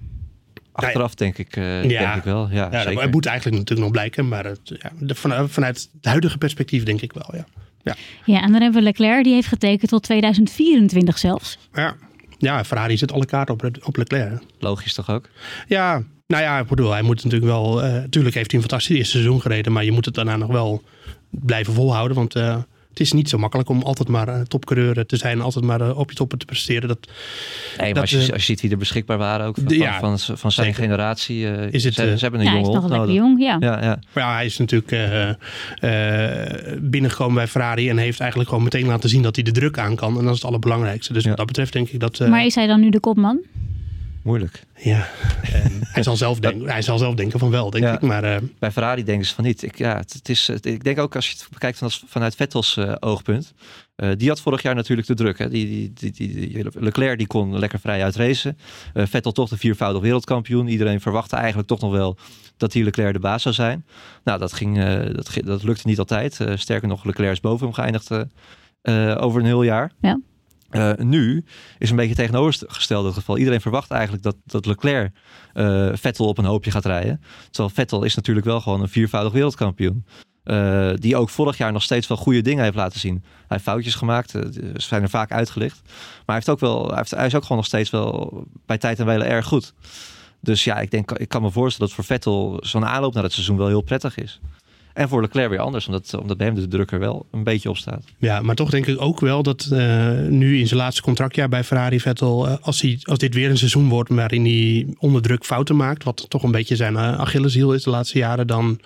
Achteraf 0.72 1.16
denk 1.16 1.38
ik, 1.38 1.56
uh, 1.56 1.84
ja, 1.90 2.00
denk 2.00 2.16
ik 2.16 2.24
wel. 2.24 2.50
Ja, 2.52 2.68
ja 2.72 2.82
zeker. 2.82 3.02
Het 3.02 3.12
moet 3.12 3.26
eigenlijk 3.26 3.58
natuurlijk 3.58 3.88
nog 3.88 3.92
blijken, 3.92 4.28
maar 4.28 4.46
het, 4.46 4.60
ja, 4.64 4.92
de, 5.00 5.16
vanuit, 5.16 5.52
vanuit 5.52 5.90
het 5.94 6.06
huidige 6.06 6.38
perspectief 6.38 6.84
denk 6.84 7.02
ik 7.02 7.14
wel, 7.14 7.30
ja. 7.34 7.46
Ja, 7.84 7.96
ja 8.26 8.42
en 8.42 8.52
dan 8.52 8.62
hebben 8.62 8.80
we 8.80 8.88
Leclerc, 8.88 9.24
die 9.24 9.34
heeft 9.34 9.48
getekend 9.48 9.90
tot 9.90 10.04
2024 10.04 11.18
zelfs. 11.18 11.58
Ja, 11.74 11.96
ja 12.38 12.64
Ferrari 12.64 12.98
zit 12.98 13.12
alle 13.12 13.26
kaarten 13.26 13.54
op, 13.54 13.70
op 13.84 13.98
Leclerc. 13.98 14.42
Logisch 14.60 14.94
toch 14.94 15.10
ook? 15.10 15.30
Ja, 15.68 16.04
nou 16.34 16.46
ja, 16.46 16.60
ik 16.60 16.68
bedoel, 16.68 16.92
hij 16.92 17.02
moet 17.02 17.24
natuurlijk 17.24 17.52
wel. 17.52 17.86
Uh, 17.86 17.98
tuurlijk 18.10 18.36
heeft 18.36 18.52
hij 18.52 18.60
een 18.60 18.68
fantastisch 18.68 18.98
eerste 18.98 19.12
seizoen 19.12 19.42
gereden, 19.42 19.72
maar 19.72 19.84
je 19.84 19.92
moet 19.92 20.06
het 20.06 20.14
daarna 20.14 20.38
nog 20.38 20.52
wel 20.52 20.84
blijven 21.30 21.74
volhouden. 21.74 22.18
Want 22.18 22.36
uh, 22.36 22.58
het 22.90 23.00
is 23.00 23.12
niet 23.12 23.30
zo 23.30 23.38
makkelijk 23.38 23.70
om 23.70 23.82
altijd 23.82 24.08
maar 24.08 24.28
uh, 24.28 24.42
topcoureur 24.42 25.06
te 25.06 25.18
zijn, 25.18 25.42
altijd 25.42 25.66
maar 25.66 25.96
op 25.96 26.10
je 26.10 26.16
toppen 26.16 26.38
te 26.38 26.46
presteren. 26.46 26.88
Dat, 26.88 27.08
nee, 27.08 27.14
maar 27.78 27.94
dat, 27.94 28.02
als, 28.02 28.12
je, 28.12 28.34
als 28.34 28.42
je 28.42 28.48
ziet 28.48 28.62
wie 28.62 28.72
er 28.72 28.78
beschikbaar 28.78 29.18
waren, 29.18 29.46
ook 29.46 29.56
van, 29.56 29.66
de, 29.68 29.78
ja, 29.78 30.00
van, 30.00 30.20
van, 30.20 30.38
van, 30.38 30.52
zijn 30.52 30.68
zeker. 30.68 30.84
generatie, 30.84 31.46
is 31.72 31.84
het, 31.84 31.94
ze, 31.94 32.14
ze 32.18 32.22
hebben 32.22 32.40
een 32.40 32.46
ja, 32.46 32.52
jonge 32.52 32.66
hij 32.66 32.76
is 32.76 32.82
nog 32.82 32.90
nodig. 32.90 32.98
lekker 32.98 33.16
jong, 33.16 33.40
ja. 33.40 33.58
Ja, 33.60 33.84
ja. 33.84 34.00
Maar 34.14 34.24
ja, 34.24 34.34
hij 34.34 34.46
is 34.46 34.58
natuurlijk 34.58 35.38
binnengekomen 36.82 37.36
bij 37.36 37.48
Ferrari 37.48 37.90
en 37.90 37.98
heeft 37.98 38.20
eigenlijk 38.20 38.50
gewoon 38.50 38.64
meteen 38.64 38.86
laten 38.86 39.10
zien 39.10 39.22
dat 39.22 39.36
hij 39.36 39.44
de 39.44 39.52
druk 39.52 39.78
aan 39.78 39.96
kan. 39.96 40.18
En 40.18 40.24
dat 40.24 40.34
is 40.34 40.40
het 40.42 40.46
allerbelangrijkste. 40.46 41.14
Dus 41.14 41.24
Ja. 41.24 41.30
wat 41.30 41.38
dat 41.38 41.48
betreft 41.48 41.74
denk 41.74 41.90
ik 41.90 42.00
dat. 42.00 42.20
Maar 42.20 42.46
is 42.46 42.56
hij 42.56 42.68
dan 42.68 42.80
nu 42.80 42.90
de 42.90 43.00
kopman? 43.00 43.40
Moeilijk. 44.24 44.64
Ja, 44.78 45.08
en 45.64 45.72
hij, 45.82 46.04
zal 46.04 46.16
zelf 46.18 46.40
denken, 46.40 46.70
hij 46.70 46.82
zal 46.82 46.98
zelf 46.98 47.16
denken 47.16 47.40
van 47.40 47.50
wel, 47.50 47.70
denk 47.70 47.84
Ja. 47.84 47.94
ik. 47.94 48.02
Maar 48.02 48.24
uh, 48.24 48.36
Bij 48.60 48.72
Ferrari 48.72 49.04
denken 49.04 49.28
ze 49.28 49.34
van 49.36 49.44
niet. 49.44 49.64
Ik, 49.64 49.78
ja, 49.78 49.98
het, 49.98 50.14
het 50.14 50.30
is, 50.30 50.48
het- 50.48 50.66
ik 50.66 50.84
denk 50.84 51.00
ook 51.00 51.16
als 51.16 51.30
je 51.30 51.36
het 51.38 51.48
bekijkt 51.52 51.78
vanuit, 51.78 52.02
vanuit 52.08 52.36
Vettels 52.36 52.78
eh, 52.78 52.94
oogpunt. 53.00 53.54
Eh, 53.96 54.10
die 54.18 54.30
had 54.30 54.42
vorig 54.42 54.62
jaar 54.62 54.76
natuurlijk 54.76 55.08
de 55.08 55.14
druk. 55.14 55.38
Hè. 55.38 55.50
Die, 55.50 55.66
die, 55.68 55.94
die, 55.94 56.12
die, 56.12 56.50
die- 56.50 56.66
Leclerc 56.80 57.18
die 57.18 57.28
kon 57.28 57.60
lekker 57.60 57.80
vrij 57.80 58.04
uitracen. 58.04 58.58
Eh 58.94 59.06
Vettel 59.06 59.32
toch 59.32 59.50
de 59.50 59.58
viervoudig 59.58 60.02
wereldkampioen. 60.02 60.68
Iedereen 60.68 61.02
verwachtte 61.02 61.36
eigenlijk 61.36 61.68
toch 61.68 61.80
nog 61.82 61.92
wel 61.92 62.18
dat 62.58 62.72
die 62.72 62.84
Leclerc 62.84 63.14
de 63.14 63.20
baas 63.20 63.42
zou 63.42 63.56
zijn. 63.56 63.86
Nou, 64.24 64.40
dat, 64.40 64.54
ging, 64.54 64.78
eh, 64.80 65.14
dat, 65.16 65.30
ging- 65.30 65.46
dat 65.46 65.64
lukte 65.64 65.88
niet 65.88 66.00
altijd. 66.00 66.40
Eh, 66.40 66.54
sterker 66.58 66.88
nog, 66.88 67.04
Leclerc 67.04 67.32
is 67.32 67.40
boven 67.40 67.66
hem 67.66 67.74
geëindigd 67.76 68.12
eh, 68.12 68.22
eh, 69.12 69.22
over 69.24 69.40
een 69.40 69.46
heel 69.46 69.64
jaar. 69.64 69.92
Ja. 70.02 70.20
Eh, 70.74 70.94
nu 70.98 71.46
is 71.78 71.90
een 71.90 71.96
beetje 71.96 72.16
tegenovergesteld 72.16 73.06
het 73.06 73.14
geval. 73.14 73.38
Iedereen 73.38 73.62
verwacht 73.62 73.92
eigenlijk 73.92 74.24
dat, 74.24 74.36
dat 74.46 74.66
Leclerc 74.66 75.14
eh, 75.54 75.90
Vettel 75.94 76.28
op 76.28 76.38
een 76.38 76.46
hoopje 76.46 76.72
gaat 76.72 76.86
rijden. 76.86 77.22
Terwijl 77.50 77.74
Vettel 77.74 78.04
is 78.04 78.16
natuurlijk 78.16 78.46
wel 78.46 78.62
gewoon 78.62 78.82
een 78.82 78.90
viervoudig 78.90 79.34
wereldkampioen. 79.34 80.06
Eh, 80.44 80.92
die 80.96 81.16
ook 81.16 81.30
vorig 81.30 81.58
jaar 81.58 81.72
nog 81.72 81.84
steeds 81.84 82.08
wel 82.08 82.18
goede 82.18 82.42
dingen 82.42 82.64
heeft 82.64 82.76
laten 82.76 83.00
zien. 83.00 83.24
Hij 83.24 83.46
heeft 83.48 83.64
foutjes 83.64 83.96
gemaakt, 83.96 84.30
ze 84.30 84.74
zijn 84.76 85.02
er 85.02 85.10
vaak 85.10 85.32
uitgelicht. 85.32 85.82
Maar 85.84 86.24
hij, 86.26 86.36
heeft 86.36 86.50
ook 86.50 86.60
wel, 86.60 86.92
hij, 86.94 87.26
is 87.26 87.36
ook 87.36 87.42
gewoon 87.42 87.58
nog 87.58 87.66
steeds 87.66 87.90
wel 87.90 88.44
bij 88.66 88.78
tijd 88.78 89.00
en 89.00 89.06
wele 89.06 89.24
erg 89.24 89.46
goed. 89.46 89.74
Dus 90.42 90.64
ja, 90.64 90.80
ik, 90.80 90.92
denk, 90.92 91.12
ik 91.12 91.30
kan 91.30 91.42
me 91.42 91.52
voorstellen 91.52 91.88
dat 91.88 91.96
voor 91.96 92.06
Vettel 92.06 92.58
zo'n 92.62 92.86
aanloop 92.86 93.14
naar 93.14 93.24
het 93.24 93.34
seizoen 93.34 93.58
wel 93.58 93.68
heel 93.68 93.82
prettig 93.82 94.18
is. 94.18 94.40
En 94.94 95.10
voor 95.10 95.22
Leclerc 95.22 95.50
weer 95.50 95.60
anders, 95.60 95.88
omdat, 95.88 96.14
omdat 96.14 96.38
bij 96.38 96.46
hem 96.46 96.56
de 96.56 96.68
druk 96.68 96.92
er 96.92 97.00
wel 97.00 97.26
een 97.32 97.44
beetje 97.44 97.70
op 97.70 97.78
staat. 97.78 98.04
ja, 98.18 98.42
maar 98.42 98.56
toch 98.56 98.70
denk 98.70 98.86
ik 98.86 99.02
ook 99.02 99.20
wel 99.20 99.44
dat 99.44 99.70
eh, 99.72 100.12
nu 100.20 100.60
in 100.60 100.68
zijn 100.68 100.80
laatste 100.80 101.02
contractjaar 101.02 101.50
bij 101.50 101.64
Ferrari 101.64 102.00
Vettel, 102.00 102.48
eh, 102.48 102.56
als, 102.62 102.82
hij, 102.82 103.00
als 103.04 103.20
dit 103.20 103.34
weer 103.34 103.50
een 103.50 103.58
seizoen 103.58 103.90
wordt 103.90 104.10
waarin 104.10 104.46
hij 104.46 104.88
onder 104.98 105.22
druk 105.22 105.46
fouten 105.46 105.76
maakt, 105.76 106.04
wat 106.04 106.26
toch 106.30 106.44
een 106.44 106.52
beetje 106.52 106.76
zijn 106.76 106.94
uh, 106.94 107.20
Achilleshiel 107.20 107.74
is 107.74 107.84
de 107.84 107.90
laatste 107.90 108.18
jaren, 108.18 108.48
dan 108.48 108.80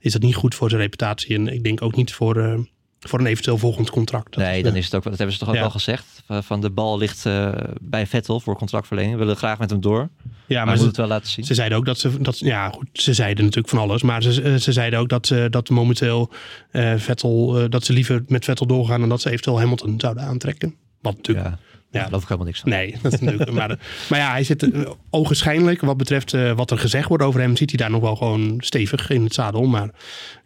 is 0.00 0.12
dat 0.12 0.22
niet 0.22 0.34
goed 0.34 0.54
voor 0.54 0.68
zijn 0.68 0.82
reputatie. 0.82 1.34
En 1.34 1.48
ik 1.48 1.64
denk 1.64 1.82
ook 1.82 1.96
niet 1.96 2.12
voor, 2.12 2.66
voor 3.00 3.18
een 3.18 3.26
eventueel 3.26 3.58
volgend 3.58 3.90
contract. 3.90 4.34
Dat- 4.34 4.44
Nee, 4.44 4.62
dan 4.62 4.76
is 4.76 4.84
het 4.84 4.94
ook, 4.94 5.02
dat 5.02 5.16
hebben 5.16 5.32
ze 5.32 5.38
toch 5.38 5.48
ook 5.48 5.54
Ja. 5.54 5.60
wel 5.60 5.70
gezegd. 5.70 6.22
Van- 6.28 6.60
de 6.60 6.70
bal 6.70 6.98
ligt 6.98 7.26
eh, 7.26 7.50
bij 7.80 8.06
Vettel 8.06 8.40
voor 8.40 8.56
contractverlening. 8.56 9.14
We 9.14 9.20
willen 9.20 9.36
graag 9.36 9.58
met 9.58 9.70
hem 9.70 9.80
door. 9.80 10.08
ja, 10.46 10.56
maar 10.58 10.66
maar 10.66 10.76
ze, 10.76 10.86
het 10.86 10.96
wel 10.96 11.06
laten 11.06 11.28
zien. 11.30 11.44
ze 11.44 11.54
zeiden 11.54 11.78
ook 11.78 11.84
dat 11.84 11.98
ze, 11.98 12.20
dat, 12.20 12.38
ja 12.38 12.68
goed, 12.70 12.88
ze 12.92 13.14
zeiden 13.14 13.44
natuurlijk 13.44 13.74
van 13.74 13.78
alles, 13.82 14.02
maar 14.02 14.22
ze, 14.22 14.42
eh, 14.42 14.54
ze 14.54 14.72
zeiden 14.72 14.98
ook 14.98 15.08
dat, 15.08 15.26
ze 15.26 15.46
dat 15.50 15.68
momenteel 15.68 16.32
eh, 16.70 16.92
Vettel, 16.96 17.58
eh, 17.58 17.64
dat 17.68 17.84
ze 17.84 17.92
liever 17.92 18.24
met 18.26 18.44
Vettel 18.44 18.66
doorgaan 18.66 19.00
dan 19.00 19.08
dat 19.08 19.20
ze 19.20 19.28
eventueel 19.30 19.58
Hamilton 19.60 20.00
zouden 20.00 20.22
aantrekken. 20.22 20.74
Wat 21.00 21.16
natuurlijk 21.16 21.46
Ja, 21.46 21.58
Ja. 21.90 21.98
daar 21.98 22.04
geloof 22.06 22.22
ik 22.22 22.28
helemaal 22.28 22.46
niks 22.48 22.60
van. 22.60 22.70
Nee, 22.70 22.94
dat 23.02 23.12
is 23.12 23.20
natuurlijk. 23.20 23.52
maar, 23.52 23.68
maar 24.10 24.18
ja, 24.18 24.30
hij 24.30 24.44
zit 24.44 24.62
uh, 24.62 24.90
ogenschijnlijk, 25.10 25.80
wat 25.80 25.96
betreft 25.96 26.34
eh, 26.34 26.52
wat 26.52 26.70
er 26.70 26.78
gezegd 26.78 27.08
wordt 27.08 27.24
over 27.24 27.40
hem, 27.40 27.56
zit 27.56 27.68
hij 27.70 27.78
daar 27.78 27.90
nog 27.90 28.00
wel 28.00 28.16
gewoon 28.16 28.54
stevig 28.58 29.10
in 29.10 29.24
het 29.24 29.34
zadel. 29.34 29.64
Maar 29.66 29.90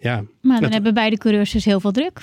ja, 0.00 0.14
Maar 0.40 0.52
dan 0.52 0.61
Dat- 0.62 0.72
hebben 0.72 0.94
beide 0.94 1.18
coureurs 1.18 1.50
dus 1.50 1.64
heel 1.64 1.81
veel 1.81 1.90
druk. 1.92 2.22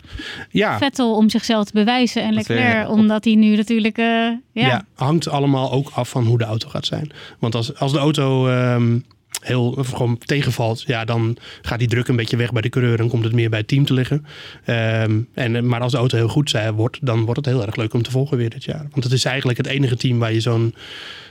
ja, 0.49 0.77
Vettel 0.77 1.15
om 1.15 1.29
zichzelf 1.29 1.65
te 1.65 1.71
bewijzen 1.73 2.23
en 2.23 2.34
Leclerc 2.34 2.89
omdat 2.89 3.23
hij 3.23 3.36
nu 3.36 3.55
natuurlijk... 3.55 3.97
eh, 3.97 4.05
ja. 4.05 4.38
ja. 4.53 4.86
hangt 4.95 5.27
allemaal 5.27 5.71
ook 5.71 5.89
af 5.93 6.10
van 6.10 6.25
hoe 6.25 6.38
de 6.38 6.43
auto 6.45 6.69
gaat 6.69 6.86
zijn. 6.86 7.12
Want 7.39 7.55
als, 7.55 7.75
als 7.75 7.91
de 7.91 7.97
auto 7.97 8.47
ehm, 8.47 8.99
heel 9.39 9.69
of 9.78 9.89
gewoon 9.89 10.17
tegenvalt, 10.17 10.82
ja, 10.82 11.06
dan 11.06 11.38
gaat 11.62 11.80
die 11.80 11.88
druk 11.88 12.08
een 12.08 12.15
beetje 12.15 12.38
weg 12.38 12.52
bij 12.52 12.62
de 12.62 12.69
coureur 12.69 12.99
en 12.99 13.08
komt 13.10 13.23
het 13.23 13.34
meer 13.34 13.49
bij 13.49 13.60
het 13.60 13.67
team 13.67 13.86
te 13.86 13.93
liggen. 13.93 14.25
Ehm, 14.65 15.19
en, 15.34 15.56
eh, 15.56 15.62
maar 15.62 15.82
als 15.82 15.91
de 15.91 15.97
auto 15.97 16.17
heel 16.17 16.28
goed 16.28 16.49
zijn, 16.49 16.73
wordt, 16.73 16.97
dan 17.02 17.19
wordt 17.25 17.45
het 17.45 17.45
heel 17.56 17.65
erg 17.65 17.75
leuk 17.75 17.93
om 17.93 18.02
te 18.02 18.12
volgen 18.12 18.38
weer 18.38 18.49
dit 18.49 18.63
jaar. 18.63 18.88
Want 18.91 19.04
het 19.04 19.13
is 19.13 19.25
eigenlijk 19.25 19.58
het 19.58 19.67
enige 19.67 19.95
team 19.95 20.19
waar 20.19 20.34
je 20.34 20.39
zo'n, 20.39 20.75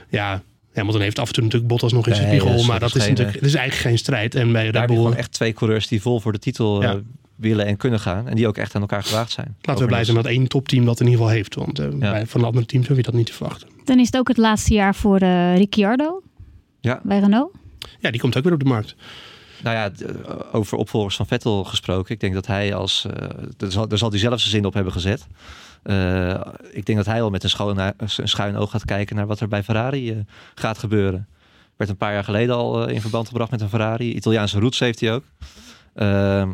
ja, 0.09 0.41
Hamilton 0.73 1.01
heeft 1.01 1.19
af 1.19 1.27
en 1.27 1.33
toe 1.33 1.43
natuurlijk 1.43 1.71
Bottas 1.71 1.93
nog 1.93 2.07
in 2.07 2.15
zijn 2.15 2.27
Nee, 2.27 2.39
spiegel, 2.39 2.63
maar 2.63 2.79
dat 2.79 2.95
is 2.95 3.01
geen, 3.01 3.09
natuurlijk, 3.09 3.37
het 3.37 3.45
is 3.47 3.53
eigenlijk 3.55 3.87
geen 3.87 3.97
strijd. 3.97 4.35
En 4.35 4.51
bij 4.51 4.71
Daar 4.71 4.85
Red 4.87 4.95
gewoon 4.95 5.15
echt 5.15 5.31
twee 5.31 5.53
coureurs 5.53 5.87
die 5.87 6.01
vol 6.01 6.19
voor 6.19 6.31
de 6.31 6.39
titel 6.39 6.81
eh, 6.83 6.89
Ja. 6.89 6.99
willen 7.35 7.65
en 7.65 7.77
kunnen 7.77 7.99
gaan. 7.99 8.27
En 8.27 8.35
die 8.35 8.47
ook 8.47 8.57
echt 8.57 8.75
aan 8.75 8.81
elkaar 8.81 9.03
gewaagd 9.03 9.31
zijn. 9.31 9.55
laten 9.61 9.81
we 9.83 9.87
blij 9.89 10.03
zijn 10.03 10.15
dat 10.15 10.25
één 10.25 10.47
topteam 10.47 10.85
dat 10.85 10.99
in 10.99 11.05
ieder 11.05 11.19
geval 11.21 11.35
heeft. 11.35 11.55
Want 11.55 11.79
eh, 11.79 11.85
Ja. 11.99 12.11
bij, 12.11 12.25
van 12.25 12.39
de 12.41 12.47
andere 12.47 12.65
teams 12.65 12.87
hoef 12.87 12.97
je 12.97 13.03
dat 13.03 13.13
niet 13.13 13.25
te 13.25 13.33
verwachten. 13.33 13.67
Dan 13.83 13.99
is 13.99 14.05
het 14.05 14.17
ook 14.17 14.27
het 14.27 14.37
laatste 14.37 14.73
jaar 14.73 14.95
voor 14.95 15.17
eh, 15.19 15.57
Ricciardo 15.57 16.21
Ja. 16.79 16.99
bij 17.03 17.19
Renault. 17.19 17.51
Ja, 17.99 18.11
die 18.11 18.19
komt 18.21 18.37
ook 18.37 18.43
weer 18.43 18.53
op 18.53 18.59
de 18.59 18.65
markt. 18.65 18.95
Nou 19.63 19.75
ja, 19.75 19.89
d- 19.91 20.53
over 20.53 20.77
opvolgers 20.77 21.15
van 21.15 21.25
Vettel 21.27 21.63
gesproken. 21.63 22.13
Ik 22.13 22.19
denk 22.19 22.33
dat 22.33 22.47
hij 22.47 22.73
als... 22.75 23.05
eh 23.05 23.29
daar, 23.57 23.71
zal, 23.71 23.87
daar 23.87 23.97
zal 23.97 24.09
hij 24.09 24.19
zelf 24.19 24.39
zijn 24.39 24.51
zin 24.51 24.65
op 24.65 24.73
hebben 24.73 24.93
gezet. 24.93 25.27
Eh, 25.83 26.41
ik 26.71 26.85
denk 26.85 26.97
dat 26.97 27.07
hij 27.07 27.21
al 27.21 27.29
met 27.29 27.43
een, 27.43 27.49
schoon, 27.49 27.77
een 27.77 27.93
schuin 28.09 28.55
oog 28.57 28.71
gaat 28.71 28.85
kijken 28.85 29.15
naar 29.15 29.27
wat 29.27 29.39
er 29.39 29.47
bij 29.47 29.63
Ferrari 29.63 30.11
eh, 30.11 30.17
gaat 30.55 30.77
gebeuren. 30.77 31.27
Werd 31.75 31.91
een 31.91 31.97
paar 31.97 32.13
jaar 32.13 32.23
geleden 32.23 32.55
al 32.55 32.87
eh, 32.87 32.93
in 32.95 33.01
verband 33.01 33.27
gebracht 33.27 33.51
met 33.51 33.61
een 33.61 33.69
Ferrari. 33.69 34.15
Italiaanse 34.15 34.59
roots 34.59 34.79
heeft 34.79 34.99
hij 34.99 35.13
ook. 35.13 35.23
Ehm, 35.95 36.51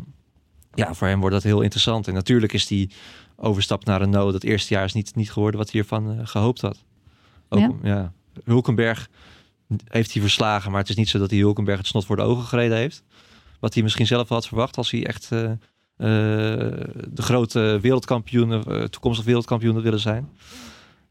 ja, 0.73 0.93
voor 0.93 1.07
hem 1.07 1.19
wordt 1.19 1.35
dat 1.35 1.43
heel 1.43 1.61
interessant. 1.61 2.07
En 2.07 2.13
natuurlijk 2.13 2.53
is 2.53 2.67
die 2.67 2.89
overstap 3.35 3.85
naar 3.85 3.99
Renault 3.99 4.31
dat 4.31 4.43
eerste 4.43 4.73
jaar 4.73 4.83
is 4.85 4.93
niet, 4.93 5.15
niet 5.15 5.31
geworden 5.31 5.59
wat 5.59 5.71
hij 5.71 5.81
ervan 5.81 6.11
eh, 6.11 6.27
gehoopt 6.27 6.61
had. 6.61 6.83
Ook, 7.49 7.59
Ja. 7.59 7.71
ja. 7.83 8.11
Hulkenberg 8.43 9.09
heeft 9.87 10.13
hij 10.13 10.21
verslagen, 10.21 10.71
maar 10.71 10.79
het 10.79 10.89
is 10.89 10.95
niet 10.95 11.09
zo 11.09 11.19
dat 11.19 11.29
hij 11.29 11.39
Hulkenberg 11.39 11.77
het 11.77 11.87
snot 11.87 12.05
voor 12.05 12.15
de 12.15 12.21
ogen 12.21 12.43
gereden 12.43 12.77
heeft. 12.77 13.03
Wat 13.59 13.73
hij 13.73 13.83
misschien 13.83 14.07
zelf 14.07 14.29
had 14.29 14.47
verwacht 14.47 14.77
als 14.77 14.91
hij 14.91 15.05
echt 15.05 15.31
eh, 15.31 15.43
eh, 15.43 15.57
de 17.07 17.21
grote 17.21 17.79
wereldkampioenen, 17.81 18.63
eh, 18.63 18.83
toekomstig 18.83 19.25
wereldkampioenen 19.25 19.83
willen 19.83 19.99
zijn. 19.99 20.29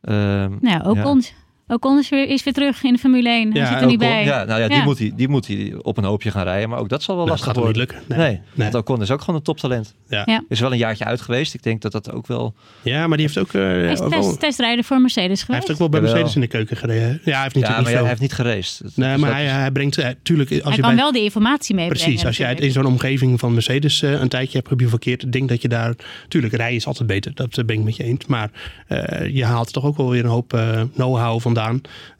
Ehm, 0.00 0.56
Nou, 0.60 0.84
ook 0.84 0.96
ja. 0.96 1.08
ons. 1.08 1.34
Ook 1.74 1.84
ons 1.84 2.00
is 2.00 2.08
weer, 2.08 2.28
is 2.28 2.44
weer 2.44 2.52
terug 2.54 2.82
in 2.82 2.92
de 2.92 2.98
Formule 2.98 3.28
1. 3.28 3.52
Hij 3.52 3.60
Ja, 3.60 3.66
zit 3.72 3.80
er 3.80 3.86
niet 3.86 3.96
Ocon, 3.96 4.08
bij. 4.08 4.24
Ja, 4.24 4.44
nou 4.44 4.60
ja, 4.60 4.68
die, 4.68 4.76
Ja. 4.76 4.82
Moet 4.84 4.98
hij, 4.98 5.12
die 5.16 5.28
moet 5.28 5.46
hij 5.46 5.74
op 5.82 5.96
een 5.96 6.04
hoopje 6.04 6.30
gaan 6.30 6.44
rijden. 6.44 6.68
Maar 6.68 6.78
ook 6.78 6.88
dat 6.88 7.02
zal 7.02 7.16
wel 7.16 7.24
Nou, 7.26 7.36
dat 7.38 7.46
lastig 7.46 7.62
gaat 7.62 7.74
niet 7.76 7.86
worden. 7.86 7.98
lukken. 8.06 8.16
Nee. 8.18 8.28
Nee, 8.28 8.40
Nee. 8.54 8.70
want 8.70 8.88
Ocon 8.88 9.02
is 9.02 9.10
ook 9.10 9.20
gewoon 9.20 9.34
een 9.36 9.42
toptalent. 9.42 9.94
Ja. 10.08 10.22
Ja. 10.24 10.42
Is 10.48 10.60
wel 10.60 10.72
een 10.72 10.78
jaartje 10.78 11.04
uit 11.04 11.20
geweest. 11.20 11.54
Ik 11.54 11.62
denk 11.62 11.82
dat 11.82 11.92
dat 11.92 12.12
ook 12.12 12.26
wel... 12.26 12.54
Ja, 12.82 13.06
maar 13.06 13.16
die 13.16 13.26
heeft 13.26 13.38
ook, 13.38 13.52
eh, 13.54 13.60
Hij 13.62 13.92
is 13.92 14.00
ook 14.00 14.10
wel- 14.10 14.22
test, 14.22 14.40
testrijder 14.40 14.84
voor 14.84 15.00
Mercedes 15.00 15.28
hij 15.28 15.36
geweest. 15.46 15.60
heeft 15.68 15.72
ook 15.72 15.78
wel 15.78 15.88
bij 15.88 16.00
Jawel. 16.00 16.14
Mercedes 16.14 16.34
in 16.34 16.40
de 16.40 16.56
keuken 16.56 16.76
gereden. 16.76 17.20
Ja, 17.24 17.32
hij 17.32 17.42
heeft 17.42 17.54
niet, 17.54 17.64
Ja, 17.64 17.70
maar 17.70 17.78
niet 17.84 17.92
hij 17.98 18.06
heeft 18.08 18.20
niet 18.20 18.32
geraced. 18.32 18.80
Dat- 18.82 18.96
Nee, 18.96 19.10
dus 19.12 19.20
maar 19.20 19.30
dat 19.30 19.38
hij, 19.38 19.46
hij 19.48 19.70
brengt, 19.70 19.98
eh, 19.98 20.08
tuurlijk, 20.22 20.50
als 20.50 20.62
hij 20.62 20.72
je 20.74 20.80
kan 20.80 20.94
bij, 20.94 20.98
wel 21.02 21.12
de 21.12 21.22
informatie 21.22 21.74
meebrengen. 21.74 22.04
Precies, 22.04 22.26
als 22.26 22.36
je 22.36 22.44
in 22.54 22.72
zo'n 22.72 22.84
omgeving 22.86 23.40
van 23.40 23.52
Mercedes 23.54 24.02
eh, 24.02 24.10
een 24.20 24.28
tijdje 24.28 24.56
hebt 24.56 24.68
gebivakkeerd, 24.68 25.32
denk 25.32 25.48
dat 25.48 25.62
je 25.62 25.68
daar, 25.68 25.94
tuurlijk, 26.28 26.54
rijden 26.54 26.76
is 26.76 26.86
altijd 26.86 27.06
beter, 27.08 27.34
dat 27.34 27.66
ben 27.66 27.76
ik 27.76 27.82
met 27.84 27.96
je 27.96 28.04
eens. 28.04 28.26
Maar 28.26 28.50
eh, 28.86 29.34
je 29.34 29.44
haalt 29.44 29.72
toch 29.72 29.84
ook 29.84 29.96
wel 29.96 30.10
weer 30.10 30.24
een 30.24 30.30
hoop 30.30 30.52
eh, 30.52 30.80
know-how 30.94 31.40
vandaan. 31.40 31.63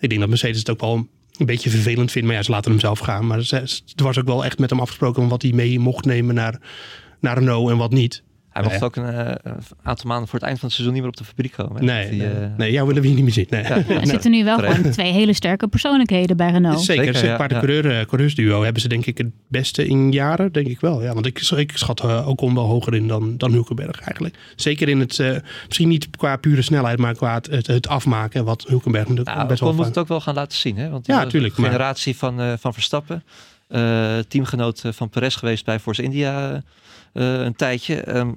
Ik 0.01 0.09
denk 0.09 0.21
dat 0.21 0.29
Mercedes 0.29 0.59
het 0.59 0.71
ook 0.71 0.81
wel 0.81 1.09
een 1.37 1.47
beetje 1.47 1.71
vervelend 1.71 2.11
vindt, 2.11 2.27
maar 2.29 2.37
ja, 2.37 2.43
ze 2.43 2.51
laten 2.51 2.71
hem 2.71 2.81
zelf 2.81 2.99
gaan. 2.99 3.27
Maar 3.27 3.43
ze- 3.43 3.57
het 3.57 4.01
was 4.01 4.19
ook 4.19 4.27
wel 4.27 4.45
echt 4.45 4.59
met 4.59 4.71
hem 4.71 4.81
afgesproken 4.81 5.29
wat 5.29 5.43
hij 5.43 5.53
mee 5.53 5.79
mocht 5.79 6.05
nemen 6.05 6.35
naar, 6.35 6.61
naar 7.21 7.39
Renault 7.39 7.71
en 7.71 7.77
wat 7.77 7.93
niet. 7.93 8.23
Hij 8.55 8.63
mocht 8.63 8.83
ook 8.83 8.97
een 8.97 9.05
eh, 9.05 9.35
een 9.43 9.55
aantal 9.83 10.07
maanden 10.09 10.29
voor 10.29 10.39
het 10.39 10.49
eind 10.49 10.59
van 10.59 10.69
het 10.69 10.77
seizoen 10.77 10.93
niet 10.95 11.03
meer 11.03 11.11
op 11.13 11.17
de 11.17 11.25
fabriek 11.25 11.53
komen. 11.53 11.85
Nee, 11.85 12.25
eh, 12.25 12.31
nee, 12.57 12.73
jou 12.73 12.87
willen 12.87 13.03
we 13.03 13.07
hier 13.09 13.17
niet 13.17 13.25
meer 13.25 13.35
zien. 13.35 13.47
Nee. 13.51 13.63
Ja. 13.63 13.77
Er 14.01 14.07
zitten 14.07 14.31
nu 14.31 14.45
wel 14.45 14.59
gewoon 14.59 14.91
twee 14.93 15.13
hele 15.13 15.33
sterke 15.33 15.67
persoonlijkheden 15.69 16.37
bij 16.37 16.51
Renault. 16.51 16.81
Zeker, 16.81 17.05
Zeker, 17.15 17.29
ja, 17.29 17.35
qua 17.35 17.47
de 17.49 17.55
ja. 17.55 17.61
coureur, 17.61 17.99
eh, 17.99 18.07
coureursduo 18.07 18.63
hebben 18.63 18.83
ze 18.83 18.89
denk 18.89 19.07
ik 19.07 19.19
het 19.19 19.31
beste 19.49 19.87
in 19.87 20.13
jaren, 20.13 20.53
denk 20.53 20.67
ik 20.67 20.81
wel. 20.81 21.03
Ja, 21.03 21.15
want 21.15 21.27
ik, 21.27 21.41
ik 21.57 21.71
schat 21.75 22.01
eh, 22.01 22.29
Ocon 22.29 22.55
wel 22.55 22.65
hoger 22.65 22.95
in 22.95 23.09
dan, 23.09 23.37
dan 23.37 23.53
Hulkenberg 23.53 24.01
eigenlijk. 24.01 24.37
Zeker 24.57 24.89
in 24.89 25.01
het, 25.01 25.19
eh, 25.19 25.37
misschien 25.67 25.89
niet 25.89 26.11
qua 26.11 26.37
pure 26.37 26.63
snelheid, 26.63 26.99
maar 26.99 27.15
qua 27.15 27.35
het, 27.35 27.47
het, 27.47 27.67
het 27.67 27.89
afmaken, 27.89 28.45
wat 28.45 28.65
Hulkenberg 28.69 29.09
natuurlijk 29.09 29.37
Nou, 29.37 29.49
best 29.49 29.61
wel 29.61 29.69
Ocon 29.69 29.81
moet 29.85 29.87
vaak- 29.87 29.95
het 29.95 30.05
ook 30.05 30.09
wel 30.11 30.21
gaan 30.21 30.35
laten 30.35 30.59
zien. 30.59 30.77
Hè? 30.77 30.91
Want 30.91 31.07
Ja, 31.07 31.27
tuurlijk, 31.27 31.57
maar- 31.57 31.67
generatie 31.71 32.17
van, 32.17 32.41
eh, 32.41 32.53
van 32.59 32.73
Verstappen. 32.73 33.23
eh, 33.69 34.19
teamgenoot 34.29 34.83
van 34.91 35.09
Perez 35.09 35.39
geweest 35.39 35.65
bij 35.65 35.79
Force 35.81 36.03
India 36.03 36.63
een 37.23 37.57
tijdje. 37.57 38.01
Ehm, 38.01 38.33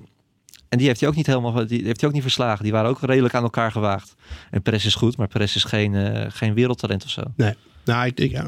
en 0.69 0.77
die 0.77 0.87
heeft 0.87 0.99
hij 0.99 1.09
ook 1.09 1.15
niet 1.15 1.27
helemaal 1.27 1.67
die 1.67 1.83
heeft 1.83 1.99
hij 1.99 2.09
ook 2.09 2.15
niet 2.15 2.23
verslagen. 2.23 2.63
Die 2.63 2.71
waren 2.71 2.89
ook 2.89 3.01
redelijk 3.01 3.33
aan 3.33 3.43
elkaar 3.43 3.71
gewaagd. 3.71 4.15
En 4.51 4.61
Perez 4.61 4.85
is 4.85 4.95
goed, 4.95 5.17
maar 5.17 5.27
Perez 5.27 5.55
is 5.55 5.63
geen, 5.63 5.95
eh, 5.95 6.25
geen 6.29 6.53
wereldtalent 6.53 7.03
of 7.03 7.09
zo. 7.09 7.23
Nou, 7.87 8.05
ik, 8.05 8.19
ik- 8.19 8.31
ja. 8.31 8.47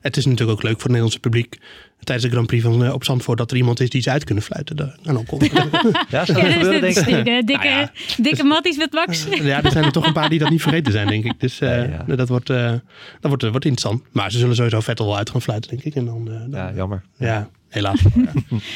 Het 0.00 0.16
is 0.16 0.24
natuurlijk 0.24 0.58
ook 0.58 0.62
leuk 0.64 0.72
voor 0.72 0.80
het 0.80 0.88
Nederlandse 0.90 1.20
publiek 1.20 1.58
tijdens 2.00 2.26
de 2.26 2.32
Grand 2.32 2.46
Prix 2.46 2.62
van 2.64 2.84
eh, 2.84 2.92
op 2.92 3.04
Zandvoort 3.04 3.38
dat 3.38 3.50
er 3.50 3.56
iemand 3.56 3.80
is 3.80 3.88
die 3.90 3.98
iets 3.98 4.08
uit 4.08 4.24
kunnen 4.24 4.44
fluiten. 4.44 4.76
Daar- 4.76 4.96
En. 5.02 5.16
Ja, 6.08 6.24
zou 6.24 6.38
Ja, 6.38 6.44
dat 6.44 6.44
dus 6.44 6.52
gebeuren, 6.52 6.80
denk 6.80 6.84
is 6.96 6.98
ik? 6.98 7.04
dikke, 7.06 7.42
dikke, 7.44 7.64
Nou 7.68 7.78
ja. 7.80 7.90
dikke 8.16 8.42
matties 8.44 8.76
met 8.76 8.92
Max. 8.92 9.26
ja, 9.42 9.62
er 9.62 9.70
zijn 9.70 9.84
er 9.84 9.92
toch 9.92 10.06
een 10.06 10.12
paar 10.12 10.28
die 10.28 10.38
dat 10.38 10.50
niet 10.50 10.62
vergeten 10.62 10.92
zijn, 10.92 11.06
denk 11.08 11.24
ik. 11.24 11.40
Dus 11.40 11.60
eh, 11.60 11.68
Ja, 11.88 12.04
ja. 12.06 12.16
dat, 12.16 12.28
wordt, 12.28 12.50
eh, 12.50 12.70
dat 12.70 12.80
wordt, 13.20 13.42
eh, 13.42 13.50
wordt 13.50 13.64
interessant. 13.64 14.02
Maar 14.12 14.30
ze 14.30 14.38
zullen 14.38 14.54
sowieso 14.56 14.80
Vettel 14.80 15.06
wel 15.06 15.16
uit 15.16 15.30
gaan 15.30 15.42
fluiten, 15.42 15.70
denk 15.70 15.82
ik. 15.82 15.94
En 15.94 16.04
dan, 16.04 16.30
eh, 16.30 16.40
dan- 16.40 16.50
Ja, 16.50 16.72
jammer. 16.74 17.02
ja, 17.18 17.48
helaas. 17.68 18.00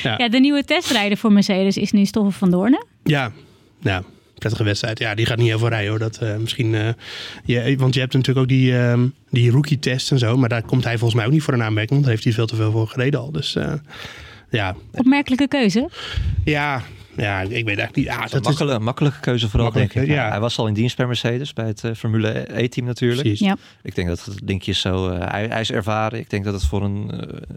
ja. 0.03 0.15
Ja, 0.19 0.29
de 0.29 0.39
nieuwe 0.41 0.65
testrijder 0.65 1.19
voor 1.19 1.33
Mercedes 1.33 1.77
is 1.77 1.93
nu 1.93 2.05
Stoffel 2.05 2.33
van 2.33 2.51
Doornen. 2.51 2.87
Ja, 3.05 3.33
ja, 3.81 4.03
prettige 4.41 4.65
wedstrijd. 4.65 4.99
Ja, 4.99 5.15
die 5.15 5.27
gaat 5.27 5.37
niet 5.39 5.47
heel 5.47 5.59
veel 5.59 5.69
rijden 5.69 5.91
hoor. 5.91 5.99
Dat, 5.99 6.17
eh, 6.17 6.37
misschien, 6.37 6.75
eh, 6.75 6.89
je, 7.45 7.75
want 7.79 7.95
je 7.95 8.01
hebt 8.01 8.13
natuurlijk 8.13 8.39
ook 8.47 8.49
die, 8.53 8.79
ehm, 8.79 9.07
die 9.31 9.51
rookie-test 9.51 10.11
en 10.11 10.19
zo. 10.19 10.37
Maar 10.37 10.49
daar 10.49 10.63
komt 10.63 10.85
hij 10.85 10.93
volgens 10.99 11.15
mij 11.15 11.27
ook 11.27 11.33
niet 11.33 11.43
voor 11.43 11.55
een 11.55 11.63
aanmerking. 11.63 11.91
Want 11.91 12.03
daar 12.03 12.11
heeft 12.11 12.25
hij 12.25 12.33
veel 12.33 12.47
te 12.47 12.57
veel 12.57 12.71
voor 12.73 12.89
gereden 12.89 13.21
al. 13.21 13.33
Dus 13.33 13.57
eh, 13.57 13.73
ja, 14.51 14.75
Opmerkelijke 14.93 15.49
keuze. 15.49 15.89
ja, 16.45 16.83
ja, 17.17 17.41
ik 17.41 17.49
weet 17.51 17.67
eigenlijk 17.67 17.97
niet. 17.97 18.09
Ah, 18.09 18.21
Dat 18.31 18.41
is 18.41 18.47
makkelijke, 18.47 18.83
makkelijke 18.83 19.21
keuze 19.21 19.49
vooral, 19.49 19.65
Makkelijk, 19.65 19.93
denk 19.93 20.07
ik. 20.07 20.13
ja. 20.13 20.29
Hij 20.29 20.41
was 20.41 20.59
al 20.59 20.67
in 20.67 20.75
dienst 20.75 20.97
bij 20.97 21.07
Mercedes, 21.07 21.53
bij 21.53 21.67
het 21.67 21.83
Formule 21.97 22.47
E-team 22.63 22.87
natuurlijk. 22.87 23.21
precies. 23.21 23.41
Ja. 23.47 23.57
Ik 23.83 23.95
denk 23.95 24.09
dat 24.09 24.25
het 24.25 24.41
linkje 24.45 24.73
zo... 24.73 25.09
eh, 25.09 25.31
hij, 25.31 25.47
hij 25.47 25.61
is 25.61 25.71
ervaren. 25.71 26.19
Ik 26.19 26.31
denk 26.31 26.45
dat 26.45 26.55
het 26.55 26.65
voor 26.65 26.83
een... 26.83 27.11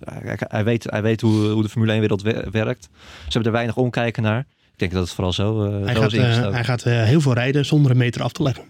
hij, 0.04 0.38
hij 0.38 0.64
weet, 0.64 0.84
hij 0.90 1.02
weet 1.02 1.22
hoe, 1.22 1.48
hoe 1.48 1.64
de 1.64 1.70
Formule 1.70 1.96
1-wereld 1.96 2.22
werkt. 2.52 2.84
Ze 2.94 3.24
hebben 3.24 3.46
er 3.46 3.52
weinig 3.52 3.76
omkijken 3.78 4.24
naar. 4.24 4.46
Ik 4.74 4.80
denk 4.80 4.92
dat 4.92 5.04
het 5.04 5.14
vooral 5.14 5.34
zo 5.34 5.66
uh, 5.66 5.86
Hij 5.86 5.96
gaat, 5.96 6.14
eh, 6.14 6.52
hij 6.52 6.64
gaat 6.64 6.84
eh, 6.84 7.04
heel 7.04 7.22
veel 7.22 7.34
rijden 7.34 7.66
zonder 7.66 7.92
een 7.92 7.98
meter 7.98 8.24
af 8.24 8.32
te 8.32 8.44
leggen. 8.44 8.64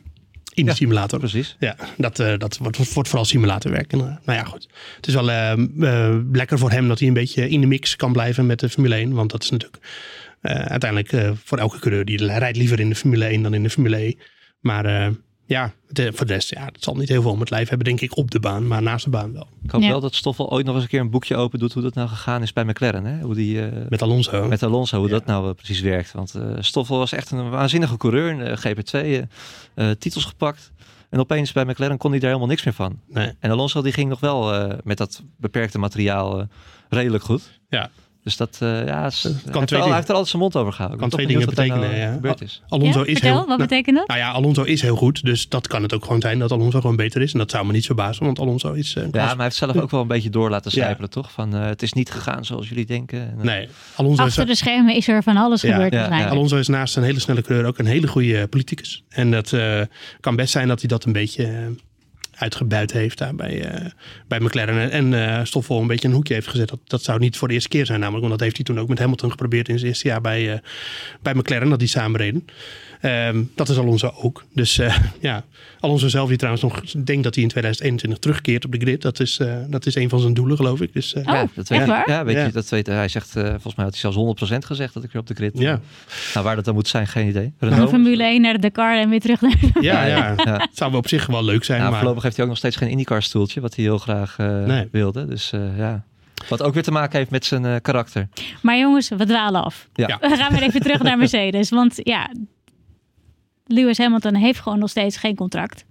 In 0.53 0.63
de 0.65 0.71
Ja, 0.71 0.77
simulator. 0.77 1.19
Precies. 1.19 1.55
Ja, 1.59 1.75
dat, 1.97 2.19
eh, 2.19 2.37
dat 2.37 2.57
wordt, 2.57 2.93
wordt 2.93 3.09
vooral 3.09 3.25
simulatorwerk. 3.25 3.91
En, 3.91 3.99
eh, 3.99 4.05
nou 4.05 4.37
ja, 4.39 4.43
goed. 4.43 4.67
Het 4.95 5.07
is 5.07 5.13
wel 5.13 5.31
eh, 5.31 5.51
eh, 5.51 6.15
lekker 6.31 6.57
voor 6.57 6.71
hem 6.71 6.87
dat 6.87 6.99
hij 6.99 7.07
een 7.07 7.13
beetje 7.13 7.49
in 7.49 7.61
de 7.61 7.67
mix 7.67 7.95
kan 7.95 8.11
blijven 8.11 8.45
met 8.45 8.59
de 8.59 8.69
Formule 8.69 8.95
1. 8.95 9.13
Want 9.13 9.31
dat 9.31 9.43
is 9.43 9.49
natuurlijk 9.49 9.83
eh, 10.41 10.55
uiteindelijk 10.55 11.11
eh, 11.11 11.31
voor 11.43 11.57
elke 11.57 11.79
coureur. 11.79 12.05
Die 12.05 12.25
rijdt 12.25 12.57
liever 12.57 12.79
in 12.79 12.89
de 12.89 12.95
Formule 12.95 13.25
1 13.25 13.43
dan 13.43 13.53
in 13.53 13.63
de 13.63 13.69
Formule 13.69 13.97
E. 14.05 14.13
Maar 14.59 14.85
eh, 14.85 15.09
ja, 15.45 15.73
het, 15.87 15.99
eh, 15.99 16.07
voor 16.13 16.25
de 16.25 16.33
rest, 16.33 16.49
ja, 16.49 16.65
het 16.65 16.83
zal 16.83 16.95
niet 16.95 17.09
heel 17.09 17.21
veel 17.21 17.31
om 17.31 17.39
het 17.39 17.49
lijf 17.49 17.69
hebben, 17.69 17.87
denk 17.87 18.01
ik, 18.01 18.17
op 18.17 18.31
de 18.31 18.39
baan. 18.39 18.67
Maar 18.67 18.81
naast 18.81 19.03
de 19.05 19.09
baan 19.11 19.33
wel. 19.33 19.47
Ik 19.63 19.71
hoop 19.71 19.81
Ja. 19.81 19.89
wel 19.89 19.99
dat 19.99 20.15
Stoffel 20.15 20.51
ooit 20.51 20.65
nog 20.65 20.73
eens 20.75 20.83
een 20.83 20.89
keer 20.89 20.99
een 20.99 21.09
boekje 21.09 21.35
open 21.35 21.59
doet... 21.59 21.73
hoe 21.73 21.81
dat 21.83 21.93
nou 21.93 22.07
gegaan 22.09 22.41
is 22.41 22.53
bij 22.53 22.63
McLaren. 22.65 23.05
Hè? 23.05 23.21
Hoe 23.21 23.35
die, 23.35 23.65
eh, 23.65 23.85
Met 23.89 24.01
Alonso. 24.01 24.47
met 24.47 24.63
Alonso, 24.63 24.97
hoe 24.97 25.07
Ja. 25.07 25.13
dat 25.13 25.25
nou 25.25 25.47
eh, 25.49 25.55
precies 25.55 25.79
werkt. 25.81 26.11
Want 26.11 26.35
eh, 26.35 26.41
Stoffel 26.59 26.97
was 26.97 27.11
echt 27.11 27.31
een 27.31 27.49
waanzinnige 27.49 27.97
coureur. 27.97 28.29
In 28.29 28.37
de 28.37 28.57
GP2 28.57 29.27
eh, 29.73 29.89
eh, 29.89 29.95
titels 29.97 30.25
gepakt. 30.25 30.71
En 31.09 31.19
opeens 31.19 31.51
bij 31.51 31.65
McLaren 31.65 31.97
kon 31.97 32.09
hij 32.11 32.19
daar 32.19 32.27
helemaal 32.29 32.49
niks 32.49 32.63
meer 32.63 32.73
van. 32.73 32.99
Nee. 33.09 33.31
En 33.39 33.51
Alonso 33.51 33.81
die 33.81 33.91
ging 33.93 34.09
nog 34.09 34.19
wel 34.19 34.53
eh, 34.53 34.77
met 34.83 34.97
dat 34.97 35.23
beperkte 35.37 35.79
materiaal 35.79 36.47
redelijk 36.89 37.23
goed. 37.23 37.59
Ja. 37.69 37.89
Dus 38.23 38.37
dat, 38.37 38.57
eh, 38.59 38.85
ja, 38.85 39.05
is- 39.05 39.23
hij, 39.23 39.31
heeft 39.31 39.43
twee 39.43 39.53
er 39.53 39.57
al- 39.61 39.67
hij 39.67 39.77
dingen- 39.79 39.93
heeft 39.95 40.07
er 40.07 40.13
altijd 40.13 40.27
zijn 40.29 40.41
mond 40.41 40.55
over 40.55 40.71
gehouden. 40.73 40.99
Kan 40.99 41.09
twee 41.09 41.27
dingen 41.27 41.41
daar 41.45 41.49
betekenen, 41.55 41.79
nou, 41.89 41.95
ja. 41.95 42.13
gebeurd 42.13 42.41
is. 42.41 42.61
Alonso 42.67 42.99
Ja, 42.99 43.05
is 43.05 43.11
vertel, 43.11 43.37
heel... 43.37 43.47
wat 43.47 43.57
betekent 43.57 43.97
dat? 43.97 44.07
Nou 44.07 44.19
ja, 44.19 44.31
Alonso 44.31 44.63
is 44.63 44.81
heel 44.81 44.95
goed. 44.95 45.23
Dus 45.23 45.49
dat 45.49 45.67
kan 45.67 45.81
het 45.81 45.93
ook 45.93 46.03
gewoon 46.05 46.21
zijn 46.21 46.39
dat 46.39 46.51
Alonso 46.51 46.79
gewoon 46.81 46.95
beter 46.95 47.21
is. 47.21 47.31
En 47.33 47.39
dat 47.39 47.51
zou 47.51 47.65
me 47.65 47.71
niet 47.71 47.85
verbazen, 47.85 48.25
want 48.25 48.39
Alonso 48.39 48.73
is... 48.73 48.95
eh, 48.95 49.03
een 49.03 49.09
Ja, 49.11 49.25
maar 49.25 49.35
hij 49.35 49.43
heeft 49.43 49.55
zelf 49.55 49.75
ook 49.77 49.91
wel 49.91 50.01
een 50.01 50.07
beetje 50.07 50.29
door 50.29 50.49
laten 50.49 50.71
Ja. 50.75 50.83
sijpelen, 50.85 51.09
toch? 51.09 51.31
Van 51.31 51.55
eh, 51.55 51.65
het 51.65 51.81
is 51.81 51.93
niet 51.93 52.11
gegaan 52.11 52.45
zoals 52.45 52.69
jullie 52.69 52.85
denken. 52.85 53.19
En, 53.19 53.45
Nee, 53.45 53.67
Alonso 53.95 54.21
is, 54.23 54.29
Achter 54.29 54.45
de 54.45 54.55
schermen 54.55 54.95
is 54.95 55.07
er 55.07 55.23
van 55.23 55.37
alles 55.37 55.61
Ja, 55.61 55.73
gebeurd. 55.83 56.11
Alonso 56.29 56.57
is 56.57 56.67
naast 56.67 56.97
een 56.97 57.03
hele 57.03 57.19
snelle 57.19 57.41
coureur 57.41 57.67
ook 57.67 57.77
een 57.77 57.85
hele 57.85 58.07
goede 58.07 58.47
politicus. 58.47 59.03
En 59.09 59.31
dat 59.31 59.53
eh, 59.53 59.81
kan 60.19 60.35
best 60.35 60.51
zijn 60.51 60.67
dat 60.67 60.79
hij 60.79 60.87
dat 60.89 61.03
een 61.05 61.11
beetje 61.13 61.75
uitgebuit 62.37 62.91
heeft 62.91 63.17
daar 63.17 63.35
bij, 63.35 63.61
eh, 63.69 63.85
bij 64.27 64.39
McLaren. 64.39 64.91
En 64.91 65.13
eh 65.13 65.45
Stoffel 65.45 65.81
een 65.81 65.87
beetje 65.87 66.07
een 66.07 66.13
hoekje 66.13 66.33
heeft 66.33 66.47
gezet. 66.47 66.69
Dat, 66.69 66.79
dat 66.87 67.03
zou 67.03 67.19
niet 67.19 67.37
voor 67.37 67.47
de 67.47 67.53
eerste 67.53 67.69
keer 67.69 67.85
zijn 67.85 67.99
namelijk. 67.99 68.25
Want 68.25 68.39
dat 68.39 68.43
heeft 68.43 68.55
hij 68.55 68.65
toen 68.65 68.79
ook 68.79 68.87
met 68.89 68.99
Hamilton 68.99 69.29
geprobeerd 69.31 69.69
in 69.69 69.77
zijn 69.77 69.89
eerste 69.89 70.07
jaar 70.07 70.21
bij, 70.21 70.53
eh, 70.53 70.59
bij 71.21 71.33
McLaren. 71.33 71.69
Dat 71.69 71.79
die 71.79 71.87
samen 71.87 72.19
reden. 72.19 72.45
Ehm, 73.01 73.43
dat 73.55 73.69
is 73.69 73.77
Alonso 73.77 74.13
ook. 74.21 74.43
Dus 74.53 74.77
eh, 74.79 74.95
ja, 75.19 75.43
Alonso 75.79 76.07
zelf 76.07 76.27
die 76.27 76.37
trouwens 76.37 76.63
nog 76.63 76.81
denkt 77.03 77.23
dat 77.23 77.33
hij 77.35 77.43
in 77.43 77.49
2021 77.49 78.19
terugkeert 78.19 78.65
op 78.65 78.71
de 78.71 78.77
grid. 78.79 79.01
Dat 79.01 79.19
is, 79.19 79.37
eh, 79.39 79.55
dat 79.67 79.85
is 79.85 79.95
een 79.95 80.09
van 80.09 80.19
zijn 80.19 80.33
doelen 80.33 80.57
geloof 80.57 80.81
ik. 80.81 80.93
Dus, 80.93 81.13
eh, 81.13 81.27
Oh, 81.27 81.33
ja, 81.33 81.47
dat 81.55 81.67
weet 81.67 81.85
waar? 81.85 82.09
Ja, 82.09 82.25
weet 82.25 82.35
Ja. 82.35 82.45
je, 82.45 82.51
dat 82.51 82.69
weet 82.69 82.87
hij. 82.87 83.07
zegt, 83.07 83.35
eh, 83.35 83.43
volgens 83.49 83.75
mij 83.75 83.85
had 83.85 83.93
hij 83.93 84.01
zelfs 84.01 84.15
100% 84.15 84.65
gezegd 84.65 84.93
dat 84.93 85.03
ik 85.03 85.11
weer 85.11 85.21
op 85.21 85.27
de 85.27 85.33
grid. 85.33 85.51
ja. 85.59 85.79
Nou, 86.33 86.45
waar 86.45 86.55
dat 86.55 86.65
dan 86.65 86.73
moet 86.73 86.87
zijn, 86.87 87.07
geen 87.07 87.27
idee. 87.27 87.53
Van 87.59 87.69
Renault? 87.69 87.89
Formule 87.89 88.23
1 88.23 88.41
naar 88.41 88.53
de 88.53 88.59
Dakar 88.59 88.97
en 88.97 89.09
weer 89.09 89.19
terug 89.19 89.41
naar... 89.41 89.57
Ja, 89.81 90.05
ja. 90.05 90.33
ja. 90.37 90.57
Het 90.57 90.69
zou 90.77 90.89
wel 90.91 90.99
op 90.99 91.07
zich 91.07 91.25
wel 91.25 91.43
leuk 91.43 91.63
zijn. 91.63 91.79
Nou, 91.79 91.91
maar 91.91 92.03
voorlopig 92.23 92.35
heeft 92.35 92.35
hij 92.35 92.43
ook 92.45 92.49
nog 92.51 92.57
steeds 92.57 92.75
geen 92.75 92.89
IndyCar 92.89 93.23
stoeltje, 93.23 93.61
wat 93.61 93.75
hij 93.75 93.83
heel 93.85 93.97
graag 93.97 94.37
eh, 94.37 94.63
Nee. 94.63 94.87
wilde. 94.91 95.25
Dus 95.25 95.51
eh, 95.51 95.77
ja. 95.77 96.03
Wat 96.49 96.61
ook 96.61 96.73
weer 96.73 96.83
te 96.83 96.91
maken 96.91 97.17
heeft 97.17 97.31
met 97.31 97.45
zijn 97.45 97.65
eh, 97.65 97.75
karakter. 97.81 98.27
Maar 98.61 98.77
jongens, 98.77 99.09
we 99.09 99.25
dwalen 99.25 99.63
af. 99.63 99.87
Ja. 99.93 100.07
Ja. 100.07 100.29
We 100.29 100.35
gaan 100.37 100.51
weer 100.53 100.61
even 100.63 100.81
terug 100.81 101.01
naar 101.01 101.17
Mercedes. 101.23 101.69
Want 101.69 101.95
ja, 101.95 102.29
Lewis 103.65 103.97
Hamilton 103.97 104.35
heeft 104.35 104.59
gewoon 104.59 104.79
nog 104.79 104.89
steeds 104.89 105.17
geen 105.17 105.35
contract. 105.35 105.85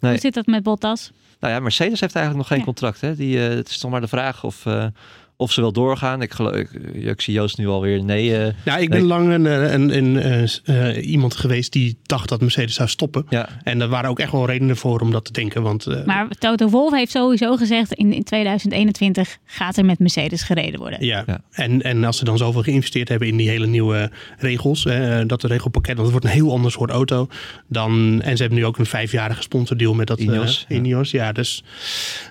Nee. 0.00 0.10
Hoe 0.10 0.20
zit 0.20 0.34
dat 0.34 0.46
met 0.46 0.62
Bottas? 0.62 1.10
Nou 1.40 1.54
ja, 1.54 1.60
Mercedes 1.60 2.00
heeft 2.00 2.14
eigenlijk 2.14 2.36
nog 2.36 2.46
geen 2.46 2.58
Ja. 2.58 2.64
contract. 2.64 3.00
Hè? 3.00 3.14
Die, 3.16 3.48
eh, 3.48 3.54
het 3.54 3.68
is 3.68 3.78
toch 3.78 3.90
maar 3.90 4.00
de 4.00 4.08
vraag 4.08 4.44
of, 4.44 4.66
eh, 4.66 4.86
of 5.36 5.52
ze 5.52 5.60
wel 5.60 5.72
doorgaan. 5.72 6.22
Ik, 6.22 6.32
geloof, 6.32 6.54
ik, 6.54 6.70
ik 6.94 7.20
zie 7.20 7.34
Joost 7.34 7.58
nu 7.58 7.66
alweer 7.68 8.04
nee. 8.04 8.36
eh, 8.36 8.52
Ja, 8.64 8.76
ik 8.76 8.88
ben 8.90 8.98
Nee. 8.98 9.08
lang 9.08 9.32
een, 9.32 9.46
eh, 9.46 9.72
een, 9.72 9.96
een, 9.96 10.16
eh, 10.16 10.88
eh, 10.96 11.08
iemand 11.10 11.34
geweest 11.36 11.72
die 11.72 11.98
dacht 12.02 12.28
dat 12.28 12.40
Mercedes 12.40 12.74
zou 12.74 12.88
stoppen. 12.88 13.26
ja, 13.28 13.48
En 13.62 13.80
er 13.80 13.88
waren 13.88 14.10
ook 14.10 14.18
echt 14.18 14.32
wel 14.32 14.46
redenen 14.46 14.76
voor 14.76 15.00
om 15.00 15.10
dat 15.10 15.24
te 15.24 15.32
denken. 15.32 15.62
Want 15.62 15.86
eh, 15.86 16.04
Maar 16.04 16.28
Toto 16.38 16.68
Wolff 16.68 16.94
heeft 16.96 17.10
sowieso 17.12 17.56
gezegd... 17.56 17.92
in, 17.92 18.12
in 18.12 18.22
2021 18.24 19.38
gaat 19.44 19.76
er 19.76 19.84
met 19.84 19.98
Mercedes 19.98 20.42
gereden 20.42 20.80
worden. 20.80 21.04
ja, 21.04 21.22
Ja. 21.26 21.40
En, 21.50 21.82
en 21.82 22.04
als 22.04 22.16
ze 22.18 22.24
dan 22.24 22.38
zoveel 22.38 22.62
geïnvesteerd 22.62 23.08
hebben 23.08 23.28
in 23.28 23.36
die 23.36 23.48
hele 23.48 23.66
nieuwe 23.66 24.10
regels, 24.38 24.82
dat 25.26 25.40
de 25.40 25.46
regelpakket, 25.46 25.96
dat 25.96 26.10
wordt 26.10 26.24
een 26.24 26.30
heel 26.30 26.52
ander 26.52 26.70
soort 26.70 26.90
auto. 26.90 27.28
Dan, 27.68 28.20
en 28.22 28.36
ze 28.36 28.42
hebben 28.42 28.58
nu 28.60 28.64
ook 28.66 28.78
een 28.78 28.86
vijfjarige 28.86 29.42
sponsordeal 29.42 29.94
met 29.94 30.06
dat 30.06 30.18
Ineos, 30.18 30.64
ja. 30.68 30.76
Ineos. 30.76 31.10
Ja, 31.10 31.32
dus 31.32 31.64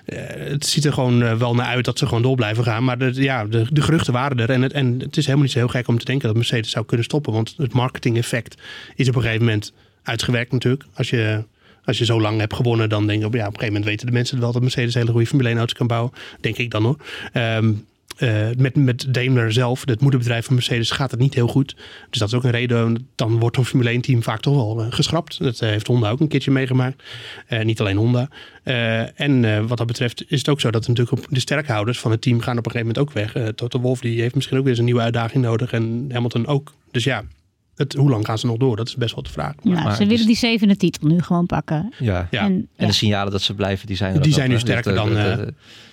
eh, 0.06 0.18
het 0.50 0.66
ziet 0.66 0.84
er 0.84 0.92
gewoon 0.92 1.38
wel 1.38 1.54
naar 1.54 1.66
uit 1.66 1.84
dat 1.84 1.98
ze 1.98 2.06
gewoon 2.06 2.22
door 2.22 2.36
blijven 2.36 2.64
gaan. 2.64 2.84
Maar 2.84 2.95
de, 2.96 3.22
ja, 3.22 3.44
de, 3.44 3.66
de 3.70 3.82
geruchten 3.82 4.12
waren 4.12 4.38
er. 4.38 4.50
En 4.50 4.62
het, 4.62 4.72
en 4.72 5.00
het 5.00 5.16
is 5.16 5.24
helemaal 5.24 5.44
niet 5.44 5.52
zo 5.52 5.58
heel 5.58 5.68
gek 5.68 5.88
om 5.88 5.98
te 5.98 6.04
denken 6.04 6.26
dat 6.26 6.36
Mercedes 6.36 6.70
zou 6.70 6.84
kunnen 6.84 7.06
stoppen. 7.06 7.32
Want 7.32 7.54
het 7.56 7.72
marketing 7.72 8.16
effect 8.16 8.62
is 8.94 9.08
op 9.08 9.14
een 9.14 9.22
gegeven 9.22 9.44
moment 9.44 9.72
uitgewerkt 10.02 10.52
natuurlijk. 10.52 10.84
Als 10.94 11.10
je, 11.10 11.44
als 11.84 11.98
je 11.98 12.04
zo 12.04 12.20
lang 12.20 12.40
hebt 12.40 12.54
gewonnen, 12.54 12.88
dan 12.88 13.06
denk 13.06 13.20
je 13.20 13.26
op, 13.26 13.34
ja, 13.34 13.40
op 13.40 13.46
een 13.46 13.58
gegeven 13.58 13.72
moment 13.72 13.90
weten 13.90 14.06
de 14.06 14.12
mensen 14.12 14.40
wel 14.40 14.52
dat 14.52 14.62
Mercedes 14.62 14.94
hele 14.94 15.10
goede 15.10 15.26
Formule 15.26 15.48
1 15.48 15.58
auto's 15.58 15.76
kan 15.76 15.86
bouwen. 15.86 16.12
Denk 16.40 16.56
ik 16.56 16.70
dan 16.70 16.82
hoor. 16.84 16.96
Ehm, 17.32 17.72
eh, 18.16 18.48
met, 18.56 18.74
met 18.74 19.14
Daimler 19.14 19.52
zelf, 19.52 19.82
het 19.84 20.00
moederbedrijf 20.00 20.44
van 20.44 20.54
Mercedes, 20.54 20.90
gaat 20.90 21.10
het 21.10 21.20
niet 21.20 21.34
heel 21.34 21.48
goed. 21.48 21.76
Dus 22.10 22.18
dat 22.18 22.28
is 22.28 22.34
ook 22.34 22.44
een 22.44 22.50
reden. 22.50 23.08
Dan 23.14 23.38
wordt 23.38 23.56
een 23.56 23.64
Formule 23.64 23.90
1 23.90 24.00
team 24.00 24.22
vaak 24.22 24.40
toch 24.40 24.54
wel 24.54 24.80
eh, 24.80 24.86
geschrapt. 24.92 25.38
Dat 25.38 25.60
eh, 25.60 25.68
heeft 25.68 25.86
Honda 25.86 26.10
ook 26.10 26.20
een 26.20 26.28
keertje 26.28 26.50
meegemaakt. 26.50 27.02
Niet 27.62 27.80
alleen 27.80 27.96
Honda. 27.96 28.28
En 29.14 29.66
wat 29.66 29.78
dat 29.78 29.86
betreft 29.86 30.24
is 30.28 30.38
het 30.38 30.48
ook 30.48 30.60
zo 30.60 30.70
dat 30.70 30.88
natuurlijk 30.88 31.26
de 31.30 31.40
sterkhouders 31.40 31.98
van 31.98 32.10
het 32.10 32.20
team 32.20 32.40
gaan 32.40 32.58
op 32.58 32.66
een 32.66 32.72
gegeven 32.72 32.94
moment 32.94 32.98
ook 32.98 33.12
weg. 33.12 33.34
Eh 33.34 33.52
Toto 33.52 33.80
Wolff 33.80 34.00
die 34.00 34.20
heeft 34.20 34.34
misschien 34.34 34.56
ook 34.56 34.62
weer 34.62 34.72
eens 34.72 34.80
een 34.80 34.86
nieuwe 34.86 35.00
uitdaging 35.00 35.44
nodig. 35.44 35.72
En 35.72 36.06
Hamilton 36.12 36.46
ook. 36.46 36.72
Dus 36.90 37.04
ja, 37.04 37.24
het, 37.76 37.92
hoe 37.94 38.10
lang 38.10 38.24
gaan 38.24 38.38
ze 38.38 38.46
nog 38.46 38.56
door? 38.56 38.76
Dat 38.76 38.88
is 38.88 38.96
best 38.96 39.14
wel 39.14 39.22
de 39.24 39.30
vraag. 39.30 39.54
Maar 39.54 39.72
Nou, 39.72 39.74
maar 39.74 39.82
ze 39.82 39.88
het 39.88 39.98
willen 39.98 40.18
is- 40.18 40.26
die 40.26 40.36
zevende 40.36 40.76
titel 40.76 41.08
nu 41.08 41.22
gewoon 41.22 41.46
pakken. 41.46 41.92
Ja. 41.98 42.28
Ja. 42.30 42.40
En, 42.40 42.46
En 42.52 42.68
ja. 42.76 42.86
de 42.86 42.92
signalen 42.92 43.32
dat 43.32 43.42
ze 43.42 43.54
blijven, 43.54 43.86
die 43.86 43.96
zijn 43.96 44.14
er 44.14 44.20
Die 44.22 44.30
ook 44.32 44.38
zijn 44.38 44.50
nu 44.50 44.58
sterker 44.58 44.94
Dat, 44.94 45.04
dan, 45.06 45.16
eh, 45.16 45.32
eh, 45.32 45.40
eh, 45.40 45.46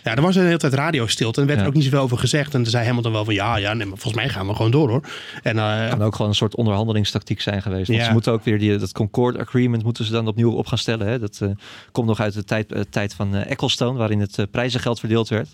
Ja, 0.03 0.15
er 0.15 0.21
was 0.21 0.35
een 0.35 0.45
hele 0.45 0.57
tijd 0.57 0.73
radiostilte 0.73 1.35
en 1.35 1.41
er 1.41 1.47
werd 1.47 1.57
Ja. 1.59 1.63
er 1.65 1.69
ook 1.69 1.75
niet 1.75 1.83
zoveel 1.83 1.99
over 1.99 2.17
gezegd. 2.17 2.53
En 2.53 2.61
toen 2.61 2.71
zei 2.71 2.85
Hamilton 2.85 3.11
wel 3.11 3.25
van 3.25 3.33
ja, 3.33 3.55
ja, 3.57 3.73
nee, 3.73 3.85
maar 3.87 3.97
volgens 3.97 4.23
mij 4.23 4.29
gaan 4.33 4.47
we 4.47 4.55
gewoon 4.55 4.71
door 4.71 4.89
hoor. 4.89 5.01
En 5.43 5.57
eh, 5.57 5.89
kan 5.89 6.01
ook 6.01 6.15
gewoon 6.15 6.29
een 6.31 6.37
soort 6.37 6.55
onderhandelingstactiek 6.55 7.41
zijn 7.41 7.61
geweest. 7.61 7.87
Want 7.87 7.99
Ja. 7.99 8.05
ze 8.05 8.11
moeten 8.11 8.31
ook 8.31 8.43
weer 8.43 8.59
die, 8.59 8.77
dat 8.77 8.91
Concord 8.91 9.37
Agreement 9.37 9.83
moeten 9.83 10.05
ze 10.05 10.11
dan 10.11 10.27
opnieuw 10.27 10.51
op 10.51 10.67
gaan 10.67 10.77
stellen. 10.77 11.07
Hè? 11.07 11.19
Dat 11.19 11.39
eh, 11.41 11.49
komt 11.91 12.07
nog 12.07 12.19
uit 12.19 12.33
de 12.33 12.43
tijd, 12.43 12.71
eh, 12.71 12.81
tijd 12.89 13.13
van 13.13 13.35
eh, 13.35 13.51
Ecclestone, 13.51 13.97
waarin 13.97 14.19
het 14.19 14.37
eh, 14.39 14.45
prijzengeld 14.51 14.99
verdeeld 14.99 15.29
werd. 15.29 15.49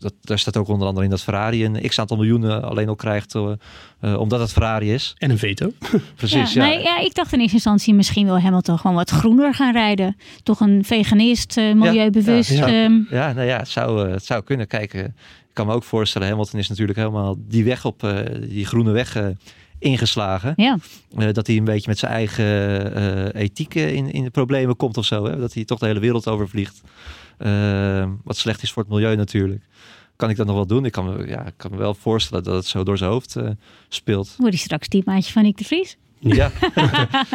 Dat, 0.00 0.14
daar 0.20 0.38
staat 0.38 0.56
ook 0.56 0.68
onder 0.68 0.86
andere 0.86 1.04
in 1.04 1.10
dat 1.10 1.22
Ferrari 1.22 1.64
een 1.64 1.88
x 1.88 1.98
aantal 1.98 2.16
miljoenen 2.16 2.62
alleen 2.62 2.88
al 2.88 2.96
krijgt 2.96 3.34
eh, 3.34 3.52
eh, 4.00 4.18
omdat 4.20 4.40
het 4.40 4.52
Ferrari 4.52 4.92
is. 4.92 5.14
en 5.18 5.30
een 5.30 5.38
veto. 5.38 5.72
Precies, 6.16 6.52
ja, 6.52 6.66
ja. 6.66 6.68
nee, 6.74 6.82
ja, 6.82 6.98
ik 6.98 7.14
dacht 7.14 7.32
in 7.32 7.38
eerste 7.38 7.54
instantie 7.54 7.94
misschien 7.94 8.26
wil 8.26 8.40
Hamilton 8.40 8.78
gewoon 8.78 8.96
wat 8.96 9.10
groener 9.10 9.54
gaan 9.54 9.72
rijden. 9.72 10.16
Toch 10.42 10.60
een 10.60 10.84
veganist, 10.84 11.56
eh, 11.56 11.74
milieubewust. 11.74 12.50
Ja, 12.50 12.66
ja. 12.66 12.84
ehm, 12.84 13.00
Ja, 13.10 13.32
nou 13.32 13.46
ja, 13.46 13.58
het 13.58 13.68
zou, 13.68 14.10
het 14.10 14.24
zou 14.24 14.42
kunnen. 14.42 14.66
Kijk, 14.66 14.94
eh, 14.94 15.04
ik 15.04 15.56
kan 15.56 15.66
me 15.66 15.72
ook 15.72 15.84
voorstellen, 15.84 16.28
Hamilton 16.28 16.60
is 16.60 16.68
natuurlijk 16.68 16.98
helemaal 16.98 17.36
die 17.38 17.64
weg 17.64 17.84
op, 17.84 18.14
die 18.48 18.66
groene 18.66 18.90
weg 18.90 19.16
eh, 19.16 19.26
ingeslagen. 19.80 20.52
ja. 20.56 20.76
Eh, 21.16 21.32
dat 21.32 21.46
hij 21.46 21.56
een 21.56 21.64
beetje 21.64 21.88
met 21.88 21.98
zijn 21.98 22.12
eigen 22.12 22.44
eh, 22.94 23.42
ethiek 23.42 23.74
in, 23.74 24.12
in 24.12 24.24
de 24.24 24.30
problemen 24.30 24.76
komt 24.76 24.96
of 24.96 25.04
zo. 25.04 25.24
Hè? 25.24 25.38
Dat 25.38 25.54
hij 25.54 25.64
toch 25.64 25.78
de 25.78 25.86
hele 25.86 26.00
wereld 26.00 26.28
overvliegt. 26.28 26.80
Eh, 27.38 28.08
wat 28.24 28.36
slecht 28.36 28.62
is 28.62 28.72
voor 28.72 28.82
het 28.82 28.92
milieu 28.92 29.16
natuurlijk. 29.16 29.64
Kan 30.20 30.30
ik 30.30 30.36
dat 30.36 30.46
nog 30.46 30.54
wel 30.56 30.66
doen? 30.66 30.84
Ik 30.84 30.92
kan 30.92 31.04
me, 31.16 31.26
ja, 31.26 31.46
ik 31.46 31.52
kan 31.56 31.70
me 31.70 31.76
wel 31.76 31.94
voorstellen 31.94 32.44
dat 32.44 32.54
het 32.54 32.66
zo 32.66 32.82
door 32.84 32.98
zijn 32.98 33.10
hoofd 33.10 33.36
eh, 33.36 33.48
speelt. 33.88 34.34
Wordt 34.38 34.54
hij 34.54 34.62
straks 34.64 34.88
teammaatje 34.88 35.32
van 35.32 35.42
Nick 35.42 35.56
de 35.56 35.64
Vries? 35.64 35.96
Ja, 36.20 36.50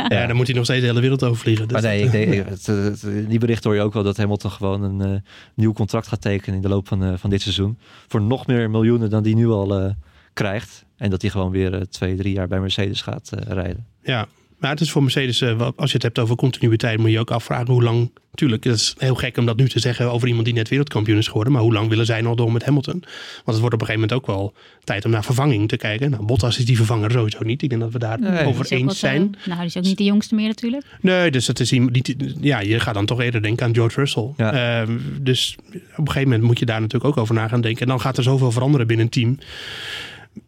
Ja, 0.10 0.28
dan 0.28 0.36
moet 0.36 0.48
hij 0.48 0.56
nog 0.56 0.66
steeds 0.66 0.82
de 0.82 0.88
hele 0.88 1.00
wereld 1.02 1.24
overvliegen. 1.24 1.68
Dus 1.68 1.82
maar 1.82 1.92
nee, 1.92 2.04
ik 2.04 2.12
denk, 2.12 2.34
het, 2.50 2.66
het- 2.66 3.04
in 3.04 3.26
die 3.28 3.40
bericht 3.40 3.64
hoor 3.64 3.76
je 3.76 3.82
ook 3.82 3.94
wel 3.94 4.04
dat 4.04 4.18
Hamilton 4.18 4.52
gewoon 4.52 4.84
een 4.84 5.02
eh, 5.14 5.20
nieuw 5.56 5.74
contract 5.74 6.08
gaat 6.08 6.22
tekenen 6.22 6.56
in 6.56 6.62
de 6.62 6.68
loop 6.70 6.88
van, 6.88 7.04
eh, 7.04 7.14
van 7.18 7.30
dit 7.30 7.42
seizoen. 7.42 7.78
Voor 8.08 8.22
nog 8.22 8.48
meer 8.48 8.70
miljoenen 8.70 9.10
dan 9.10 9.24
die 9.24 9.36
nu 9.36 9.48
al 9.48 9.80
eh, 9.80 9.92
krijgt. 10.34 10.86
En 10.98 11.10
dat 11.10 11.22
hij 11.22 11.32
gewoon 11.32 11.52
weer 11.52 11.88
twee, 11.90 12.16
drie 12.16 12.34
jaar 12.34 12.48
bij 12.48 12.60
Mercedes 12.60 13.02
gaat 13.02 13.32
eh, 13.32 13.54
rijden. 13.54 13.86
Ja, 14.04 14.28
maar 14.58 14.70
het 14.72 14.82
is 14.82 14.92
voor 14.92 15.02
Mercedes, 15.02 15.42
eh, 15.42 15.70
als 15.76 15.88
je 15.90 15.94
het 15.96 16.04
hebt 16.04 16.20
over 16.20 16.36
continuïteit, 16.36 17.00
moet 17.00 17.12
je 17.12 17.20
ook 17.20 17.32
afvragen 17.32 17.74
hoe 17.74 17.84
lang. 17.84 18.12
Tuurlijk, 18.36 18.64
het 18.64 18.76
is 18.76 18.96
heel 18.98 19.16
gek 19.16 19.38
om 19.38 19.46
dat 19.46 19.58
nu 19.58 19.70
te 19.70 19.80
zeggen 19.80 20.12
over 20.12 20.28
iemand 20.28 20.46
die 20.46 20.54
net 20.54 20.70
wereldkampioen 20.70 21.18
is 21.18 21.28
geworden. 21.28 21.54
Maar 21.54 21.62
hoe 21.62 21.74
lang 21.74 21.90
willen 21.90 22.06
zij 22.06 22.22
nog 22.22 22.36
door 22.36 22.52
met 22.52 22.66
Hamilton? 22.66 23.00
Want 23.04 23.46
het 23.46 23.60
wordt 23.60 23.74
op 23.76 23.82
een 23.82 23.88
gegeven 23.88 23.94
moment 24.10 24.14
ook 24.14 24.28
wel 24.28 24.54
tijd 24.84 25.06
om 25.06 25.12
naar 25.12 25.24
vervanging 25.24 25.70
te 25.70 25.78
kijken. 25.78 26.10
Nou, 26.12 26.24
Bottas 26.26 26.58
is 26.58 26.66
die 26.66 26.76
vervanger 26.76 27.12
sowieso 27.12 27.44
niet. 27.44 27.62
Ik 27.62 27.70
denk 27.70 27.82
dat 27.82 27.92
we 27.92 28.00
daar 28.00 28.20
Nee. 28.20 28.46
over 28.46 28.66
eens 28.72 28.84
wat, 28.86 28.96
zijn. 28.96 29.36
nou, 29.46 29.58
die 29.60 29.68
is 29.68 29.78
ook 29.78 29.84
niet 29.84 29.98
de 29.98 30.04
jongste 30.04 30.36
meer 30.36 30.48
natuurlijk. 30.48 30.84
Nee, 31.02 31.32
dus 31.32 31.48
het 31.48 31.60
is 31.60 31.72
iemand 31.72 31.94
die. 32.06 32.36
Ja, 32.42 32.60
je 32.60 32.80
gaat 32.80 32.94
dan 32.94 33.06
toch 33.06 33.22
eerder 33.22 33.42
denken 33.42 33.66
aan 33.66 33.74
George 33.76 34.00
Russell. 34.00 34.30
Ja. 34.38 34.82
Ehm, 34.82 34.92
dus 35.22 35.56
op 35.74 35.98
een 35.98 36.08
gegeven 36.08 36.24
moment 36.30 36.42
moet 36.48 36.60
je 36.60 36.66
daar 36.66 36.82
natuurlijk 36.82 37.12
ook 37.12 37.18
over 37.24 37.36
na 37.36 37.48
gaan 37.48 37.62
denken. 37.62 37.82
En 37.82 37.88
dan 37.88 38.00
gaat 38.02 38.18
er 38.18 38.24
zoveel 38.24 38.52
veranderen 38.52 38.88
binnen 38.88 39.06
een 39.06 39.12
team. 39.12 39.38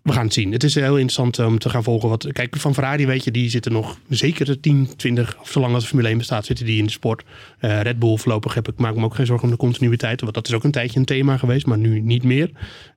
We 0.02 0.12
gaan 0.12 0.24
het 0.24 0.34
zien. 0.34 0.52
Het 0.52 0.64
is 0.64 0.76
heel 0.76 0.98
interessant 0.98 1.40
om 1.40 1.60
te 1.60 1.70
gaan 1.70 1.84
volgen. 1.84 2.10
Wat, 2.10 2.28
kijk, 2.32 2.56
van 2.56 2.74
Ferrari 2.74 3.06
weet 3.06 3.24
je, 3.24 3.32
die 3.32 3.50
zitten 3.50 3.72
nog 3.72 4.00
zeker 4.10 4.60
10, 4.60 4.96
20, 4.96 5.38
of 5.40 5.52
zolang 5.52 5.74
als 5.74 5.84
de 5.84 5.90
Formule 5.90 6.10
1 6.10 6.18
bestaat, 6.18 6.46
zitten 6.46 6.66
die 6.66 6.78
in 6.78 6.86
de 6.86 6.92
sport. 6.92 7.24
Eh, 7.60 7.82
Red 7.82 8.00
Bull 8.00 8.18
voorlopig 8.18 8.54
heb 8.54 8.68
ik, 8.68 8.78
maak 8.78 8.96
me 8.96 9.04
ook 9.04 9.16
geen 9.16 9.26
zorgen 9.26 9.46
om 9.46 9.52
de 9.52 9.60
continuïteit. 9.60 10.22
Want 10.22 10.34
dat 10.34 10.48
is 10.48 10.54
ook 10.54 10.64
een 10.64 10.72
tijdje 10.72 11.00
een 11.00 11.06
thema 11.06 11.38
geweest, 11.38 11.66
maar 11.66 11.78
nu 11.78 12.00
niet 12.00 12.24
meer. 12.24 12.52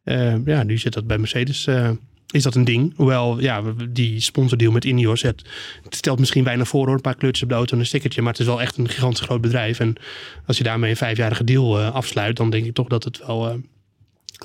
Eh, 0.04 0.46
ja, 0.46 0.62
nu 0.62 0.78
zit 0.78 0.92
dat 0.92 1.06
bij 1.06 1.18
Mercedes. 1.18 1.66
eh, 1.66 1.90
is 2.30 2.42
dat 2.42 2.54
een 2.54 2.64
ding? 2.64 2.92
Hoewel, 2.96 3.40
ja, 3.40 3.62
die 3.90 4.20
sponsordeal 4.20 4.72
met 4.72 4.84
Ineos, 4.84 5.22
het, 5.22 5.42
stelt 5.88 6.18
misschien 6.18 6.44
weinig 6.44 6.68
voor 6.68 6.86
hoor. 6.86 6.94
Een 6.94 7.00
paar 7.00 7.14
kleurtjes 7.14 7.42
op 7.42 7.48
de 7.48 7.54
auto 7.54 7.74
en 7.74 7.80
een 7.80 7.86
stickertje. 7.86 8.22
Maar 8.22 8.32
het 8.32 8.40
is 8.40 8.46
wel 8.46 8.60
echt 8.60 8.76
een 8.76 8.88
gigantisch 8.88 9.20
groot 9.20 9.40
bedrijf. 9.40 9.80
En 9.80 9.94
als 10.46 10.58
je 10.58 10.64
daarmee 10.64 10.90
een 10.90 10.96
vijfjarige 10.96 11.44
deal 11.44 11.78
eh, 11.78 11.94
afsluit, 11.94 12.36
dan 12.36 12.50
denk 12.50 12.64
ik 12.64 12.74
toch 12.74 12.88
dat 12.88 13.04
het 13.04 13.26
wel 13.26 13.48
eh, 13.48 13.54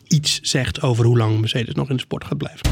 iets 0.08 0.40
zegt 0.42 0.82
over 0.82 1.06
hoe 1.06 1.18
lang 1.18 1.40
Mercedes 1.40 1.74
nog 1.74 1.90
in 1.90 1.96
de 1.96 2.02
sport 2.02 2.24
gaat 2.26 2.38
blijven. 2.38 2.70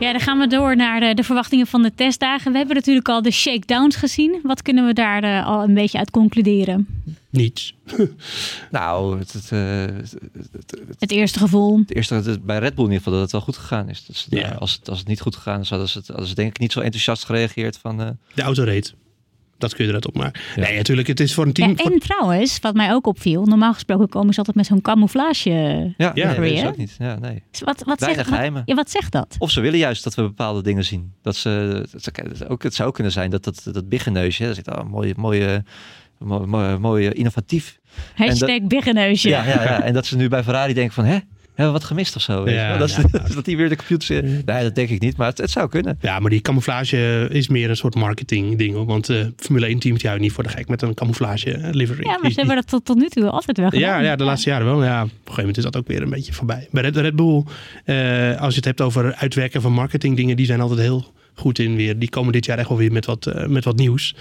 Ja, 0.00 0.12
dan 0.12 0.20
gaan 0.20 0.38
we 0.38 0.46
door 0.46 0.76
naar 0.76 1.00
de, 1.00 1.14
de 1.14 1.22
verwachtingen 1.22 1.66
van 1.66 1.82
de 1.82 1.94
testdagen. 1.94 2.52
We 2.52 2.58
hebben 2.58 2.76
natuurlijk 2.76 3.08
al 3.08 3.22
de 3.22 3.30
shakedowns 3.30 3.96
gezien. 3.96 4.40
Wat 4.42 4.62
kunnen 4.62 4.86
we 4.86 4.92
daar 4.92 5.22
eh, 5.24 5.46
al 5.46 5.62
een 5.62 5.74
beetje 5.74 5.98
uit 5.98 6.10
concluderen? 6.10 6.86
Niets. 7.30 7.74
Nou, 8.70 9.18
het, 9.18 9.32
het, 9.32 9.52
eh, 9.52 9.60
het, 9.96 10.14
het- 10.52 10.96
Het 10.98 11.10
eerste 11.10 11.38
gevoel. 11.38 11.78
het 11.78 11.94
eerste 11.94 12.14
het- 12.14 12.44
bij 12.46 12.58
Red 12.58 12.74
Bull 12.74 12.84
in 12.84 12.90
ieder 12.90 12.96
geval 13.04 13.12
dat 13.12 13.22
het 13.22 13.32
wel 13.32 13.40
goed 13.40 13.56
gegaan 13.56 13.88
is. 13.88 14.04
Dus, 14.06 14.26
Ja. 14.30 14.40
nou, 14.48 14.58
als, 14.60 14.72
het, 14.72 14.88
als 14.88 14.98
het 14.98 15.08
niet 15.08 15.20
goed 15.20 15.36
gegaan 15.36 15.60
is, 15.60 15.68
hadden 15.70 15.88
ze, 15.88 15.98
het, 15.98 16.06
hadden 16.08 16.26
ze 16.26 16.34
denk 16.34 16.48
ik 16.50 16.58
niet 16.58 16.72
zo 16.72 16.80
enthousiast 16.80 17.24
gereageerd 17.24 17.78
van... 17.78 18.00
eh, 18.02 18.08
De 18.34 18.42
auto 18.42 18.62
reed. 18.64 18.94
Dat 19.62 19.74
kun 19.74 19.84
je 19.84 19.88
eruit 19.90 20.06
op 20.06 20.16
maar. 20.16 20.52
Ja. 20.56 20.62
Nee, 20.62 20.76
natuurlijk, 20.76 21.08
het 21.08 21.20
is 21.20 21.34
voor 21.34 21.46
een 21.46 21.52
team. 21.52 21.68
Ja, 21.70 21.76
voor- 21.76 21.92
en 21.92 21.98
trouwens, 21.98 22.58
wat 22.60 22.74
mij 22.74 22.92
ook 22.92 23.06
opviel. 23.06 23.44
Normaal 23.44 23.72
gesproken 23.72 24.08
komen 24.08 24.32
ze 24.32 24.38
altijd 24.38 24.56
met 24.56 24.66
zo'n 24.66 24.80
camouflage. 24.80 25.50
ja, 25.96 26.10
Ja. 26.14 26.32
nee, 26.38 26.50
dat 26.54 26.62
is 26.62 26.64
ook 26.64 26.76
niet. 26.76 26.94
Ja, 26.98 27.18
nee. 27.18 27.42
Wat, 27.50 27.82
wat, 27.84 28.00
Weinig 28.00 28.00
zegt, 28.00 28.16
wat, 28.16 28.26
geheimen. 28.26 28.62
ja, 28.64 28.74
wat 28.74 28.90
zegt 28.90 29.12
dat? 29.12 29.36
Of 29.38 29.50
ze 29.50 29.60
willen 29.60 29.78
juist 29.78 30.04
dat 30.04 30.14
we 30.14 30.22
bepaalde 30.22 30.62
dingen 30.62 30.84
zien. 30.84 31.12
Dat 31.22 31.36
ze, 31.36 31.84
dat 31.90 32.02
ze- 32.02 32.48
ook, 32.48 32.62
het 32.62 32.74
zou 32.74 32.92
kunnen 32.92 33.12
zijn 33.12 33.30
dat 33.30 33.44
dat, 33.44 33.62
dat 33.72 33.88
biggenneusje, 33.88 34.44
daar 34.44 34.54
zit 34.54 34.70
al 34.70 34.84
mooie, 34.84 35.14
mooie, 35.16 35.64
mooie, 36.18 36.46
mooie, 36.46 36.78
mooie 36.78 37.12
innovatief. 37.12 37.78
Hashtag 38.14 38.62
biggeneusje. 38.62 39.28
Ja, 39.28 39.44
ja, 39.44 39.62
ja. 39.62 39.82
En 39.82 39.92
dat 39.92 40.06
ze 40.06 40.16
nu 40.16 40.28
bij 40.28 40.42
Ferrari 40.42 40.72
denken 40.74 40.94
van, 40.94 41.04
hè, 41.04 41.18
hebben 41.54 41.74
we 41.74 41.80
wat 41.80 41.84
gemist 41.84 42.16
of 42.16 42.22
zo? 42.22 42.42
weet 42.42 42.54
Ja, 42.54 42.76
dat, 42.76 42.90
ja. 42.90 43.02
is- 43.24 43.34
dat 43.34 43.44
die 43.44 43.56
weer 43.56 43.68
de 43.68 43.76
computer... 43.76 44.22
Nee, 44.22 44.42
dat 44.44 44.74
denk 44.74 44.88
ik 44.88 45.00
niet, 45.00 45.16
maar 45.16 45.26
het, 45.28 45.38
het 45.38 45.50
zou 45.50 45.68
kunnen. 45.68 45.98
Ja, 46.00 46.18
maar 46.18 46.30
die 46.30 46.40
camouflage 46.40 47.28
is 47.30 47.48
meer 47.48 47.70
een 47.70 47.76
soort 47.76 47.94
marketing 47.94 48.58
ding. 48.58 48.74
hoor. 48.74 48.86
Want 48.86 49.08
eh 49.08 49.26
Formule 49.36 49.66
1 49.66 49.78
teams 49.78 50.02
jou 50.02 50.18
niet 50.18 50.32
voor 50.32 50.42
de 50.42 50.48
gek 50.50 50.68
met 50.68 50.82
een 50.82 50.94
camouflage 50.94 51.52
eh, 51.52 51.68
livery. 51.72 52.04
Ja, 52.06 52.18
maar 52.22 52.30
ze 52.30 52.36
hebben 52.38 52.56
dat 52.56 52.66
tot, 52.68 52.84
tot 52.84 52.96
nu 52.96 53.08
toe 53.08 53.30
altijd 53.30 53.56
wel 53.56 53.68
gedaan. 53.70 53.88
Ja, 53.88 53.98
ja, 54.00 54.16
de 54.16 54.24
laatste 54.24 54.50
jaren 54.50 54.66
wel. 54.66 54.84
Ja, 54.84 55.02
op 55.02 55.08
een 55.08 55.10
gegeven 55.18 55.36
moment 55.36 55.56
is 55.56 55.62
dat 55.64 55.76
ook 55.76 55.86
weer 55.86 56.02
een 56.02 56.10
beetje 56.10 56.32
voorbij. 56.32 56.68
Bij 56.70 56.82
Red, 56.82 56.96
Red 56.96 57.16
Bull, 57.16 57.44
eh, 57.84 58.40
als 58.40 58.50
je 58.50 58.56
het 58.56 58.64
hebt 58.64 58.80
over 58.80 59.14
uitwerken 59.14 59.62
van 59.62 59.72
marketing 59.72 60.16
dingen, 60.16 60.36
die 60.36 60.46
zijn 60.46 60.60
altijd 60.60 60.80
heel 60.80 61.12
goed 61.34 61.58
in 61.58 61.76
weer. 61.76 61.98
Die 61.98 62.08
komen 62.10 62.32
dit 62.32 62.44
jaar 62.44 62.58
echt 62.58 62.68
wel 62.68 62.78
weer 62.78 62.92
met 62.92 63.06
wat, 63.06 63.26
eh, 63.26 63.46
met 63.46 63.64
wat 63.64 63.76
nieuws. 63.76 64.14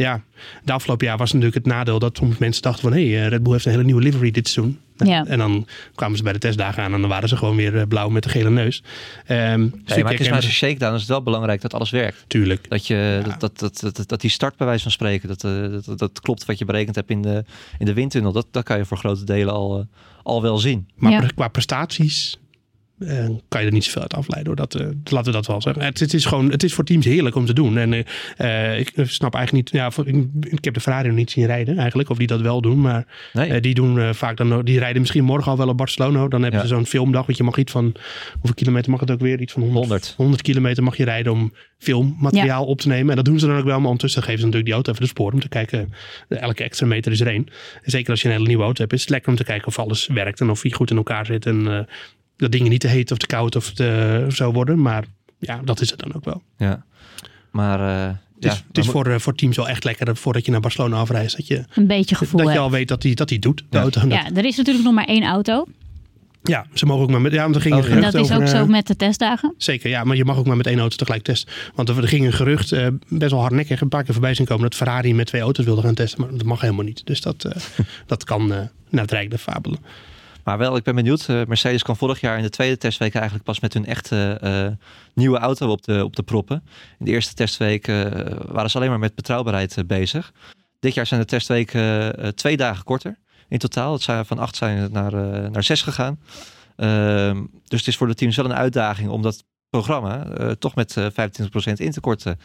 Ja, 0.00 0.22
de 0.64 0.72
afgelopen 0.72 1.06
jaar 1.06 1.16
was 1.16 1.32
natuurlijk 1.32 1.64
het 1.64 1.74
nadeel 1.74 1.98
dat 1.98 2.16
soms 2.16 2.38
mensen 2.38 2.62
dachten 2.62 2.82
van... 2.82 2.92
hé, 2.92 3.08
hey, 3.10 3.22
eh, 3.22 3.28
Red 3.28 3.42
Bull 3.42 3.52
heeft 3.52 3.64
een 3.64 3.70
hele 3.70 3.84
nieuwe 3.84 4.02
livery 4.02 4.30
dit 4.30 4.48
seizoen. 4.48 4.78
Nou, 4.96 5.10
Ja. 5.10 5.24
En 5.26 5.38
dan 5.38 5.66
kwamen 5.94 6.16
ze 6.16 6.22
bij 6.22 6.32
de 6.32 6.38
testdagen 6.38 6.82
aan 6.82 6.92
en 6.94 7.00
dan 7.00 7.10
waren 7.10 7.28
ze 7.28 7.36
gewoon 7.36 7.56
weer 7.56 7.76
eh, 7.78 7.86
blauw 7.88 8.08
met 8.08 8.22
de 8.22 8.28
gele 8.28 8.50
neus. 8.50 8.82
Ehm 9.26 9.60
Nee, 9.60 10.02
maar 10.02 10.12
het 10.12 10.20
is 10.20 10.28
maar 10.30 10.42
shakedown 10.42 10.94
is 10.94 11.00
het 11.00 11.08
wel 11.08 11.22
belangrijk 11.22 11.60
dat 11.60 11.74
alles 11.74 11.90
werkt. 11.90 12.24
Tuurlijk. 12.26 12.68
Dat, 12.70 12.86
je, 12.86 12.94
Ja. 12.94 13.36
dat, 13.38 13.40
dat, 13.40 13.58
dat, 13.80 13.96
dat, 13.96 14.08
dat 14.08 14.20
die 14.20 14.30
start 14.30 14.56
bij 14.56 14.66
wijze 14.66 14.82
van 14.82 14.92
spreken, 14.92 15.28
dat, 15.28 15.44
eh, 15.44 15.66
dat, 15.86 15.98
dat 15.98 16.20
klopt 16.20 16.44
wat 16.44 16.58
je 16.58 16.64
berekend 16.64 16.96
hebt 16.96 17.10
in 17.10 17.22
de, 17.22 17.44
in 17.78 17.86
de 17.86 17.94
windtunnel. 17.94 18.32
Dat, 18.32 18.46
dat 18.50 18.64
kan 18.64 18.76
je 18.78 18.84
voor 18.84 18.96
grote 18.98 19.24
delen 19.24 19.54
al, 19.54 19.86
al 20.22 20.42
wel 20.42 20.58
zien. 20.58 20.88
Maar 20.94 21.12
Ja. 21.12 21.26
qua 21.34 21.48
prestaties 21.48 22.38
eh, 23.00 23.28
kan 23.48 23.60
je 23.60 23.66
er 23.66 23.72
niet 23.72 23.84
zoveel 23.84 24.02
uit 24.02 24.14
afleiden. 24.14 24.46
Hoor. 24.56 24.66
Dat, 24.66 24.74
eh, 24.80 24.86
laten 25.04 25.24
we 25.32 25.38
dat 25.38 25.46
wel 25.46 25.62
zeggen. 25.62 25.82
Het, 25.84 26.00
het 26.00 26.14
is 26.14 26.24
gewoon, 26.24 26.50
het 26.50 26.62
is 26.62 26.74
voor 26.74 26.84
teams 26.84 27.04
heerlijk 27.04 27.36
om 27.36 27.46
te 27.46 27.52
doen. 27.52 27.78
En 27.78 27.92
eh, 27.92 28.02
eh, 28.72 28.78
ik 28.78 28.92
snap 29.02 29.34
eigenlijk 29.34 29.52
niet. 29.72 29.80
Ja, 29.80 29.90
voor- 29.90 30.06
ik, 30.08 30.26
ik 30.40 30.64
heb 30.64 30.74
de 30.74 30.80
Ferrari 30.80 31.08
nog 31.08 31.16
niet 31.16 31.30
zien 31.30 31.46
rijden 31.46 31.78
eigenlijk. 31.78 32.10
Of 32.10 32.18
die 32.18 32.26
dat 32.26 32.40
wel 32.40 32.60
doen. 32.60 32.80
Maar 32.80 33.06
Nee, 33.32 33.50
eh, 33.52 33.60
die 33.62 33.74
doen 33.74 33.98
eh, 34.00 34.12
vaak 34.12 34.36
dan. 34.36 34.64
Die 34.64 34.78
rijden 34.78 35.00
misschien 35.00 35.24
morgen 35.24 35.50
al 35.50 35.58
wel 35.58 35.68
op 35.68 35.76
Barcelona. 35.76 36.28
Dan 36.28 36.42
hebben 36.42 36.60
Ja. 36.60 36.66
ze 36.66 36.74
zo'n 36.74 36.86
filmdag. 36.86 37.26
Want 37.26 37.38
je 37.38 37.44
mag 37.44 37.56
iets 37.56 37.72
van. 37.72 37.94
Hoeveel 38.32 38.54
kilometer 38.54 38.90
mag 38.90 39.00
het 39.00 39.10
ook 39.10 39.20
weer? 39.20 39.40
Iets 39.40 39.52
van 39.52 39.62
100, 39.62 39.80
100. 39.86 40.14
100 40.16 40.42
kilometer 40.42 40.82
mag 40.82 40.96
je 40.96 41.04
rijden 41.04 41.32
om 41.32 41.52
filmmateriaal 41.78 42.64
op 42.66 42.80
te 42.80 42.88
nemen. 42.88 43.10
En 43.10 43.16
dat 43.16 43.24
doen 43.24 43.38
ze 43.38 43.46
dan 43.46 43.56
ook 43.56 43.64
wel. 43.64 43.76
Maar 43.76 43.84
ondertussen 43.86 44.22
geven 44.22 44.38
ze 44.40 44.44
natuurlijk 44.46 44.64
die 44.66 44.74
auto 44.74 44.90
even 44.92 45.02
de 45.04 45.08
spoor. 45.10 45.32
Om 45.32 45.40
te 45.40 45.48
kijken. 45.48 45.92
Elke 46.28 46.64
extra 46.64 46.86
meter 46.86 47.12
is 47.12 47.20
er 47.20 47.26
één. 47.26 47.46
En 47.82 47.90
zeker 47.90 48.10
als 48.10 48.22
je 48.22 48.28
een 48.28 48.34
hele 48.34 48.46
nieuwe 48.46 48.62
auto 48.62 48.80
hebt. 48.80 48.92
Is 48.94 49.00
het 49.00 49.10
lekker 49.10 49.30
om 49.30 49.36
te 49.36 49.44
kijken 49.44 49.66
of 49.66 49.78
alles 49.78 50.06
werkt. 50.06 50.40
En 50.40 50.50
of 50.50 50.60
die 50.62 50.74
goed 50.74 50.90
in 50.90 50.96
elkaar 50.96 51.26
zit. 51.26 51.46
En 51.46 51.66
eh, 51.66 51.80
dat 52.40 52.52
dingen 52.52 52.70
niet 52.70 52.80
te 52.80 52.88
heet 52.88 53.10
of 53.10 53.18
te 53.18 53.26
koud 53.26 53.56
of, 53.56 53.72
te, 53.72 54.24
of 54.26 54.34
zo 54.34 54.52
worden. 54.52 54.82
Maar 54.82 55.04
ja, 55.38 55.60
dat 55.64 55.80
is 55.80 55.90
het 55.90 55.98
dan 55.98 56.14
ook 56.14 56.24
wel. 56.24 56.42
ja. 56.56 56.84
Maar 57.50 57.80
eh, 57.80 58.06
Het 58.06 58.44
ja, 58.44 58.50
is, 58.52 58.64
het 58.68 58.78
is 58.78 58.86
voor, 58.86 59.06
eh, 59.06 59.18
voor 59.18 59.34
teams 59.34 59.56
wel 59.56 59.68
echt 59.68 59.84
lekker 59.84 60.06
dat 60.06 60.18
voordat 60.18 60.44
je 60.44 60.50
naar 60.50 60.60
Barcelona 60.60 60.96
afreist. 60.96 61.36
Dat 61.36 61.46
je, 61.46 61.64
Een 61.74 61.86
beetje 61.86 62.14
gevoel 62.14 62.44
dat 62.44 62.52
je 62.52 62.58
al 62.58 62.70
weet 62.70 62.88
dat 62.88 63.02
hij 63.02 63.14
dat 63.14 63.28
die 63.28 63.38
doet. 63.38 63.58
De 63.58 63.76
Ja. 63.76 63.80
auto. 63.82 64.08
Ja, 64.08 64.30
er 64.34 64.44
is 64.44 64.56
natuurlijk 64.56 64.84
nog 64.84 64.94
maar 64.94 65.04
één 65.04 65.24
auto. 65.24 65.66
Ja, 66.42 66.66
ze 66.74 66.86
mogen 66.86 67.02
ook 67.02 67.10
maar 67.10 67.20
met. 67.20 67.32
Ja, 67.32 67.42
want 67.42 67.54
er 67.54 67.60
ging 67.60 67.74
Oh, 67.74 67.84
een. 67.84 67.90
En 67.90 68.00
dat 68.00 68.14
is 68.14 68.32
ook 68.32 68.40
eh, 68.40 68.46
zo 68.46 68.66
met 68.66 68.86
de 68.86 68.96
testdagen. 68.96 69.54
Zeker, 69.56 69.90
ja, 69.90 70.04
maar 70.04 70.16
je 70.16 70.24
mag 70.24 70.36
ook 70.38 70.46
maar 70.46 70.56
met 70.56 70.66
één 70.66 70.78
auto 70.78 70.96
tegelijk 70.96 71.22
testen. 71.22 71.52
Want 71.74 71.88
er, 71.88 71.96
er 71.98 72.08
ging 72.08 72.26
een 72.26 72.32
gerucht, 72.32 72.72
eh, 72.72 72.86
best 73.08 73.30
wel 73.30 73.40
hardnekkig, 73.40 73.80
een 73.80 73.88
paar 73.88 74.02
keer 74.04 74.12
voorbij 74.12 74.34
zien 74.34 74.46
komen 74.46 74.62
dat 74.62 74.74
Ferrari 74.74 75.14
met 75.14 75.26
twee 75.26 75.40
auto's 75.40 75.64
wilde 75.64 75.82
gaan 75.82 75.94
testen. 75.94 76.20
Maar 76.20 76.30
dat 76.30 76.42
mag 76.44 76.60
helemaal 76.60 76.84
niet. 76.84 77.06
Dus 77.06 77.20
dat, 77.20 77.44
eh, 77.44 77.62
dat 78.06 78.24
kan 78.24 78.52
eh 78.52 78.58
naar 78.88 79.02
het 79.02 79.10
Rijk 79.10 79.30
de 79.30 79.38
Fabelen. 79.38 79.78
Maar 80.50 80.58
wel, 80.58 80.76
ik 80.76 80.82
ben 80.82 80.94
benieuwd. 80.94 81.28
Eh, 81.28 81.42
Mercedes 81.46 81.82
kwam 81.82 81.96
vorig 81.96 82.20
jaar 82.20 82.36
in 82.36 82.42
de 82.42 82.50
tweede 82.50 82.76
testweek 82.76 83.14
eigenlijk 83.14 83.44
pas 83.44 83.60
met 83.60 83.72
hun 83.72 83.86
echte 83.86 84.38
eh, 84.40 84.86
nieuwe 85.14 85.38
auto 85.38 85.70
op 85.70 85.82
de, 85.82 86.04
op 86.04 86.16
de 86.16 86.22
proppen. 86.22 86.62
In 86.98 87.04
de 87.04 87.10
eerste 87.10 87.34
testweek 87.34 87.88
eh, 87.88 88.04
waren 88.46 88.70
ze 88.70 88.76
alleen 88.76 88.88
maar 88.88 88.98
met 88.98 89.14
betrouwbaarheid 89.14 89.86
bezig. 89.86 90.32
Dit 90.78 90.94
jaar 90.94 91.06
zijn 91.06 91.20
de 91.20 91.26
testweken 91.26 92.34
twee 92.34 92.56
dagen 92.56 92.84
korter 92.84 93.18
in 93.48 93.58
totaal. 93.58 93.92
Het 93.92 94.02
zijn 94.02 94.26
van 94.26 94.38
acht 94.38 94.56
zijn 94.56 94.92
naar, 94.92 95.12
naar 95.50 95.64
zes 95.64 95.82
gegaan. 95.82 96.20
Ehm, 96.76 97.44
dus 97.64 97.78
het 97.78 97.88
is 97.88 97.96
voor 97.96 98.06
de 98.06 98.14
teams 98.14 98.36
wel 98.36 98.44
een 98.44 98.54
uitdaging 98.54 99.10
om 99.10 99.22
dat 99.22 99.44
programma 99.68 100.26
toch 100.58 100.74
met 100.74 100.96
eh 100.96 101.06
25% 101.10 101.80
in 101.80 101.90
te 101.90 102.00
korten. 102.00 102.38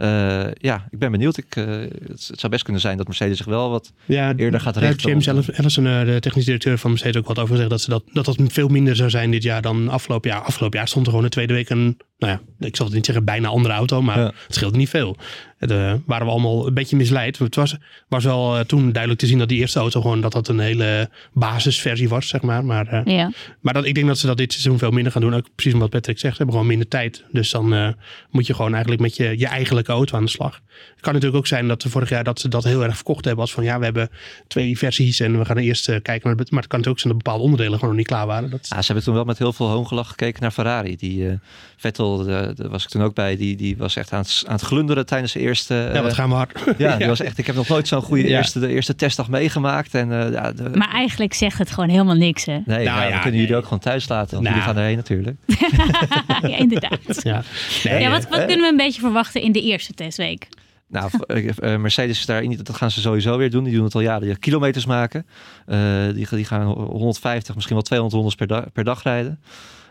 Eh, 0.00 0.46
ja, 0.52 0.86
ik 0.90 0.98
ben 0.98 1.10
benieuwd. 1.10 1.36
Ik, 1.36 1.56
eh, 1.56 1.64
het, 1.66 2.26
het 2.28 2.40
zou 2.40 2.48
best 2.52 2.62
kunnen 2.62 2.82
zijn 2.82 2.96
dat 2.96 3.06
Mercedes 3.06 3.36
zich 3.36 3.46
wel 3.46 3.70
wat 3.70 3.92
Ja, 4.04 4.34
eerder 4.36 4.60
gaat 4.60 4.76
richten. 4.76 5.08
James 5.08 5.28
op- 5.48 5.54
Ellison, 5.54 5.86
eh, 5.86 6.04
de 6.04 6.20
technisch 6.20 6.44
directeur 6.44 6.78
van 6.78 6.90
Mercedes, 6.90 7.16
ook 7.16 7.26
wat 7.26 7.38
over 7.38 7.50
gezegd. 7.50 7.70
Dat, 7.70 7.80
ze 7.80 7.90
dat, 7.90 8.02
dat 8.12 8.24
dat 8.24 8.36
veel 8.46 8.68
minder 8.68 8.96
zou 8.96 9.10
zijn 9.10 9.30
dit 9.30 9.42
jaar 9.42 9.62
dan 9.62 9.88
afgelopen 9.88 10.30
jaar. 10.30 10.40
Afgelopen 10.40 10.78
jaar 10.78 10.88
stond 10.88 11.04
er 11.06 11.10
gewoon 11.12 11.26
de 11.26 11.32
tweede 11.32 11.52
week 11.54 11.70
een, 11.70 11.96
nou 12.20 12.32
ja, 12.58 12.66
ik 12.66 12.76
zal 12.76 12.86
het 12.86 12.94
niet 12.94 13.04
zeggen 13.06 13.24
bijna 13.24 13.48
andere 13.48 13.74
auto, 13.74 14.02
maar 14.02 14.18
Ja. 14.18 14.24
het 14.46 14.54
scheelde 14.54 14.76
niet 14.76 14.88
veel. 14.88 15.16
De, 15.58 16.00
waren 16.06 16.26
we 16.26 16.32
allemaal 16.32 16.66
een 16.66 16.74
beetje 16.74 16.96
misleid. 16.96 17.38
Het 17.38 17.54
was, 17.54 17.76
was 18.08 18.24
wel 18.24 18.56
eh, 18.58 18.64
toen 18.64 18.92
duidelijk 18.92 19.20
te 19.20 19.26
zien 19.26 19.38
dat 19.38 19.48
die 19.48 19.58
eerste 19.58 19.78
auto 19.78 20.00
gewoon 20.00 20.20
dat 20.20 20.32
dat 20.32 20.48
een 20.48 20.58
hele 20.58 21.10
basisversie 21.32 22.08
was, 22.08 22.28
zeg 22.28 22.40
maar. 22.42 22.64
Maar, 22.64 22.86
eh, 22.86 23.16
Ja. 23.16 23.30
maar 23.60 23.74
dat, 23.74 23.84
ik 23.84 23.94
denk 23.94 24.06
dat 24.06 24.18
ze 24.18 24.26
dat 24.26 24.36
dit 24.36 24.52
seizoen 24.52 24.78
veel 24.78 24.90
minder 24.90 25.12
gaan 25.12 25.22
doen. 25.22 25.34
Ook 25.34 25.46
precies 25.54 25.72
wat 25.80 25.90
Patrick 25.90 26.18
zegt, 26.18 26.32
ze 26.32 26.36
hebben 26.36 26.54
gewoon 26.54 26.66
minder 26.70 26.88
tijd. 26.88 27.24
Dus 27.32 27.50
dan 27.50 27.74
eh, 27.74 27.88
moet 28.30 28.46
je 28.46 28.54
gewoon 28.54 28.72
eigenlijk 28.72 29.02
met 29.02 29.16
je, 29.16 29.38
je 29.38 29.46
eigenlijke 29.46 29.92
auto 29.92 30.16
aan 30.16 30.24
de 30.24 30.30
slag. 30.30 30.60
Het 30.90 31.00
kan 31.00 31.12
natuurlijk 31.12 31.40
ook 31.40 31.46
zijn 31.46 31.68
dat 31.68 31.82
ze 31.82 31.88
vorig 31.88 32.08
jaar 32.08 32.24
dat 32.24 32.40
ze 32.40 32.48
dat 32.48 32.64
heel 32.64 32.82
erg 32.84 32.94
verkocht 32.94 33.24
hebben. 33.24 33.42
Als 33.44 33.52
van 33.52 33.64
ja, 33.64 33.78
we 33.78 33.84
hebben 33.84 34.08
twee 34.48 34.78
versies 34.78 35.20
en 35.20 35.38
we 35.38 35.44
gaan 35.44 35.56
eerst 35.56 35.88
eh, 35.88 35.96
kijken 36.02 36.28
naar 36.30 36.38
het. 36.38 36.50
Maar 36.50 36.60
het 36.60 36.70
kan 36.70 36.78
natuurlijk 36.78 36.86
ook 36.88 36.98
zijn 37.00 37.12
dat 37.14 37.22
bepaalde 37.22 37.42
onderdelen 37.44 37.74
gewoon 37.74 37.88
nog 37.88 37.98
niet 37.98 38.06
klaar 38.12 38.26
waren. 38.26 38.50
Dat, 38.50 38.66
Ja, 38.68 38.78
ze 38.80 38.86
hebben 38.86 39.04
toen 39.04 39.14
wel 39.14 39.24
met 39.24 39.38
heel 39.38 39.52
veel 39.52 39.68
hoongelach 39.68 40.08
gekeken 40.08 40.42
naar 40.42 40.50
Ferrari. 40.50 40.96
Die 40.96 41.28
eh, 41.28 41.34
Vettel, 41.76 42.09
de- 42.18 42.52
daar 42.54 42.68
was 42.68 42.82
ik 42.82 42.88
toen 42.88 43.02
ook 43.02 43.14
bij, 43.14 43.36
die, 43.36 43.56
die 43.56 43.76
was 43.76 43.96
echt 43.96 44.12
aan 44.12 44.20
het, 44.20 44.42
aan 44.46 44.52
het 44.54 44.62
glunderen 44.62 45.06
tijdens 45.06 45.32
de 45.32 45.40
eerste. 45.40 45.74
ja, 45.74 45.88
eh, 45.90 46.02
wat 46.02 46.12
gaan 46.14 46.28
we 46.28 46.34
hard. 46.34 46.58
ja, 46.78 46.96
die 46.96 47.06
was 47.06 47.20
echt. 47.20 47.38
Ik 47.38 47.46
heb 47.46 47.54
nog 47.56 47.68
nooit 47.68 47.88
zo'n 47.88 48.02
goede 48.02 48.28
Ja. 48.28 48.36
eerste, 48.36 48.58
de 48.60 48.68
eerste 48.68 48.94
testdag 48.94 49.28
meegemaakt. 49.28 49.94
En, 49.94 50.12
eh, 50.12 50.32
ja, 50.32 50.52
de- 50.52 50.70
Maar 50.74 50.90
eigenlijk 50.92 51.34
zegt 51.34 51.58
het 51.58 51.70
gewoon 51.70 51.88
helemaal 51.88 52.14
niks, 52.14 52.44
hè? 52.44 52.52
nee, 52.52 52.62
Nou 52.64 52.82
ja, 52.82 52.96
we 52.96 53.02
ja, 53.02 53.08
kunnen 53.10 53.30
nee. 53.30 53.40
jullie 53.40 53.56
ook 53.56 53.64
gewoon 53.64 53.78
thuis 53.78 54.08
laten. 54.08 54.30
Want 54.30 54.42
Nou. 54.42 54.54
jullie 54.56 54.68
gaan 54.72 54.76
erheen 54.82 54.96
natuurlijk. 54.96 55.36
ja, 56.52 56.56
inderdaad. 56.56 57.22
Ja, 57.22 57.42
nee, 57.84 58.00
Ja, 58.00 58.10
wat, 58.10 58.24
eh, 58.24 58.30
wat 58.30 58.38
kunnen 58.44 58.60
we 58.60 58.68
een 58.70 58.76
beetje 58.76 59.00
verwachten 59.00 59.42
in 59.42 59.52
de 59.52 59.60
eerste 59.62 59.92
testweek? 59.94 60.48
Nou, 60.88 61.10
eh, 61.26 61.48
eh, 61.58 61.80
Mercedes 61.80 62.18
is 62.18 62.26
daar 62.26 62.46
niet. 62.46 62.66
Dat 62.66 62.76
gaan 62.76 62.90
ze 62.90 63.00
sowieso 63.00 63.36
weer 63.36 63.50
doen. 63.50 63.64
Die 63.64 63.74
doen 63.74 63.84
het 63.84 63.94
al 63.94 64.00
jaren. 64.00 64.26
Die 64.26 64.36
kilometers 64.38 64.86
maken. 64.86 65.26
Eh, 65.66 65.78
die, 66.14 66.26
die 66.30 66.44
gaan 66.44 66.66
150, 66.66 67.54
misschien 67.54 67.76
wel 67.76 67.84
200 67.84 68.18
rondes 68.20 68.34
per, 68.38 68.46
dag 68.46 68.72
per 68.72 68.84
dag 68.84 69.02
rijden. 69.02 69.40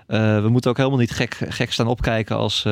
Eh, 0.10 0.42
we 0.42 0.50
moeten 0.50 0.70
ook 0.72 0.78
helemaal 0.78 1.00
niet 1.00 1.12
gek, 1.12 1.34
gek 1.50 1.72
staan 1.72 1.88
opkijken 1.88 2.36
als, 2.36 2.66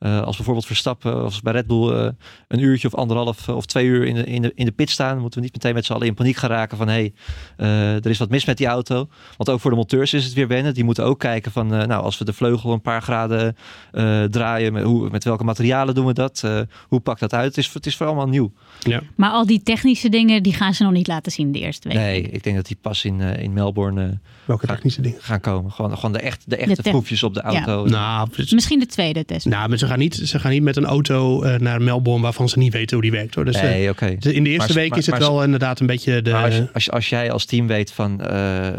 eh, 0.00 0.16
eh, 0.16 0.22
als 0.22 0.36
bijvoorbeeld 0.36 0.66
Verstappen 0.66 1.24
of 1.24 1.42
bij 1.42 1.52
Red 1.52 1.66
Bull 1.66 1.90
eh, 2.04 2.08
een 2.48 2.58
uurtje 2.60 2.86
of 2.88 2.94
anderhalf 2.94 3.48
eh, 3.48 3.56
of 3.56 3.66
twee 3.66 3.86
uur 3.86 4.04
in 4.04 4.14
de, 4.14 4.24
in 4.24 4.42
de, 4.42 4.52
in 4.54 4.64
de 4.64 4.72
pit 4.72 4.90
staan. 4.90 5.18
Moeten 5.18 5.38
we 5.38 5.44
niet 5.44 5.54
meteen 5.54 5.74
met 5.74 5.84
z'n 5.84 5.92
allen 5.92 6.06
in 6.06 6.14
paniek 6.14 6.36
gaan 6.36 6.50
raken 6.50 6.76
van 6.76 6.88
hé, 6.88 6.92
hey, 6.94 7.12
eh, 7.56 7.94
er 7.94 8.06
is 8.06 8.18
wat 8.18 8.30
mis 8.30 8.44
met 8.44 8.56
die 8.56 8.66
auto. 8.66 9.08
Want 9.36 9.48
ook 9.50 9.60
voor 9.60 9.70
de 9.70 9.76
monteurs 9.76 10.12
is 10.14 10.24
het 10.24 10.32
weer 10.32 10.48
wennen. 10.48 10.74
Die 10.74 10.84
moeten 10.84 11.04
ook 11.04 11.18
kijken 11.18 11.52
van 11.52 11.74
eh, 11.74 11.86
nou, 11.86 12.02
als 12.02 12.18
we 12.18 12.24
de 12.24 12.32
vleugel 12.32 12.72
een 12.72 12.80
paar 12.80 13.02
graden 13.02 13.56
eh, 13.92 14.24
draaien, 14.24 14.72
met, 14.72 14.82
hoe, 14.84 15.10
met 15.10 15.24
welke 15.24 15.44
materialen 15.44 15.94
doen 15.94 16.06
we 16.06 16.12
dat? 16.12 16.40
Eh, 16.44 16.60
hoe 16.88 17.00
pakt 17.00 17.20
dat 17.20 17.32
uit? 17.34 17.46
Het 17.56 17.58
is, 17.58 17.72
het 17.74 17.86
is 17.86 17.96
voor 17.96 18.06
allemaal 18.06 18.28
nieuw. 18.28 18.52
ja. 18.80 19.00
Maar 19.16 19.30
al 19.30 19.46
die 19.46 19.62
technische 19.62 20.08
dingen, 20.08 20.42
die 20.42 20.52
gaan 20.54 20.74
ze 20.74 20.82
nog 20.82 20.92
niet 20.92 21.06
laten 21.06 21.32
zien 21.32 21.52
de 21.52 21.58
eerste 21.58 21.88
week. 21.88 21.96
Nee, 21.96 22.22
ik 22.22 22.42
denk 22.42 22.56
dat 22.56 22.66
die 22.66 22.78
pas 22.80 23.04
in, 23.04 23.20
eh, 23.20 23.42
in 23.42 23.52
Melbourne 23.52 24.04
eh, 24.06 24.08
Welke 24.44 24.66
technische 24.66 25.00
dingen? 25.02 25.18
gaan 25.22 25.40
komen. 25.40 25.72
Gewoon, 25.72 25.94
gewoon 25.96 26.12
de, 26.12 26.18
echt, 26.20 26.42
de 26.50 26.56
echte 26.56 26.82
te- 26.82 26.90
proefjes 26.90 27.22
op 27.22 27.34
de 27.34 27.40
Ja. 27.50 27.66
auto. 27.66 27.84
Nou, 27.90 28.28
Misschien 28.50 28.78
de 28.78 28.86
tweede 28.86 29.24
test. 29.24 29.46
nou, 29.46 29.68
maar 29.68 29.78
ze 29.78 29.86
gaan, 29.90 29.98
niet, 29.98 30.14
ze 30.14 30.38
gaan 30.38 30.50
niet 30.50 30.62
met 30.62 30.76
een 30.76 30.84
auto 30.84 31.42
eh, 31.42 31.58
naar 31.60 31.82
Melbourne 31.82 32.22
waarvan 32.22 32.48
ze 32.48 32.58
niet 32.58 32.72
weten 32.72 32.92
hoe 32.92 33.02
die 33.02 33.10
werkt. 33.18 33.34
Hoor. 33.34 33.44
Dus, 33.44 33.54
eh, 33.56 33.62
nee, 33.62 33.88
oké. 33.90 34.06
in 34.06 34.18
de 34.44 34.50
eerste 34.50 34.66
Maar- 34.72 34.76
week 34.82 34.88
maar- 34.90 34.98
is 34.98 35.06
het 35.06 35.18
maar- 35.18 35.28
wel 35.28 35.42
inderdaad 35.44 35.80
een 35.80 35.86
beetje 35.86 36.22
de... 36.22 36.34
Als, 36.34 36.54
als, 36.72 36.90
als 36.90 37.08
jij 37.08 37.30
als 37.32 37.44
team 37.44 37.66
weet 37.66 37.92
van 37.92 38.20
eh, 38.20 38.26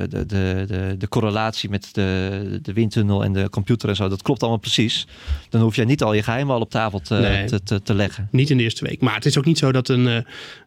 de, 0.10 0.26
de, 0.26 0.66
de, 0.68 0.96
de 0.98 1.08
correlatie 1.08 1.70
met 1.70 1.90
de, 1.92 2.60
de 2.62 2.74
windtunnel 2.74 3.24
en 3.24 3.34
de 3.34 3.50
computer 3.50 3.90
en 3.90 3.96
zo, 3.96 4.08
dat 4.10 4.22
klopt 4.22 4.42
allemaal 4.42 4.60
precies. 4.60 5.08
Dan 5.50 5.62
hoef 5.62 5.76
jij 5.76 5.86
niet 5.86 6.04
al 6.04 6.14
je 6.14 6.24
geheimen 6.24 6.56
al 6.56 6.62
op 6.62 6.70
tafel 6.70 7.00
te, 7.00 7.14
Nee. 7.16 7.46
te, 7.46 7.64
te, 7.64 7.82
te 7.82 7.94
leggen. 7.94 8.28
Niet 8.32 8.50
in 8.50 8.58
de 8.58 8.64
eerste 8.64 8.86
week. 8.86 9.02
Maar 9.02 9.16
het 9.16 9.26
is 9.26 9.38
ook 9.38 9.46
niet 9.46 9.58
zo 9.58 9.72
dat 9.72 9.90
een, 9.90 10.08
eh, 10.08 10.18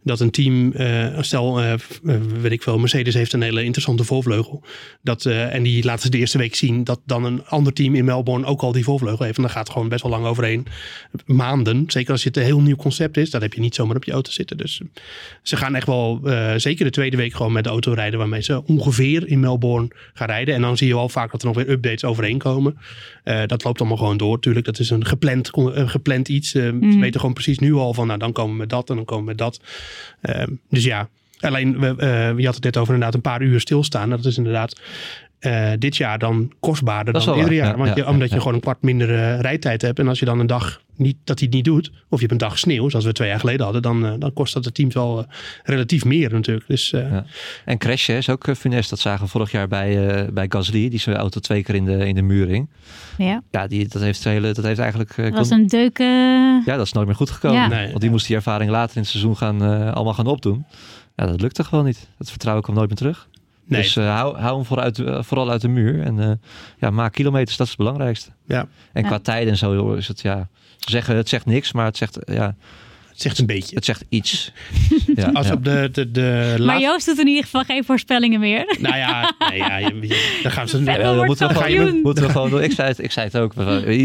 dat 0.02 0.20
een 0.20 0.30
team, 0.30 0.72
eh, 0.72 1.06
stel, 1.20 1.60
eh, 1.60 1.72
eh, 1.72 1.78
weet 2.40 2.52
ik 2.52 2.62
veel, 2.62 2.78
Mercedes 2.78 3.14
heeft 3.14 3.32
een 3.32 3.42
hele 3.42 3.64
interessante 3.64 4.04
voorvleugel. 4.04 4.62
Dat, 5.02 5.24
eh, 5.26 5.54
en 5.54 5.62
die 5.62 5.84
laten 5.84 6.02
ze 6.02 6.10
de 6.10 6.18
eerste 6.18 6.38
week 6.38 6.54
zien 6.54 6.84
dat 6.84 7.00
dan 7.06 7.24
een 7.24 7.46
ander 7.46 7.72
team 7.72 7.94
in 7.94 8.04
Melbourne 8.04 8.46
ook 8.46 8.60
al 8.62 8.72
die 8.72 8.84
voorvleugel 8.84 9.24
heeft. 9.24 9.36
En 9.36 9.42
dan 9.42 9.50
gaat 9.52 9.62
het 9.64 9.72
gewoon 9.72 9.88
best 9.88 10.02
wel 10.02 10.10
lang 10.12 10.24
overheen. 10.34 10.66
Maanden. 11.26 11.84
Zeker 11.86 12.12
als 12.12 12.24
het 12.24 12.36
een 12.36 12.42
heel 12.42 12.60
nieuw 12.60 12.76
concept 12.76 13.16
is. 13.16 13.30
Dat 13.30 13.40
heb 13.42 13.52
je 13.52 13.60
niet 13.60 13.74
zomaar 13.74 13.96
op 13.96 14.04
je 14.04 14.12
auto 14.12 14.30
zitten. 14.30 14.56
Dus 14.56 14.80
ze 15.42 15.56
gaan 15.56 15.74
echt 15.74 15.86
wel, 15.86 16.20
eh, 16.24 16.52
zeker 16.56 16.84
de 16.84 16.90
tweede 16.90 17.16
week, 17.16 17.34
gewoon 17.34 17.52
met 17.52 17.64
de 17.64 17.70
auto 17.70 17.92
rijden 17.92 18.18
waarmee 18.18 18.42
ze 18.42 18.64
ongeveer 18.66 19.28
in 19.28 19.40
Melbourne 19.40 19.88
gaan 20.14 20.26
rijden. 20.26 20.54
En 20.54 20.60
dan 20.60 20.76
zie 20.76 20.86
je 20.88 20.94
wel 20.94 21.08
vaak 21.08 21.30
dat 21.32 21.40
er 21.40 21.46
nog 21.46 21.56
weer 21.56 21.70
updates 21.70 22.04
overheen 22.04 22.38
komen. 22.38 22.78
Eh, 23.24 23.42
dat 23.46 23.64
loopt 23.64 23.78
allemaal 23.80 23.98
gewoon 23.98 24.16
door. 24.16 24.34
Natuurlijk, 24.34 24.66
dat 24.66 24.78
is 24.78 24.90
een 24.90 25.04
gepland, 25.06 25.50
een 25.56 25.88
gepland 25.90 26.28
iets. 26.28 26.54
Eh, 26.54 26.62
Ze 26.64 26.72
Mhm. 26.72 26.98
weten 27.00 27.20
gewoon 27.20 27.34
precies 27.34 27.58
nu 27.58 27.72
al 27.74 27.94
van, 27.94 28.06
nou 28.06 28.18
dan 28.18 28.32
komen 28.32 28.52
we 28.52 28.58
met 28.58 28.68
dat 28.70 28.90
en 28.90 28.96
dan 28.96 29.04
komen 29.04 29.24
we 29.24 29.30
met 29.30 29.38
dat. 29.38 29.60
Ehm, 30.20 30.50
dus 30.70 30.84
ja, 30.84 31.08
alleen, 31.40 31.78
we, 31.80 32.34
je 32.36 32.44
had 32.44 32.54
het 32.54 32.64
net 32.64 32.76
over 32.76 32.94
inderdaad 32.94 33.14
een 33.14 33.20
paar 33.30 33.42
uur 33.42 33.60
stilstaan. 33.60 34.10
Dat 34.10 34.24
is 34.24 34.36
inderdaad 34.36 34.80
eh, 35.44 35.70
dit 35.78 35.96
jaar 35.96 36.18
dan 36.18 36.52
kostbaarder 36.60 37.12
Dat 37.12 37.24
dan 37.24 37.36
ieder 37.38 37.52
jaar. 37.52 37.66
ja, 37.70 37.76
Want 37.76 37.88
ja, 37.88 37.94
je, 37.94 38.06
omdat 38.08 38.28
ja, 38.28 38.34
je 38.34 38.40
gewoon 38.40 38.54
een 38.54 38.60
kwart 38.62 38.82
minder 38.82 39.10
eh, 39.14 39.40
rijtijd 39.40 39.82
hebt. 39.82 39.98
En 39.98 40.08
als 40.08 40.18
je 40.18 40.24
dan 40.24 40.38
een 40.40 40.46
dag 40.46 40.82
niet, 40.96 41.16
dat 41.24 41.38
hij 41.38 41.46
het 41.46 41.56
niet 41.56 41.64
doet, 41.64 41.88
of 42.08 42.20
je 42.20 42.26
hebt 42.26 42.30
een 42.32 42.48
dag 42.48 42.58
sneeuw, 42.58 42.88
zoals 42.88 43.04
we 43.04 43.12
twee 43.12 43.28
jaar 43.28 43.38
geleden 43.40 43.64
hadden, 43.64 43.82
dan, 43.82 44.06
eh, 44.06 44.12
dan 44.18 44.32
kost 44.32 44.54
dat 44.54 44.64
de 44.64 44.72
teams 44.72 44.94
wel 44.94 45.26
relatief 45.64 46.04
meer 46.04 46.32
natuurlijk. 46.32 46.66
Dus 46.68 46.92
eh, 46.92 47.10
Ja. 47.10 47.24
En 47.64 47.78
crashen 47.78 48.16
is 48.16 48.28
ook 48.28 48.56
funest. 48.56 48.90
Dat 48.90 48.98
zagen 48.98 49.24
we 49.24 49.30
vorig 49.30 49.50
jaar 49.50 49.68
bij, 49.68 50.08
eh, 50.08 50.28
bij 50.32 50.46
Gasly. 50.48 50.88
Die 50.88 50.98
zijn 50.98 51.16
auto 51.16 51.40
twee 51.40 51.62
keer 51.62 51.74
in 51.74 51.84
de, 51.84 52.06
in 52.06 52.14
de 52.14 52.22
muur 52.22 52.46
ging. 52.46 52.68
Ja. 53.18 53.42
Ja, 53.50 53.66
die, 53.66 53.88
dat, 53.88 54.02
heeft 54.02 54.24
hele, 54.24 54.52
dat 54.52 54.64
heeft 54.64 54.78
eigenlijk... 54.78 55.16
Dat 55.16 55.30
was 55.32 55.48
kon- 55.48 55.58
een 55.58 55.66
deuk. 55.66 55.98
Ja, 56.66 56.76
dat 56.76 56.86
is 56.86 56.92
nooit 56.92 57.06
meer 57.06 57.16
goed 57.16 57.30
gekomen. 57.30 57.56
Ja. 57.60 57.66
Nee. 57.68 57.88
Want 57.88 58.00
die 58.00 58.10
moest 58.10 58.26
die 58.26 58.36
ervaring 58.36 58.70
later 58.70 58.96
in 58.96 59.02
het 59.02 59.10
seizoen 59.10 59.36
gaan, 59.36 59.62
eh, 59.62 59.92
allemaal 59.92 60.14
gaan 60.14 60.26
opdoen. 60.26 60.64
Ja, 61.16 61.26
dat 61.26 61.40
lukte 61.40 61.64
gewoon 61.64 61.84
niet. 61.84 62.08
Dat 62.18 62.28
vertrouwen 62.30 62.62
kwam 62.64 62.74
nooit 62.76 62.88
meer 62.88 62.96
terug. 62.98 63.28
Nee, 63.66 63.82
Dus 63.82 63.96
eh, 63.96 64.16
hou, 64.16 64.36
hou 64.38 64.54
hem 64.56 64.64
vooruit, 64.64 64.98
eh, 64.98 65.22
vooral 65.22 65.50
uit 65.50 65.60
de 65.60 65.68
muur. 65.68 66.02
En 66.02 66.20
eh, 66.20 66.30
ja, 66.78 66.90
maak 66.90 67.12
kilometers, 67.12 67.56
dat 67.56 67.66
is 67.66 67.72
het 67.72 67.82
belangrijkste. 67.82 68.30
ja, 68.46 68.66
En 68.92 69.02
Ja. 69.02 69.08
qua 69.08 69.18
tijden 69.18 69.50
en 69.50 69.56
zo 69.58 69.92
is 69.94 70.08
het, 70.08 70.20
ja... 70.20 70.48
ze 70.78 70.90
Zeggen, 70.90 71.16
het 71.16 71.28
zegt 71.28 71.46
niks, 71.46 71.72
maar 71.72 71.84
het 71.84 71.96
zegt, 71.96 72.18
ja, 72.24 72.54
het 73.14 73.22
zegt 73.22 73.38
een 73.38 73.46
beetje. 73.46 73.74
het 73.76 73.84
zegt 73.84 74.04
iets. 74.08 74.52
ja, 75.16 75.30
Als 75.32 75.46
ja. 75.46 75.52
op 75.52 75.64
de, 75.64 75.88
de, 75.92 76.10
de 76.10 76.54
Maar. 76.58 76.80
Joost 76.80 77.06
doet 77.06 77.18
in 77.18 77.26
ieder 77.26 77.42
geval 77.44 77.64
geen 77.64 77.84
voorspellingen 77.84 78.40
meer. 78.40 78.76
Nou 78.80 78.96
ja, 78.96 79.34
nee, 79.48 79.58
ja 79.58 79.76
je, 79.78 79.98
je- 80.00 80.40
dan 80.42 80.52
gaan 80.52 80.68
ze... 80.68 80.82
Ja, 80.84 81.24
moeten 81.24 81.48
we, 81.48 81.54
gewoon, 81.54 82.00
moeten 82.02 82.24
we 82.24 82.30
gewoon 82.30 82.50
doen. 82.50 82.62
Ik 82.62 82.72
zei, 82.72 82.88
het, 82.88 82.98
ik 83.02 83.12
zei 83.12 83.26
het 83.26 83.36
ook. 83.36 83.54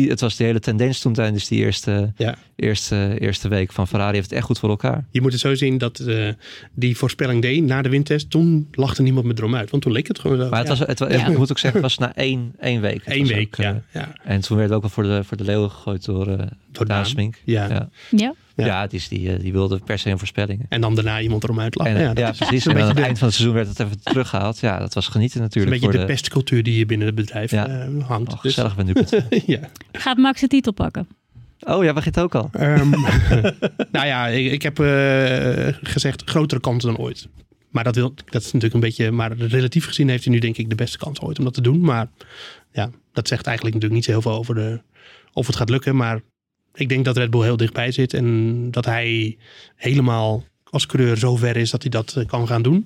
Het 0.09 0.19
was 0.21 0.35
de 0.35 0.43
hele 0.43 0.59
tendens 0.59 0.99
toen 1.01 1.13
tijdens 1.13 1.47
die 1.47 1.59
eerste, 1.59 2.11
Ja. 2.17 2.35
eerste, 2.55 3.15
eerste 3.19 3.47
week 3.47 3.71
van 3.71 3.87
Ferrari. 3.87 4.13
heeft 4.15 4.29
het 4.29 4.37
echt 4.37 4.45
goed 4.45 4.59
voor 4.59 4.69
elkaar. 4.69 5.05
Je 5.11 5.21
moet 5.21 5.31
het 5.31 5.41
zo 5.41 5.55
zien 5.55 5.77
dat 5.77 5.99
eh, 5.99 6.27
die 6.73 6.97
voorspelling 6.97 7.41
deed 7.41 7.63
na 7.63 7.81
de 7.81 7.89
windtest. 7.89 8.29
Toen 8.29 8.67
lachte 8.71 9.01
niemand 9.01 9.25
met 9.25 9.37
erom 9.37 9.55
uit. 9.55 9.69
Want 9.69 9.83
toen 9.83 9.91
leek 9.91 10.07
het 10.07 10.19
gewoon 10.19 10.37
zo. 10.37 10.49
Maar 10.49 10.59
het 10.59 10.67
ja. 10.67 10.75
was, 10.75 10.87
het, 10.87 10.99
was- 10.99 11.37
moet 11.37 11.51
ook 11.51 11.59
zeggen, 11.59 11.81
het 11.81 11.95
was 11.95 11.97
na 11.97 12.15
één, 12.15 12.53
één 12.59 12.81
week. 12.81 13.01
Eén 13.05 13.27
week, 13.27 13.47
ook, 13.59 13.65
eh, 13.65 13.65
ja. 13.65 13.81
ja. 13.91 14.13
En 14.23 14.41
toen 14.41 14.57
werd 14.57 14.69
het 14.69 14.75
ook 14.77 14.83
wel 14.83 14.91
voor 14.93 15.03
de, 15.03 15.23
voor 15.23 15.37
de 15.37 15.43
leeuwen 15.43 15.71
gegooid 15.71 16.05
door, 16.05 16.27
uh, 16.27 16.35
Door 16.71 16.85
Daan 16.85 16.97
Daan. 16.97 17.05
Smink. 17.05 17.41
Ja. 17.45 17.67
Ja. 17.67 17.89
Ja. 18.09 18.33
Ja. 18.55 18.65
Ja, 18.65 18.81
het 18.81 18.93
is 18.93 19.07
die, 19.07 19.33
eh, 19.33 19.39
die 19.39 19.51
wilde 19.51 19.79
per 19.85 19.99
se 19.99 20.09
een 20.09 20.17
voorspelling. 20.17 20.65
En 20.69 20.81
dan 20.81 20.95
daarna 20.95 21.21
iemand 21.21 21.43
erom 21.43 21.59
uitlachen. 21.59 21.93
En, 21.95 21.99
ja, 22.01 22.07
ja, 22.07 22.13
dat 22.13 22.31
is 22.31 22.37
precies. 22.37 22.65
een 22.65 22.71
En 22.71 22.77
aan 22.77 22.87
beetje 22.87 22.87
het 22.87 22.97
de, 22.97 23.03
eind 23.03 23.17
van 23.17 23.27
het 23.27 23.35
seizoen 23.35 23.55
werd 23.57 23.67
het 23.67 23.79
even 23.79 24.03
teruggehaald. 24.03 24.59
Ja, 24.59 24.79
dat 24.79 24.93
was 24.93 25.07
genieten 25.07 25.37
een 25.37 25.43
natuurlijk. 25.43 25.73
beetje 25.73 25.91
voor 25.91 25.99
de 25.99 26.05
pestcultuur 26.13 26.63
die 26.63 26.85
binnen 26.85 27.07
het 27.07 27.15
bedrijf 27.15 27.51
Ja. 27.51 27.67
eh, 27.67 27.87
hangt. 28.07 28.33
Oh, 28.33 28.41
Dus- 28.41 28.53
gezellig 28.53 28.75
bij 28.75 28.85
nu. 28.85 28.93
ja. 29.55 29.59
Gaat 29.91 30.17
Max 30.17 30.41
de 30.41 30.47
titel 30.47 30.71
pakken? 30.71 31.07
Oh 31.59 31.83
ja, 31.83 31.93
begint 31.93 32.19
ook 32.19 32.35
al. 32.35 32.49
Ehm, 32.53 32.89
nou 33.91 34.05
ja, 34.07 34.27
ik, 34.27 34.51
ik 34.51 34.61
heb 34.61 34.79
eh, 34.79 35.67
gezegd 35.81 36.21
grotere 36.25 36.61
kans 36.61 36.83
dan 36.83 36.97
ooit. 36.97 37.27
Maar 37.69 37.83
dat, 37.83 37.95
wil, 37.95 38.13
dat 38.25 38.41
is 38.41 38.45
natuurlijk 38.45 38.73
een 38.73 38.79
beetje... 38.79 39.11
Maar 39.11 39.33
relatief 39.37 39.85
gezien 39.85 40.09
heeft 40.09 40.23
hij 40.23 40.33
nu 40.33 40.39
denk 40.39 40.57
ik 40.57 40.69
de 40.69 40.75
beste 40.75 40.97
kans 40.97 41.21
ooit 41.21 41.37
om 41.37 41.43
dat 41.43 41.53
te 41.53 41.61
doen. 41.61 41.79
Maar 41.79 42.07
ja, 42.71 42.89
dat 43.13 43.27
zegt 43.27 43.45
eigenlijk 43.45 43.75
natuurlijk 43.75 43.93
niet 43.93 44.03
zo 44.03 44.11
heel 44.11 44.21
veel 44.21 44.39
over 44.39 44.55
de, 44.55 44.81
of 45.33 45.47
het 45.47 45.55
gaat 45.55 45.69
lukken. 45.69 45.95
Maar 45.95 46.21
ik 46.79 46.89
denk 46.89 47.05
dat 47.05 47.17
Red 47.17 47.29
Bull 47.29 47.43
heel 47.43 47.57
dichtbij 47.57 47.91
zit. 47.91 48.13
En 48.13 48.67
dat 48.71 48.85
hij 48.85 49.37
helemaal 49.75 50.43
als 50.63 50.85
coureur 50.85 51.17
zo 51.17 51.35
ver 51.35 51.57
is 51.57 51.69
dat 51.71 51.81
hij 51.81 51.91
dat 51.91 52.13
eh, 52.17 52.25
kan 52.25 52.47
gaan 52.47 52.61
doen. 52.61 52.85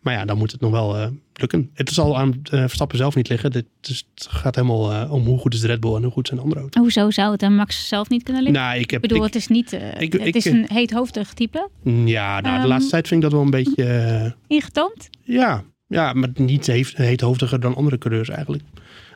maar 0.00 0.14
ja, 0.14 0.24
dan 0.24 0.38
moet 0.38 0.52
het 0.52 0.60
nog 0.60 0.70
wel 0.70 0.96
eh, 0.96 1.06
lukken. 1.34 1.70
Het 1.74 1.90
zal 1.90 2.18
aan 2.18 2.40
eh, 2.50 2.60
Verstappen 2.60 2.98
zelf 2.98 3.14
niet 3.14 3.28
liggen. 3.28 3.50
Dit, 3.50 3.64
dus 3.80 4.06
het 4.14 4.26
gaat 4.30 4.54
helemaal 4.54 5.08
om 5.10 5.24
hoe 5.24 5.38
goed 5.38 5.54
is 5.54 5.60
de 5.60 5.66
Red 5.66 5.80
Bull 5.80 5.94
en 5.94 6.02
hoe 6.02 6.12
goed 6.12 6.26
zijn 6.26 6.38
de 6.38 6.44
andere 6.44 6.60
auto's. 6.60 6.82
Hoezo 6.82 7.10
zou 7.10 7.32
het 7.32 7.42
aan 7.42 7.54
Max 7.56 7.88
zelf 7.88 8.08
niet 8.08 8.22
kunnen 8.22 8.42
liggen? 8.42 8.62
Nou, 8.62 8.78
ik 8.78 8.90
heb, 8.90 9.02
ik 9.02 9.08
bedoel, 9.08 9.26
ik- 9.26 9.32
het 9.32 9.42
is 9.42 9.48
niet. 9.48 9.72
ik- 9.98 10.12
het 10.12 10.34
is 10.36 10.44
een 10.44 10.64
heethoofdig 10.72 11.32
type. 11.34 11.68
ja, 12.04 12.40
nou, 12.40 12.42
de 12.42 12.48
Ehm, 12.60 12.68
laatste 12.68 12.90
tijd 12.90 13.08
vind 13.08 13.22
ik 13.24 13.30
dat 13.30 13.38
wel 13.38 13.46
een 13.46 13.64
beetje... 13.64 14.34
Ingetoomd. 14.46 15.08
Ja, 15.22 15.62
ja 15.88 16.12
maar 16.12 16.28
niet 16.34 16.66
heet, 16.66 16.92
heethoofdiger 16.96 17.60
dan 17.60 17.74
andere 17.74 17.98
coureurs 17.98 18.28
eigenlijk. 18.28 18.62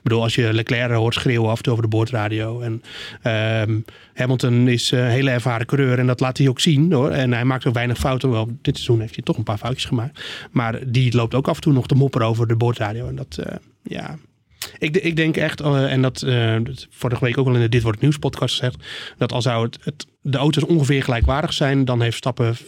Ik 0.06 0.12
bedoel, 0.12 0.26
als 0.26 0.34
je 0.34 0.52
Leclerc 0.52 0.92
hoort 0.92 1.14
schreeuwen 1.14 1.50
af 1.50 1.56
en 1.56 1.62
toe 1.62 1.72
over 1.72 1.84
de 1.84 1.90
boordradio. 1.90 2.60
En 2.60 2.82
ehm, 3.22 3.80
Hamilton 4.14 4.68
is 4.68 4.92
eh, 4.92 5.00
een 5.00 5.10
hele 5.10 5.30
ervaren 5.30 5.66
coureur 5.66 5.98
en 5.98 6.06
dat 6.06 6.20
laat 6.20 6.38
hij 6.38 6.48
ook 6.48 6.60
zien. 6.60 6.92
Hoor. 6.92 7.10
En 7.10 7.32
hij 7.32 7.44
maakt 7.44 7.66
ook 7.66 7.74
weinig 7.74 7.98
fouten. 7.98 8.30
Wel, 8.30 8.48
dit 8.62 8.74
seizoen 8.74 9.00
heeft 9.00 9.14
hij 9.14 9.24
toch 9.24 9.36
een 9.36 9.42
paar 9.42 9.58
foutjes 9.58 9.84
gemaakt. 9.84 10.24
Maar 10.50 10.78
die 10.86 11.16
loopt 11.16 11.34
ook 11.34 11.48
af 11.48 11.54
en 11.54 11.60
toe 11.62 11.72
nog 11.72 11.86
te 11.86 11.94
mopperen 11.94 12.26
over 12.26 12.46
de 12.46 12.56
boordradio. 12.56 13.08
En 13.08 13.16
dat, 13.16 13.38
eh, 13.38 13.56
ja... 13.82 14.18
Ik, 14.78 14.96
ik 14.96 15.16
denk 15.16 15.36
echt, 15.36 15.60
eh, 15.60 15.92
en 15.92 16.02
dat 16.02 16.26
vorige 16.90 17.24
week 17.24 17.38
ook 17.38 17.46
al 17.46 17.54
in 17.54 17.60
de 17.60 17.68
Dit 17.68 17.82
Wordt 17.82 18.00
Nieuws 18.00 18.18
podcast 18.18 18.54
gezegd, 18.54 18.84
dat 19.18 19.32
al 19.32 19.42
zou 19.42 19.64
het, 19.64 19.78
het, 19.82 20.06
de 20.20 20.38
auto's 20.38 20.64
ongeveer 20.64 21.02
gelijkwaardig 21.02 21.52
zijn, 21.52 21.84
dan 21.84 22.02
heeft 22.02 22.16
Stappen 22.16 22.56
50% 22.56 22.60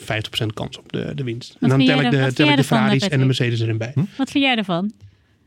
kans 0.55 0.79
op 0.79 0.93
de, 0.93 1.15
de 1.15 1.25
winst. 1.25 1.57
en 1.61 1.69
dan 1.69 1.85
tel 1.85 2.01
ik 2.01 2.11
de, 2.11 2.33
tel 2.33 2.49
ik 2.49 2.57
de 2.57 2.65
Ferraris 2.65 3.09
en 3.09 3.19
de? 3.19 3.25
Mercedes 3.25 3.61
erin 3.61 3.79
bij. 3.79 3.93
Wat 4.17 4.31
vind 4.31 4.45
jij 4.45 4.57
ervan? 4.57 4.93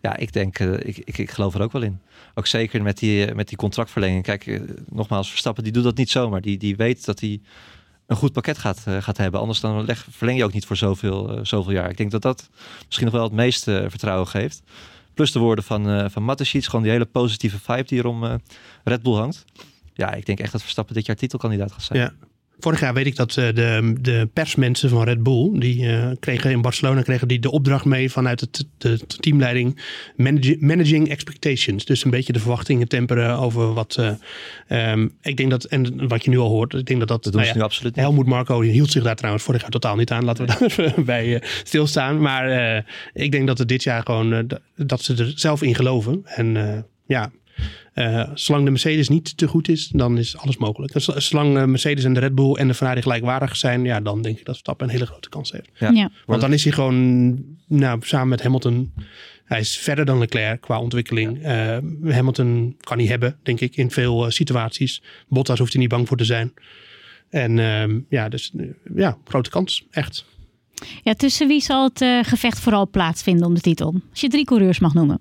Ja, 0.02 0.18
ik 0.18 0.34
denk, 0.34 0.60
eh, 0.60 0.74
ik, 0.74 0.98
ik, 0.98 1.18
ik 1.18 1.32
geloof 1.32 1.56
er 1.56 1.62
ook 1.62 1.72
wel 1.72 1.82
in. 1.82 2.02
Ook 2.34 2.48
zeker 2.48 2.84
met 2.84 2.98
die, 2.98 3.26
eh, 3.26 3.36
met 3.36 3.48
die 3.48 3.58
contractverlenging. 3.58 4.24
Kijk, 4.24 4.48
eh, 4.48 4.62
nogmaals, 4.90 5.30
Verstappen 5.30 5.64
die 5.64 5.72
doet 5.72 5.84
dat 5.84 5.98
niet 5.98 6.10
zomaar. 6.10 6.42
Die, 6.42 6.58
die 6.58 6.76
weet 6.76 7.06
dat 7.06 7.20
hij 7.20 7.42
een 8.08 8.16
goed 8.16 8.34
pakket 8.34 8.58
gaat, 8.58 8.84
gaat 9.00 9.18
hebben. 9.18 9.40
Anders 9.40 9.60
dan 9.60 9.86
leg, 9.86 10.08
verleng 10.10 10.38
je 10.38 10.44
ook 10.44 10.54
niet 10.54 10.66
voor 10.66 10.78
zoveel, 10.78 11.40
zoveel 11.46 11.72
jaar. 11.74 11.90
Ik 11.90 11.98
denk 11.98 12.12
dat 12.12 12.22
dat 12.22 12.50
misschien 12.86 13.06
nog 13.06 13.16
wel 13.16 13.24
het 13.24 13.34
meeste 13.34 13.86
vertrouwen 13.90 14.28
geeft. 14.28 14.62
Plus 15.14 15.32
de 15.32 15.40
woorden 15.40 15.64
van, 15.64 15.90
eh 15.90 16.10
van 16.10 16.24
Mateschitz, 16.24 16.66
gewoon 16.66 16.82
die 16.82 16.92
hele 16.92 17.06
positieve 17.06 17.60
vibe 17.60 17.84
die 17.84 18.00
er 18.00 18.06
om 18.06 18.40
Red 18.84 19.04
Bull 19.04 19.14
hangt. 19.14 19.46
Ja, 19.94 20.14
ik 20.14 20.26
denk 20.26 20.40
echt 20.40 20.52
dat 20.52 20.62
Verstappen 20.62 20.96
dit 20.96 21.06
jaar 21.06 21.16
titelkandidaat 21.16 21.72
gaat 21.72 21.84
zijn. 21.84 22.00
Ja. 22.00 22.14
Vorig 22.62 22.80
jaar 22.80 22.94
weet 22.94 23.06
ik 23.06 23.16
dat 23.16 23.38
eh, 23.38 23.46
de, 23.54 23.94
de 24.02 24.30
persmensen 24.34 24.90
van 24.90 25.04
Red 25.04 25.24
Bull, 25.24 25.60
die 25.60 25.88
eh, 25.90 26.12
kregen 26.20 26.52
in 26.52 26.62
Barcelona 26.62 27.02
kregen 27.02 27.28
die 27.28 27.40
de 27.40 27.52
opdracht 27.52 27.86
mee 27.86 28.12
vanuit 28.12 28.40
het, 28.40 28.66
de, 28.78 29.00
teamleiding 29.20 29.82
managing, 30.16 30.62
managing 30.62 31.10
expectations. 31.10 31.86
Dus 31.86 32.04
een 32.06 32.12
beetje 32.12 32.34
de 32.34 32.40
verwachtingen 32.40 32.88
temperen 32.88 33.38
over 33.38 33.74
wat. 33.74 33.96
eh, 34.00 34.12
ehm, 34.92 35.08
ik 35.22 35.38
denk 35.38 35.50
dat, 35.50 35.64
en 35.64 36.08
wat 36.08 36.24
je 36.24 36.30
nu 36.30 36.38
al 36.38 36.50
hoort, 36.50 36.74
ik 36.74 36.86
denk 36.86 37.00
dat 37.00 37.08
dat. 37.08 37.24
Dat 37.24 37.34
doen 37.34 37.42
nou 37.42 37.54
ja, 37.54 37.60
nu 37.60 37.66
absoluut 37.66 37.96
niet. 37.96 38.06
Helmoet 38.06 38.26
Marco 38.28 38.62
hield 38.62 38.92
zich 38.92 39.04
daar 39.04 39.16
trouwens 39.16 39.44
vorig 39.44 39.62
jaar 39.62 39.70
totaal 39.70 39.96
niet 39.96 40.12
aan. 40.12 40.26
Laten 40.26 40.46
we 40.46 40.52
daar 40.52 40.62
even 40.88 41.06
bij 41.06 41.42
stilstaan. 41.64 42.22
Maar 42.22 42.86
ik 43.14 43.32
denk 43.32 43.48
dat 43.48 43.58
het 43.58 43.68
dit 43.68 43.84
jaar 43.84 44.04
gewoon, 44.06 44.48
dat- 44.76 45.02
ze 45.02 45.16
er 45.16 45.32
zelf 45.36 45.62
in 45.62 45.76
geloven. 45.76 46.22
En 46.26 46.86
ja, 47.06 47.32
eh, 47.94 48.30
zolang 48.34 48.66
de 48.66 48.72
Mercedes 48.72 49.10
niet 49.10 49.38
te 49.38 49.48
goed 49.48 49.70
is, 49.70 49.88
dan 49.88 50.18
is 50.18 50.38
alles 50.38 50.58
mogelijk. 50.58 51.02
Zo- 51.02 51.20
zolang 51.20 51.58
eh, 51.58 51.64
Mercedes 51.66 52.04
en 52.04 52.14
de 52.14 52.20
Red 52.20 52.36
Bull 52.36 52.54
en 52.54 52.68
de 52.68 52.74
Ferrari 52.74 53.02
gelijkwaardig 53.02 53.56
zijn, 53.56 53.84
ja, 53.84 54.00
dan 54.02 54.22
denk 54.22 54.38
ik 54.38 54.46
dat 54.46 54.54
Verstappen 54.56 54.88
een 54.88 54.94
hele 54.94 55.06
grote 55.06 55.30
kans 55.30 55.52
heeft. 55.52 55.70
Ja. 55.78 55.90
Ja. 55.92 56.12
Want 56.26 56.42
dan 56.42 56.54
is 56.54 56.64
hij 56.64 56.74
gewoon, 56.74 57.36
nou, 57.68 58.00
samen 58.04 58.28
met 58.28 58.42
Hamilton, 58.44 58.94
hij 59.46 59.60
is 59.60 59.78
verder 59.78 60.06
dan 60.06 60.20
Leclerc 60.20 60.62
qua 60.62 60.80
ontwikkeling. 60.80 61.44
Eh, 61.44 61.78
Hamilton 62.04 62.76
kan 62.80 62.98
hij 62.98 63.08
hebben, 63.08 63.38
denk 63.44 63.60
ik, 63.60 63.76
in 63.76 63.92
veel 63.92 64.32
situaties. 64.32 65.02
Bottas 65.28 65.60
hoeft 65.60 65.72
hij 65.72 65.82
niet 65.82 65.92
bang 65.92 66.08
voor 66.08 66.18
te 66.18 66.26
zijn. 66.26 66.54
En 67.30 67.60
ehm, 67.60 68.00
ja, 68.10 68.30
dus 68.30 68.52
ja, 68.96 69.18
grote 69.26 69.50
kans, 69.50 69.86
echt. 69.92 70.26
Ja, 71.04 71.14
tussen 71.14 71.48
wie 71.48 71.62
zal 71.62 71.84
het 71.84 72.02
eh, 72.02 72.20
gevecht 72.24 72.60
vooral 72.60 72.90
plaatsvinden 72.90 73.48
om 73.48 73.54
de 73.54 73.62
titel? 73.62 73.96
Als 74.10 74.22
je 74.22 74.28
drie 74.28 74.46
coureurs 74.46 74.80
mag 74.80 74.94
noemen. 74.94 75.20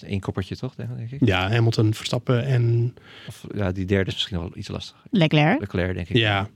Dat 0.00 0.08
is 0.08 0.14
één 0.14 0.20
koppertje 0.20 0.56
toch, 0.56 0.74
denk 0.74 1.10
ik. 1.10 1.26
Ja, 1.26 1.50
Hamilton, 1.50 1.94
Verstappen 1.94 2.44
en 2.44 2.94
Of 3.28 3.44
ja, 3.54 3.72
die 3.72 3.84
derde 3.84 4.08
is 4.10 4.14
misschien 4.14 4.38
wel 4.38 4.50
iets 4.54 4.68
lastiger. 4.68 5.00
Leclerc. 5.10 5.60
Leclerc, 5.60 5.94
denk 5.94 6.08
ik. 6.08 6.16
ja, 6.16 6.48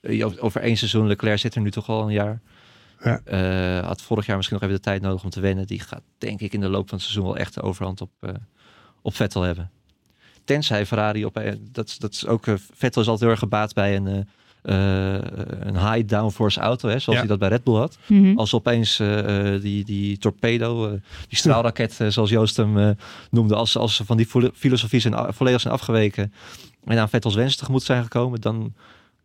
Eh, 0.00 0.26
Over 0.44 0.60
één 0.60 0.76
seizoen, 0.76 1.06
Leclerc 1.06 1.38
zit 1.38 1.54
er 1.54 1.60
nu 1.60 1.70
toch 1.70 1.88
al 1.88 2.02
een 2.02 2.12
jaar. 2.12 2.40
Ja. 3.00 3.20
Eh, 3.24 3.86
had 3.86 4.02
vorig 4.02 4.26
jaar 4.26 4.36
misschien 4.36 4.58
nog 4.60 4.66
even 4.68 4.80
de 4.82 4.84
tijd 4.88 5.02
nodig 5.02 5.24
om 5.24 5.30
te 5.30 5.40
wennen. 5.40 5.66
Die 5.66 5.80
gaat 5.80 6.02
denk 6.18 6.40
ik 6.40 6.52
in 6.52 6.60
de 6.60 6.68
loop 6.68 6.88
van 6.88 6.98
het 6.98 7.06
seizoen 7.06 7.24
wel 7.24 7.36
echt 7.36 7.54
de 7.54 7.62
overhand 7.62 8.00
op, 8.00 8.10
eh, 8.20 8.30
op 9.02 9.14
Vettel 9.14 9.42
hebben. 9.42 9.70
Tenzij 10.44 10.86
Ferrari 10.86 11.24
op... 11.24 11.42
Dat, 11.60 11.96
dat 11.98 12.12
is 12.12 12.26
ook, 12.26 12.44
Vettel 12.72 13.02
is 13.02 13.08
altijd 13.08 13.20
heel 13.20 13.28
erg 13.30 13.38
gebaat 13.38 13.74
bij 13.74 13.96
een, 13.96 14.28
eh, 14.62 15.12
een 15.60 15.92
high 15.92 16.08
downforce 16.08 16.60
auto. 16.60 16.88
Hè, 16.88 16.98
zoals 16.98 17.06
Ja. 17.06 17.18
hij 17.18 17.26
dat 17.26 17.38
bij 17.38 17.48
Red 17.48 17.64
Bull 17.64 17.74
had. 17.74 17.98
Mhm. 18.06 18.38
Als 18.38 18.54
opeens 18.54 18.98
eh, 19.00 19.54
eh, 19.54 19.62
die, 19.62 19.84
die 19.84 20.18
torpedo, 20.18 20.86
eh, 20.86 20.92
die 21.28 21.38
straalraket, 21.38 21.98
zoals 22.08 22.30
Joost 22.30 22.56
hem 22.56 22.78
eh, 22.78 22.90
noemde, 23.30 23.54
als, 23.54 23.76
als 23.76 23.94
ze 23.94 24.04
van 24.04 24.16
die 24.16 24.26
filo- 24.26 24.50
filosofie 24.54 25.00
zijn, 25.00 25.34
volledig 25.34 25.60
zijn 25.60 25.74
afgeweken 25.74 26.32
en 26.84 26.98
aan 26.98 27.08
Vettels 27.08 27.34
wensen 27.34 27.58
tegemoet 27.58 27.82
zijn 27.82 28.02
gekomen, 28.02 28.40
dan 28.40 28.74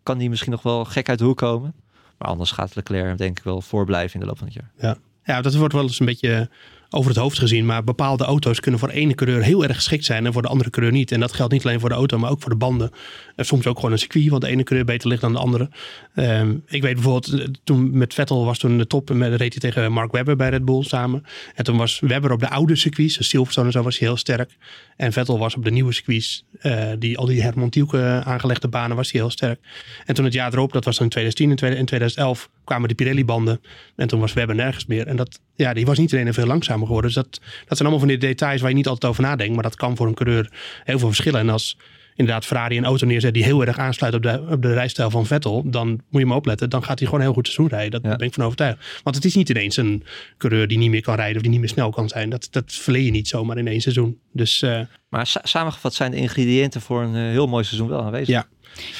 kan 0.03 0.17
die 0.17 0.29
misschien 0.29 0.51
nog 0.51 0.61
wel 0.61 0.85
gek 0.85 1.09
uit 1.09 1.19
de 1.19 1.25
hoek 1.25 1.37
komen. 1.37 1.73
Maar 2.17 2.27
anders 2.27 2.51
gaat 2.51 2.75
Leclerc 2.75 3.17
denk 3.17 3.37
ik 3.37 3.43
wel 3.43 3.61
voorblijven 3.61 4.13
in 4.13 4.19
de 4.19 4.25
loop 4.25 4.37
van 4.37 4.47
het 4.47 4.55
jaar. 4.55 4.97
ja, 5.23 5.41
dat 5.41 5.55
wordt 5.55 5.73
wel 5.73 5.83
eens 5.83 5.99
een 5.99 6.05
beetje 6.05 6.49
over 6.89 7.09
het 7.09 7.19
hoofd 7.19 7.39
gezien. 7.39 7.65
Maar 7.65 7.83
bepaalde 7.83 8.23
auto's 8.23 8.59
kunnen 8.59 8.79
voor 8.79 8.89
ene 8.89 9.15
coureur 9.15 9.43
heel 9.43 9.63
erg 9.63 9.75
geschikt 9.75 10.05
zijn 10.05 10.25
en 10.25 10.33
voor 10.33 10.41
de 10.41 10.47
andere 10.47 10.69
coureur 10.69 10.93
niet. 10.93 11.11
En 11.11 11.19
dat 11.19 11.33
geldt 11.33 11.53
niet 11.53 11.65
alleen 11.65 11.79
voor 11.79 11.89
de 11.89 11.95
auto, 11.95 12.17
maar 12.17 12.31
ook 12.31 12.41
voor 12.41 12.49
de 12.49 12.55
banden. 12.55 12.91
En 13.35 13.45
soms 13.45 13.67
ook 13.67 13.75
gewoon 13.75 13.91
een 13.91 13.99
circuit, 13.99 14.29
want 14.29 14.41
de 14.41 14.47
ene 14.47 14.63
coureur 14.63 14.85
beter 14.85 15.07
ligt 15.07 15.21
dan 15.21 15.33
de 15.33 15.39
andere. 15.39 15.69
Ehm, 16.15 16.55
ik 16.67 16.81
weet 16.81 16.93
bijvoorbeeld, 16.93 17.39
eh, 17.41 17.47
toen 17.63 17.97
met 17.97 18.13
Vettel 18.13 18.45
was 18.45 18.57
toen 18.57 18.77
de 18.77 18.87
top 18.87 19.09
en 19.09 19.37
reed 19.37 19.61
hij 19.61 19.71
tegen 19.71 19.91
Mark 19.91 20.11
Webber 20.11 20.35
bij 20.35 20.49
Red 20.49 20.65
Bull 20.65 20.83
samen. 20.83 21.23
En 21.55 21.63
toen 21.63 21.77
was 21.77 21.99
Webber 21.99 22.31
op 22.31 22.39
de 22.39 22.49
oude 22.49 22.75
circuits, 22.75 23.17
de 23.17 23.23
Silverstone 23.23 23.67
en 23.67 23.73
zo, 23.73 23.81
was 23.81 23.99
hij 23.99 24.07
heel 24.07 24.17
sterk. 24.17 24.57
En 24.95 25.13
Vettel 25.13 25.39
was 25.39 25.55
op 25.55 25.63
de 25.63 25.71
nieuwe 25.71 25.93
circuits, 25.93 26.45
eh, 26.59 26.87
die, 26.99 27.17
al 27.17 27.25
die 27.25 27.41
Herman 27.41 27.69
Tielke 27.69 28.21
aangelegde 28.25 28.67
banen, 28.67 28.95
was 28.95 29.11
hij 29.11 29.21
heel 29.21 29.29
sterk. 29.29 29.59
En 30.05 30.15
toen 30.15 30.25
het 30.25 30.33
jaar 30.33 30.53
erop, 30.53 30.73
dat 30.73 30.85
was 30.85 30.99
in 30.99 31.09
2010 31.09 31.49
en 31.49 31.55
tweede- 31.55 31.77
in 31.77 31.85
2011, 31.85 32.49
kwamen 32.67 32.89
de 32.89 32.95
Pirelli-banden. 32.95 33.61
En 33.95 34.07
toen 34.07 34.19
was 34.19 34.33
Webber 34.33 34.55
nergens 34.55 34.85
meer. 34.85 35.07
En 35.07 35.15
dat, 35.15 35.39
ja, 35.55 35.73
die 35.73 35.85
was 35.85 35.97
niet 35.97 36.13
alleen 36.13 36.33
veel 36.33 36.45
langzamer 36.45 36.85
geworden. 36.85 37.11
Dus 37.13 37.23
dat, 37.23 37.39
dat 37.67 37.77
zijn 37.77 37.79
allemaal 37.79 37.99
van 37.99 38.07
die 38.07 38.17
details 38.17 38.61
waar 38.61 38.69
je 38.69 38.75
niet 38.75 38.87
altijd 38.87 39.11
over 39.11 39.23
nadenkt. 39.23 39.53
Maar 39.53 39.63
dat 39.63 39.75
kan 39.75 39.95
voor 39.95 40.07
een 40.07 40.13
coureur 40.13 40.51
heel 40.83 40.99
veel 40.99 41.07
verschillen. 41.07 41.39
En 41.39 41.49
als 41.49 41.77
inderdaad 42.15 42.45
Ferrari 42.45 42.77
een 42.77 42.85
auto 42.85 43.05
neerzet 43.05 43.33
die 43.33 43.43
heel 43.43 43.65
erg 43.65 43.77
aansluit 43.77 44.13
op 44.13 44.21
de, 44.23 44.45
op 44.49 44.61
de 44.61 44.73
rijstijl 44.73 45.09
van 45.09 45.25
Vettel, 45.25 45.69
dan 45.69 45.87
moet 46.09 46.21
je 46.21 46.27
maar 46.27 46.37
opletten. 46.37 46.69
Dan 46.69 46.83
gaat 46.83 46.99
hij 46.99 47.07
gewoon 47.07 47.23
heel 47.23 47.33
goed 47.33 47.45
seizoen 47.47 47.67
rijden. 47.67 47.91
Dat, 48.01 48.11
Ja. 48.11 48.17
Ben 48.17 48.27
ik 48.27 48.33
van 48.33 48.43
overtuigd. 48.43 48.99
Want 49.03 49.15
het 49.15 49.25
is 49.25 49.35
niet 49.35 49.49
ineens 49.49 49.77
een 49.77 50.03
coureur 50.37 50.67
die 50.67 50.77
niet 50.77 50.89
meer 50.89 51.01
kan 51.01 51.15
rijden 51.15 51.35
of 51.35 51.41
die 51.41 51.51
niet 51.51 51.59
meer 51.59 51.69
snel 51.69 51.89
kan 51.89 52.07
zijn. 52.09 52.29
Dat, 52.29 52.47
dat 52.51 52.63
verleer 52.73 53.01
je 53.03 53.11
niet 53.11 53.27
zomaar 53.27 53.57
in 53.57 53.67
één 53.67 53.81
seizoen. 53.81 54.17
Dus 54.33 54.61
eh, 54.61 54.79
Maar 55.09 55.27
sa- 55.27 55.41
samengevat 55.43 55.93
zijn 55.93 56.11
de 56.11 56.17
ingrediënten 56.17 56.81
voor 56.81 57.01
een 57.03 57.15
eh, 57.15 57.21
heel 57.21 57.47
mooi 57.47 57.63
seizoen 57.63 57.89
wel 57.89 58.01
aanwezig. 58.03 58.27
Ja. 58.27 58.45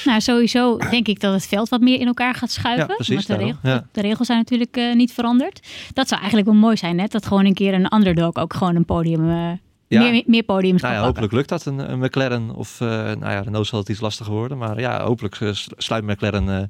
Nou, 0.04 0.20
sowieso 0.20 0.76
denk 0.90 1.08
ik 1.08 1.20
dat 1.20 1.32
het 1.34 1.46
veld 1.46 1.68
wat 1.68 1.80
meer 1.80 2.00
in 2.00 2.06
elkaar 2.06 2.34
gaat 2.34 2.50
schuiven. 2.50 2.86
Ja, 2.88 2.94
precies, 2.94 3.14
want 3.14 3.26
de, 3.26 3.32
daarom. 3.32 3.58
regel- 3.62 3.70
Ja. 3.70 3.86
de 3.92 4.00
regels 4.00 4.26
zijn 4.26 4.38
natuurlijk 4.38 4.76
eh, 4.76 4.94
niet 4.94 5.12
veranderd. 5.12 5.66
Dat 5.92 6.08
zou 6.08 6.20
eigenlijk 6.20 6.50
wel 6.50 6.58
mooi 6.60 6.76
zijn, 6.76 6.96
net 6.96 7.12
dat 7.12 7.26
gewoon 7.26 7.44
een 7.44 7.54
keer 7.54 7.74
een 7.74 7.94
underdog 7.94 8.34
ook 8.34 8.54
gewoon 8.54 8.76
een 8.76 8.84
podium, 8.84 9.30
eh, 9.30 9.50
Ja. 9.88 10.10
meer, 10.10 10.22
meer 10.26 10.42
podiums 10.42 10.82
Nou 10.82 10.92
kan 10.94 11.02
ja, 11.02 11.08
hopelijk 11.08 11.32
lukt 11.32 11.48
dat. 11.48 11.64
Een, 11.64 11.92
een 11.92 11.98
McLaren 11.98 12.54
of, 12.54 12.80
eh 12.80 12.88
nou 12.88 13.20
ja, 13.30 13.40
Renault 13.40 13.66
zal 13.66 13.78
het 13.78 13.88
iets 13.88 14.00
lastiger 14.00 14.32
worden. 14.32 14.58
Maar 14.58 14.80
ja, 14.80 15.02
hopelijk 15.04 15.34
sl- 15.52 15.70
sluit 15.76 16.04
McLaren 16.04 16.48
eh, 16.48 16.62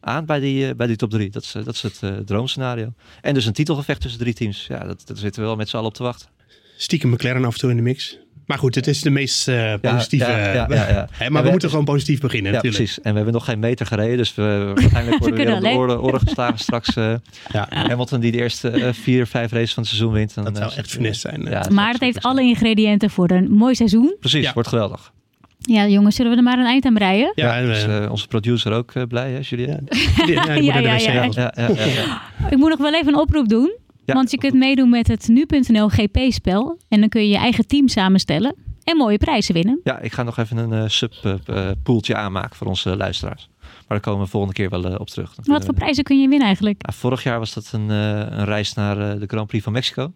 aan 0.00 0.24
bij 0.24 0.40
die, 0.40 0.74
bij 0.74 0.86
die 0.86 0.96
top 0.96 1.10
drie. 1.10 1.30
Dat 1.30 1.42
is, 1.42 1.52
dat 1.64 1.74
is 1.74 1.82
het 1.82 1.98
eh, 2.02 2.10
droomscenario. 2.10 2.92
En 3.20 3.34
dus 3.34 3.46
een 3.46 3.52
titelgevecht 3.52 4.00
tussen 4.00 4.20
drie 4.20 4.34
teams. 4.34 4.66
Ja, 4.66 4.78
dat, 4.84 5.02
dat 5.06 5.18
zitten 5.18 5.40
we 5.42 5.46
wel 5.46 5.56
met 5.56 5.68
z'n 5.68 5.76
allen 5.76 5.88
op 5.88 5.94
te 5.94 6.02
wachten. 6.02 6.28
stiekem 6.76 7.10
McLaren 7.10 7.44
af 7.44 7.52
en 7.54 7.58
toe 7.60 7.70
in 7.70 7.76
de 7.76 7.82
mix. 7.82 8.18
Maar 8.52 8.60
goed, 8.60 8.74
het 8.74 8.86
is 8.86 9.00
de 9.00 9.10
meest 9.10 9.48
eh, 9.48 9.74
positieve. 9.80 10.30
ja, 10.30 10.38
ja, 10.38 10.52
ja, 10.54 10.66
ja. 10.88 11.08
Hè, 11.12 11.24
En 11.24 11.32
maar 11.32 11.40
we, 11.40 11.46
we- 11.46 11.50
moeten 11.50 11.68
gewoon 11.70 11.84
positief 11.84 12.20
beginnen 12.20 12.50
Ja, 12.52 12.56
natuurlijk. 12.56 12.82
precies. 12.84 13.02
En 13.04 13.10
we 13.10 13.16
hebben 13.16 13.34
nog 13.34 13.44
geen 13.44 13.58
meter 13.58 13.86
gereden. 13.86 14.16
Dus 14.16 14.34
we, 14.34 14.42
waarschijnlijk 14.74 15.18
worden 15.18 15.38
we 15.38 15.44
weer 15.44 15.54
op 15.54 15.60
de 15.62 15.68
oren, 15.68 16.02
oren 16.02 16.20
geslagen 16.20 16.58
straks. 16.58 16.96
eh, 16.96 17.14
Ja, 17.52 17.66
Hamilton 17.70 18.20
die 18.20 18.32
de 18.32 18.38
eerste 18.38 18.70
eh, 18.70 18.92
vier, 18.92 19.26
vijf 19.26 19.52
races 19.52 19.74
van 19.74 19.82
het 19.82 19.92
seizoen 19.92 20.12
wint. 20.12 20.34
Dan, 20.34 20.44
dat 20.44 20.56
zou 20.56 20.70
eh, 20.70 20.78
echt 20.78 20.90
finesse 20.90 21.20
zijn. 21.20 21.74
maar 21.74 21.92
het 21.92 22.00
heeft 22.00 22.22
alle 22.22 22.42
ingrediënten 22.42 23.10
voor 23.10 23.30
een 23.30 23.50
mooi 23.52 23.74
seizoen. 23.74 24.16
Precies, 24.20 24.44
Ja. 24.44 24.52
wordt 24.52 24.68
geweldig. 24.68 25.12
Ja, 25.58 25.86
jongens, 25.86 26.16
zullen 26.16 26.30
we 26.32 26.36
er 26.36 26.42
maar 26.42 26.58
een 26.58 26.64
eind 26.66 26.84
aan 26.84 26.94
breien? 26.94 27.32
Ja, 27.34 27.56
en, 27.56 27.66
Dus, 27.66 27.84
eh, 27.84 28.04
eh, 28.04 28.10
onze 28.10 28.26
producer 28.26 28.72
ook 28.72 28.92
eh, 28.94 29.02
blij, 29.08 29.30
hè, 29.30 29.38
Julien? 29.42 29.88
ja, 30.26 30.54
ja, 30.54 30.96
ja. 30.96 32.22
Ik 32.50 32.56
moet 32.56 32.68
nog 32.68 32.78
wel 32.78 32.94
even 32.94 33.12
een 33.12 33.18
oproep 33.20 33.48
doen. 33.48 33.72
Ja. 34.12 34.18
Want 34.18 34.30
je 34.30 34.38
kunt 34.38 34.54
meedoen 34.54 34.88
met 34.90 35.08
het 35.08 35.28
nu.nl 35.28 35.88
GP-spel. 35.88 36.78
En 36.88 37.00
dan 37.00 37.08
kun 37.08 37.20
je 37.22 37.28
je 37.28 37.36
eigen 37.36 37.66
team 37.66 37.88
samenstellen. 37.88 38.54
En 38.84 38.96
mooie 38.96 39.18
prijzen 39.18 39.54
winnen. 39.54 39.80
Ja, 39.84 39.98
ik 40.00 40.12
ga 40.12 40.22
nog 40.22 40.38
even 40.38 40.56
een 40.56 40.72
eh 40.72 40.88
sub-poeltje 40.88 42.16
aanmaken 42.16 42.56
voor 42.56 42.66
onze 42.66 42.96
luisteraars. 42.96 43.48
Maar 43.60 43.84
daar 43.88 44.00
komen 44.00 44.24
we 44.24 44.30
volgende 44.30 44.54
keer 44.54 44.68
wel 44.70 44.84
eh, 44.84 45.00
op 45.00 45.08
terug. 45.10 45.34
Dan 45.34 45.54
Wat 45.54 45.64
voor 45.64 45.74
prijzen 45.74 46.04
kun 46.04 46.20
je 46.20 46.28
winnen 46.28 46.46
eigenlijk? 46.46 46.86
Ja, 46.86 46.92
vorig 46.92 47.22
jaar 47.22 47.38
was 47.38 47.54
dat 47.54 47.70
een, 47.72 47.90
eh, 47.90 48.18
een 48.38 48.44
reis 48.44 48.72
naar 48.74 49.10
eh, 49.12 49.20
de 49.20 49.26
Grand 49.26 49.46
Prix 49.46 49.64
van 49.64 49.72
Mexico. 49.72 50.12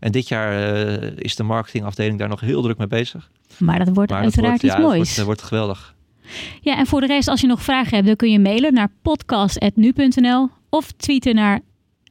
En 0.00 0.12
dit 0.12 0.28
jaar 0.28 0.74
eh, 0.74 1.10
is 1.16 1.36
de 1.36 1.42
marketingafdeling 1.42 2.18
daar 2.18 2.28
nog 2.28 2.40
heel 2.40 2.62
druk 2.62 2.78
mee 2.78 2.86
bezig. 2.86 3.30
Maar 3.58 3.78
dat 3.84 3.94
wordt 3.94 4.10
Maar 4.10 4.22
dat 4.22 4.32
uiteraard 4.34 4.60
wordt, 4.60 4.62
ja, 4.62 4.68
iets 4.68 4.76
dat 4.76 4.86
moois. 4.86 4.96
wordt, 4.98 5.18
eh, 5.18 5.24
wordt 5.24 5.42
geweldig. 5.42 5.94
Ja, 6.60 6.76
en 6.78 6.86
voor 6.86 7.00
de 7.00 7.06
rest, 7.06 7.28
als 7.28 7.40
je 7.40 7.46
nog 7.46 7.62
vragen 7.62 7.94
hebt, 7.94 8.06
dan 8.06 8.16
kun 8.16 8.30
je 8.30 8.38
mailen 8.38 8.72
naar 8.74 8.88
podcast.nu.nl 9.02 10.48
of 10.68 10.92
tweeten 10.92 11.34
naar 11.34 11.60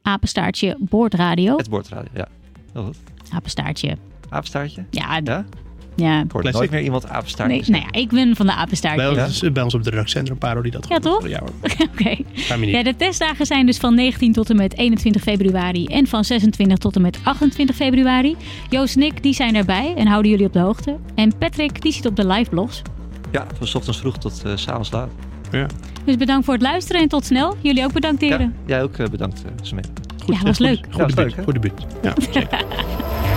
apenstaartje 0.08 0.76
boordradio. 0.78 1.56
Het 1.56 1.68
boordradio, 1.70 2.10
ja. 2.14 2.26
Heel 2.72 2.84
goed. 2.84 2.96
Apenstaartje. 3.32 3.96
Apenstaartje? 4.28 4.84
Ja, 4.90 5.20
Ja? 5.24 5.44
ja. 5.96 6.22
Ik 6.22 6.30
hoor 6.32 6.40
Classic. 6.40 6.52
nooit 6.60 6.70
meer 6.70 6.82
iemand 6.82 7.08
apenstaartje 7.08 7.56
Nee, 7.56 7.80
nou 7.80 7.90
ja, 7.92 8.00
ik 8.00 8.08
ben 8.08 8.36
van 8.36 8.46
de 8.46 8.52
Bij 8.52 8.60
apenstaartje. 8.62 9.24
ons, 9.24 9.52
bij 9.52 9.62
ons 9.62 9.74
op 9.74 9.82
de 9.82 9.90
redactie 9.90 10.12
zijn 10.12 10.30
een 10.30 10.38
paar 10.38 10.52
hoor, 10.54 10.62
die 10.62 10.72
dat 10.72 10.88
Ja, 10.88 10.98
toch? 10.98 11.28
Ja, 11.28 11.38
hoor. 11.38 11.52
Oké. 11.92 12.16
Ja, 12.66 12.82
de 12.82 12.96
testdagen 12.96 13.46
zijn 13.46 13.66
dus 13.66 13.76
van 13.78 13.94
19 13.94 14.32
tot 14.32 14.50
en 14.50 14.56
met 14.56 14.76
21 14.76 15.22
februari 15.22 15.86
en 15.86 16.06
van 16.06 16.24
26 16.24 16.78
tot 16.78 16.96
en 16.96 17.02
met 17.02 17.18
28 17.22 17.76
februari. 17.76 18.36
Joost 18.68 18.96
en 18.96 19.02
ik, 19.02 19.22
die 19.22 19.34
zijn 19.34 19.54
erbij 19.56 19.94
en 19.96 20.06
houden 20.06 20.30
jullie 20.30 20.46
op 20.46 20.52
de 20.52 20.58
hoogte. 20.60 20.96
En 21.14 21.38
Patrick, 21.38 21.82
die 21.82 21.92
zit 21.92 22.06
op 22.06 22.16
de 22.16 22.26
live 22.26 22.50
blogs. 22.50 22.82
Ja, 23.32 23.46
van 23.58 23.66
's 23.66 23.74
ochtends 23.74 23.98
vroeg 23.98 24.18
tot 24.18 24.42
eh, 24.44 24.52
's 24.56 24.62
s'avonds 24.62 24.90
laat. 24.90 25.10
Ja. 25.50 25.66
Dus 26.08 26.16
bedankt 26.16 26.44
voor 26.44 26.54
het 26.54 26.62
luisteren 26.62 27.02
en 27.02 27.08
tot 27.08 27.24
snel. 27.24 27.56
Jullie 27.60 27.84
ook 27.84 27.92
bedankt, 27.92 28.20
Ja, 28.20 28.26
heren. 28.28 28.54
jij 28.66 28.82
ook 28.82 28.96
eh, 28.96 29.06
bedankt, 29.06 29.42
uh, 29.44 29.50
Samantha. 29.62 29.90
Goed, 30.24 30.34
Ja, 30.34 30.42
was 30.42 30.56
goed, 30.56 30.66
leuk. 30.66 30.78
Goed 30.84 30.96
Ja, 30.96 31.02
was 31.02 31.14
leuk? 31.14 31.34
Goed 31.44 31.54
debuut. 31.54 31.72
Ja, 32.02 32.14
zeker. 32.32 32.48